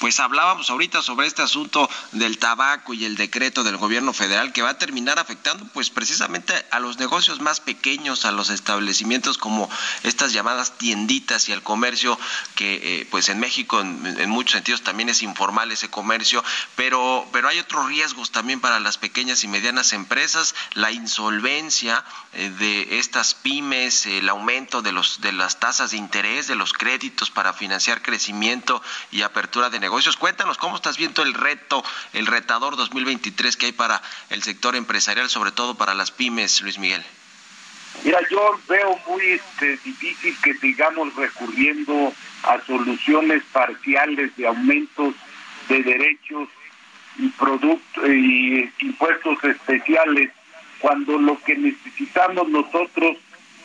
Pues 0.00 0.18
hablábamos 0.18 0.70
ahorita 0.70 1.02
sobre 1.02 1.26
este 1.26 1.42
asunto 1.42 1.88
del 2.12 2.38
tabaco 2.38 2.94
y 2.94 3.04
el 3.04 3.16
decreto 3.16 3.64
del 3.64 3.76
gobierno 3.76 4.14
federal 4.14 4.52
que 4.52 4.62
va 4.62 4.70
a 4.70 4.78
terminar 4.78 5.18
afectando 5.18 5.66
pues 5.74 5.90
precisamente 5.90 6.54
a 6.70 6.80
los 6.80 6.98
negocios 6.98 7.40
más 7.40 7.60
pequeños, 7.60 8.24
a 8.24 8.32
los 8.32 8.48
establecimientos 8.48 9.36
como 9.36 9.68
estas 10.02 10.32
llamadas 10.32 10.78
tienditas 10.78 11.48
y 11.48 11.52
al 11.52 11.62
comercio 11.62 12.18
que 12.54 13.00
eh, 13.00 13.08
pues 13.10 13.28
en 13.28 13.40
México 13.40 13.80
en, 13.80 14.16
en, 14.18 14.30
muchos 14.30 14.52
sentidos 14.52 14.82
también 14.82 15.10
es 15.10 15.22
informal 15.22 15.70
ese 15.70 15.90
comercio, 15.90 16.42
pero 16.76 17.28
pero 17.30 17.48
hay 17.48 17.58
otros 17.58 17.86
riesgos 17.86 18.30
también 18.30 18.60
para 18.60 18.80
las 18.80 18.96
pequeñas 18.96 19.44
y 19.44 19.48
medianas 19.48 19.92
empresas, 19.92 20.54
la 20.72 20.92
insolvencia 20.92 22.04
eh, 22.32 22.50
de 22.58 22.98
estas 22.98 23.34
pymes, 23.34 24.06
el 24.06 24.28
aumento 24.30 24.80
de 24.80 24.92
los 24.92 25.20
de 25.20 25.32
las 25.32 25.60
tasas 25.60 25.90
de 25.90 25.98
interés, 25.98 26.46
de 26.46 26.56
los 26.56 26.72
créditos 26.72 27.30
para 27.30 27.52
financiar 27.52 28.00
crecimiento 28.00 28.82
y 29.10 29.22
apertura 29.22 29.59
de 29.68 29.80
negocios. 29.80 30.16
Cuéntanos 30.16 30.56
cómo 30.56 30.76
estás 30.76 30.96
viendo 30.96 31.22
el 31.22 31.34
reto, 31.34 31.84
el 32.14 32.26
retador 32.26 32.76
2023 32.76 33.56
que 33.56 33.66
hay 33.66 33.72
para 33.72 34.00
el 34.30 34.42
sector 34.42 34.74
empresarial, 34.74 35.28
sobre 35.28 35.52
todo 35.52 35.74
para 35.74 35.92
las 35.92 36.10
pymes, 36.10 36.62
Luis 36.62 36.78
Miguel. 36.78 37.04
Mira, 38.04 38.20
yo 38.30 38.58
veo 38.68 38.98
muy 39.06 39.22
este, 39.32 39.76
difícil 39.84 40.34
que 40.42 40.54
sigamos 40.54 41.14
recurriendo 41.16 42.14
a 42.44 42.60
soluciones 42.64 43.42
parciales 43.52 44.34
de 44.36 44.46
aumentos 44.46 45.14
de 45.68 45.82
derechos 45.82 46.48
y 47.18 47.28
productos 47.28 48.08
y 48.08 48.70
impuestos 48.80 49.44
especiales 49.44 50.30
cuando 50.78 51.18
lo 51.18 51.38
que 51.42 51.56
necesitamos 51.56 52.48
nosotros 52.48 53.18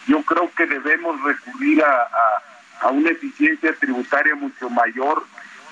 Yo 0.08 0.22
creo 0.24 0.52
que 0.56 0.66
debemos 0.66 1.22
recurrir 1.24 1.84
a, 1.84 2.02
a, 2.02 2.88
a 2.88 2.90
una 2.90 3.10
eficiencia 3.12 3.74
tributaria 3.76 4.36
mucho 4.36 4.70
mayor, 4.70 5.24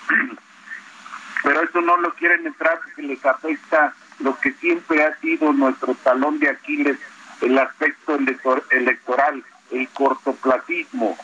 pero 1.43 1.61
eso 1.61 1.81
no 1.81 1.97
lo 1.97 2.13
quieren 2.15 2.45
entrar 2.45 2.79
porque 2.83 3.01
les 3.03 3.25
afecta 3.25 3.93
lo 4.19 4.37
que 4.39 4.51
siempre 4.53 5.03
ha 5.03 5.15
sido 5.19 5.51
nuestro 5.53 5.95
talón 5.95 6.39
de 6.39 6.49
Aquiles, 6.49 6.97
el 7.41 7.57
aspecto 7.57 8.15
elector, 8.15 8.63
electoral, 8.69 9.43
el 9.71 9.87
cortoplacismo. 9.89 11.17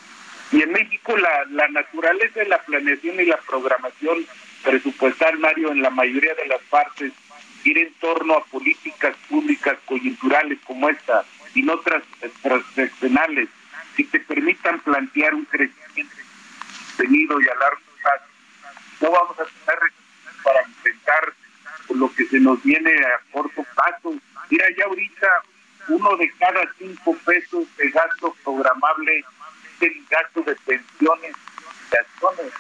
Y 0.52 0.64
en 0.64 0.72
México 0.72 1.16
la, 1.18 1.46
la 1.52 1.68
naturaleza 1.68 2.40
de 2.40 2.48
la 2.48 2.58
planeación 2.60 3.20
y 3.20 3.26
la 3.26 3.38
programación 3.38 4.26
presupuestal, 4.68 5.40
Mario, 5.40 5.72
en 5.72 5.82
la 5.82 5.90
mayoría 5.90 6.36
de 6.36 6.46
las 6.48 6.62
partes 6.64 7.14
ir 7.64 7.78
en 7.78 7.94
torno 7.96 8.36
a 8.36 8.44
políticas 8.46 9.16
públicas 9.30 9.78
coyunturales 9.86 10.60
como 10.66 10.90
esta 10.90 11.24
y 11.54 11.62
no 11.62 11.80
tras, 11.80 12.04
transaccionales 12.42 13.50
que 13.96 14.04
te 14.04 14.20
permitan 14.20 14.80
plantear 14.82 15.34
un 15.34 15.46
crecimiento 15.46 16.16
sostenido 16.86 17.40
y 17.42 17.48
a 17.48 17.56
largo 17.56 17.82
plazo. 18.02 18.26
No 19.02 19.12
vamos 19.12 19.40
a 19.40 19.46
tener 19.46 19.80
para 20.44 20.62
enfrentar 20.62 21.34
lo 21.96 22.14
que 22.14 22.26
se 22.26 22.40
nos 22.40 22.62
viene 22.64 22.92
a 22.92 23.32
corto 23.32 23.66
plazo. 23.74 24.16
Mira, 24.50 24.66
ya 24.78 24.86
ahorita 24.86 25.28
uno 25.88 26.18
de 26.18 26.30
cada 26.40 26.70
cinco 26.78 27.16
pesos 27.26 27.66
de 27.78 27.90
gasto 27.90 28.36
programable 28.44 29.20
es 29.20 29.82
el 29.82 30.06
gasto 30.10 30.42
de 30.42 30.56
pensiones 30.56 31.36
y 31.92 31.96
acciones 31.96 32.54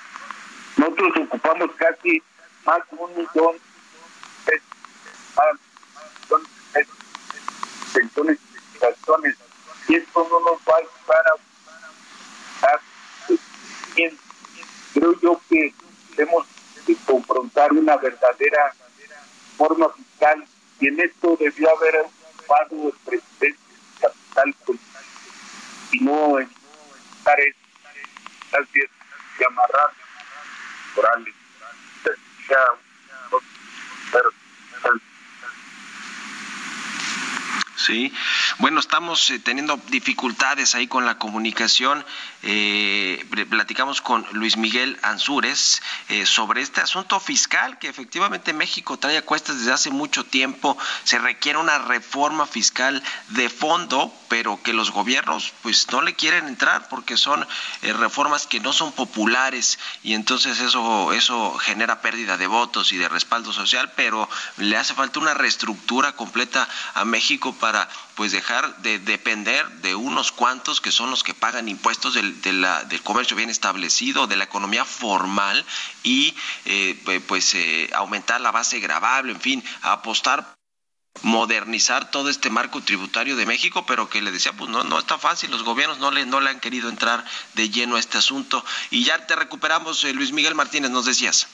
nosotros 0.77 1.11
ocupamos 1.25 1.71
casi 1.75 2.21
más 2.65 2.79
de 2.91 2.97
un 2.97 3.17
millón 3.17 3.57
de 4.45 4.61
pensiones 7.93 8.37
y 9.87 9.95
esto 9.95 10.27
no 10.29 10.39
nos 10.39 10.59
va 10.61 10.75
a 10.75 10.77
ayudar 10.77 11.27
a. 11.27 12.79
Creo 14.93 15.19
yo 15.21 15.41
que 15.49 15.73
tenemos 16.15 16.45
que 16.85 16.95
confrontar 17.05 17.71
una 17.71 17.97
verdadera 17.97 18.73
forma 19.57 19.89
fiscal 19.89 20.45
y 20.79 20.87
en 20.87 20.99
esto 20.99 21.37
debió 21.39 21.75
haber 21.75 21.95
ocupado 22.01 22.87
el 22.87 22.93
presidente 23.05 23.59
capital 23.99 24.55
y 25.91 25.99
no 26.01 26.39
en 26.39 26.49
estar 27.17 27.39
y 29.39 29.43
amarrar 29.43 29.91
electorales. 30.97 31.33
Sí, 37.75 38.13
bueno, 38.59 38.79
estamos 38.79 39.29
eh, 39.29 39.39
teniendo 39.39 39.79
dificultades 39.89 40.73
ahí 40.73 40.87
con 40.87 41.05
la 41.05 41.19
comunicación. 41.19 42.03
Eh, 42.41 43.23
platicamos 43.49 44.01
con 44.01 44.25
Luis 44.31 44.57
Miguel 44.57 44.97
Ansúrez 45.03 45.81
eh, 46.09 46.25
sobre 46.25 46.61
este 46.61 46.81
asunto 46.81 47.19
fiscal 47.19 47.77
que 47.77 47.87
efectivamente 47.87 48.53
México 48.53 48.97
trae 48.97 49.17
a 49.17 49.21
cuestas 49.21 49.59
desde 49.59 49.73
hace 49.73 49.91
mucho 49.91 50.23
tiempo. 50.23 50.75
Se 51.03 51.19
requiere 51.19 51.59
una 51.59 51.77
reforma 51.77 52.47
fiscal 52.47 53.03
de 53.29 53.49
fondo, 53.49 54.11
pero 54.27 54.59
que 54.63 54.73
los 54.73 54.91
gobiernos 54.91 55.53
pues 55.61 55.91
no 55.91 56.01
le 56.01 56.15
quieren 56.15 56.47
entrar 56.47 56.89
porque 56.89 57.15
son 57.15 57.45
eh, 57.83 57.93
reformas 57.93 58.47
que 58.47 58.59
no 58.59 58.73
son 58.73 58.91
populares 58.91 59.77
y 60.03 60.13
entonces 60.13 60.59
eso 60.59 61.13
eso 61.13 61.57
genera 61.57 62.01
pérdida 62.01 62.37
de 62.37 62.47
votos 62.47 62.91
y 62.91 62.97
de 62.97 63.09
respaldo 63.09 63.53
social, 63.53 63.91
pero 63.95 64.27
le 64.57 64.77
hace 64.77 64.95
falta 64.95 65.19
una 65.19 65.35
reestructura 65.35 66.13
completa 66.13 66.67
a 66.95 67.05
México 67.05 67.53
para 67.53 67.87
pues 68.15 68.31
dejar 68.31 68.46
de 68.77 68.99
depender 68.99 69.67
de 69.81 69.93
unos 69.95 70.31
cuantos 70.31 70.79
que 70.79 70.91
son 70.91 71.09
los 71.09 71.21
que 71.21 71.33
pagan 71.33 71.67
impuestos 71.67 72.13
del, 72.13 72.41
de 72.41 72.53
la, 72.53 72.83
del 72.85 73.03
comercio 73.03 73.35
bien 73.35 73.49
establecido, 73.49 74.25
de 74.25 74.37
la 74.37 74.45
economía 74.45 74.85
formal 74.85 75.65
y 76.03 76.33
eh, 76.63 76.97
pues 77.27 77.53
eh, 77.55 77.89
aumentar 77.93 78.39
la 78.39 78.51
base 78.51 78.79
gravable, 78.79 79.33
en 79.33 79.41
fin, 79.41 79.63
apostar 79.81 80.55
modernizar 81.23 82.09
todo 82.09 82.29
este 82.29 82.49
marco 82.49 82.81
tributario 82.81 83.35
de 83.35 83.45
México, 83.45 83.85
pero 83.85 84.09
que 84.09 84.21
le 84.21 84.31
decía, 84.31 84.53
pues 84.53 84.69
no, 84.69 84.85
no 84.85 84.99
está 84.99 85.17
fácil, 85.17 85.51
los 85.51 85.63
gobiernos 85.63 85.99
no 85.99 86.11
le, 86.11 86.25
no 86.25 86.39
le 86.39 86.49
han 86.49 86.61
querido 86.61 86.87
entrar 86.87 87.25
de 87.55 87.69
lleno 87.69 87.97
a 87.97 87.99
este 87.99 88.17
asunto. 88.17 88.63
Y 88.91 89.03
ya 89.03 89.27
te 89.27 89.35
recuperamos, 89.35 90.05
eh, 90.05 90.13
Luis 90.13 90.31
Miguel 90.31 90.55
Martínez, 90.55 90.91
nos 90.91 91.05
decías. 91.05 91.47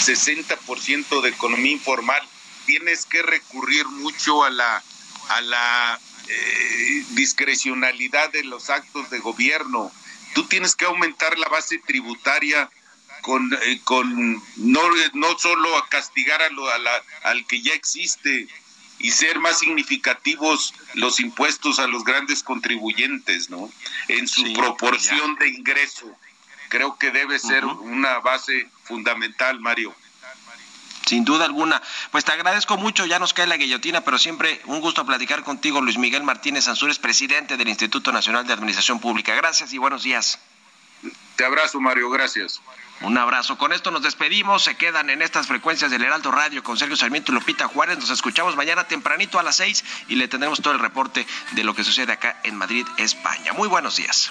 60% 0.00 1.20
de 1.20 1.28
economía 1.28 1.72
informal. 1.72 2.22
Tienes 2.66 3.06
que 3.06 3.22
recurrir 3.22 3.86
mucho 3.86 4.44
a 4.44 4.50
la, 4.50 4.82
a 5.28 5.40
la 5.40 6.00
eh, 6.28 7.04
discrecionalidad 7.10 8.30
de 8.30 8.44
los 8.44 8.70
actos 8.70 9.10
de 9.10 9.18
gobierno. 9.18 9.92
Tú 10.34 10.46
tienes 10.46 10.76
que 10.76 10.84
aumentar 10.84 11.38
la 11.38 11.48
base 11.48 11.78
tributaria 11.78 12.70
con, 13.22 13.52
eh, 13.52 13.80
con 13.84 14.34
no, 14.56 14.82
no 15.14 15.38
solo 15.38 15.76
a 15.76 15.88
castigar 15.88 16.42
a 16.42 16.50
lo, 16.50 16.68
a 16.70 16.78
la, 16.78 17.02
al 17.24 17.46
que 17.46 17.60
ya 17.60 17.74
existe 17.74 18.48
y 19.00 19.10
ser 19.10 19.38
más 19.40 19.58
significativos 19.58 20.74
los 20.94 21.20
impuestos 21.20 21.78
a 21.78 21.86
los 21.86 22.04
grandes 22.04 22.42
contribuyentes, 22.42 23.48
¿no? 23.48 23.70
En 24.08 24.28
su 24.28 24.42
sí, 24.42 24.54
proporción 24.54 25.36
ya. 25.38 25.44
de 25.44 25.50
ingreso. 25.50 26.06
Creo 26.68 26.98
que 26.98 27.10
debe 27.10 27.38
ser 27.38 27.64
uh 27.64 27.70
-huh. 27.70 27.80
una 27.80 28.20
base 28.20 28.68
fundamental, 28.90 29.60
Mario. 29.60 29.94
Sin 31.06 31.24
duda 31.24 31.44
alguna. 31.44 31.80
Pues 32.10 32.24
te 32.24 32.32
agradezco 32.32 32.76
mucho, 32.76 33.06
ya 33.06 33.18
nos 33.18 33.32
cae 33.32 33.46
la 33.46 33.56
guillotina, 33.56 34.02
pero 34.02 34.18
siempre 34.18 34.60
un 34.66 34.80
gusto 34.80 35.06
platicar 35.06 35.42
contigo, 35.42 35.80
Luis 35.80 35.96
Miguel 35.96 36.24
Martínez 36.24 36.68
Ansúrez, 36.68 36.98
presidente 36.98 37.56
del 37.56 37.68
Instituto 37.68 38.12
Nacional 38.12 38.46
de 38.46 38.52
Administración 38.52 39.00
Pública. 39.00 39.34
Gracias 39.34 39.72
y 39.72 39.78
buenos 39.78 40.02
días. 40.02 40.38
Te 41.36 41.44
abrazo, 41.44 41.80
Mario, 41.80 42.10
gracias. 42.10 42.60
Un 43.02 43.16
abrazo. 43.16 43.56
Con 43.56 43.72
esto 43.72 43.90
nos 43.90 44.02
despedimos. 44.02 44.62
Se 44.62 44.76
quedan 44.76 45.08
en 45.08 45.22
estas 45.22 45.46
frecuencias 45.46 45.90
del 45.90 46.02
Heraldo 46.02 46.30
Radio 46.30 46.62
con 46.62 46.76
Sergio 46.76 46.96
Sarmiento 46.96 47.32
y 47.32 47.34
Lupita 47.34 47.66
Juárez. 47.66 47.98
Nos 47.98 48.10
escuchamos 48.10 48.56
mañana 48.56 48.84
tempranito 48.84 49.38
a 49.38 49.42
las 49.42 49.56
seis 49.56 49.84
y 50.08 50.16
le 50.16 50.28
tendremos 50.28 50.60
todo 50.60 50.74
el 50.74 50.80
reporte 50.80 51.26
de 51.52 51.64
lo 51.64 51.74
que 51.74 51.82
sucede 51.82 52.12
acá 52.12 52.40
en 52.44 52.56
Madrid, 52.56 52.86
España. 52.98 53.54
Muy 53.54 53.68
buenos 53.68 53.96
días. 53.96 54.30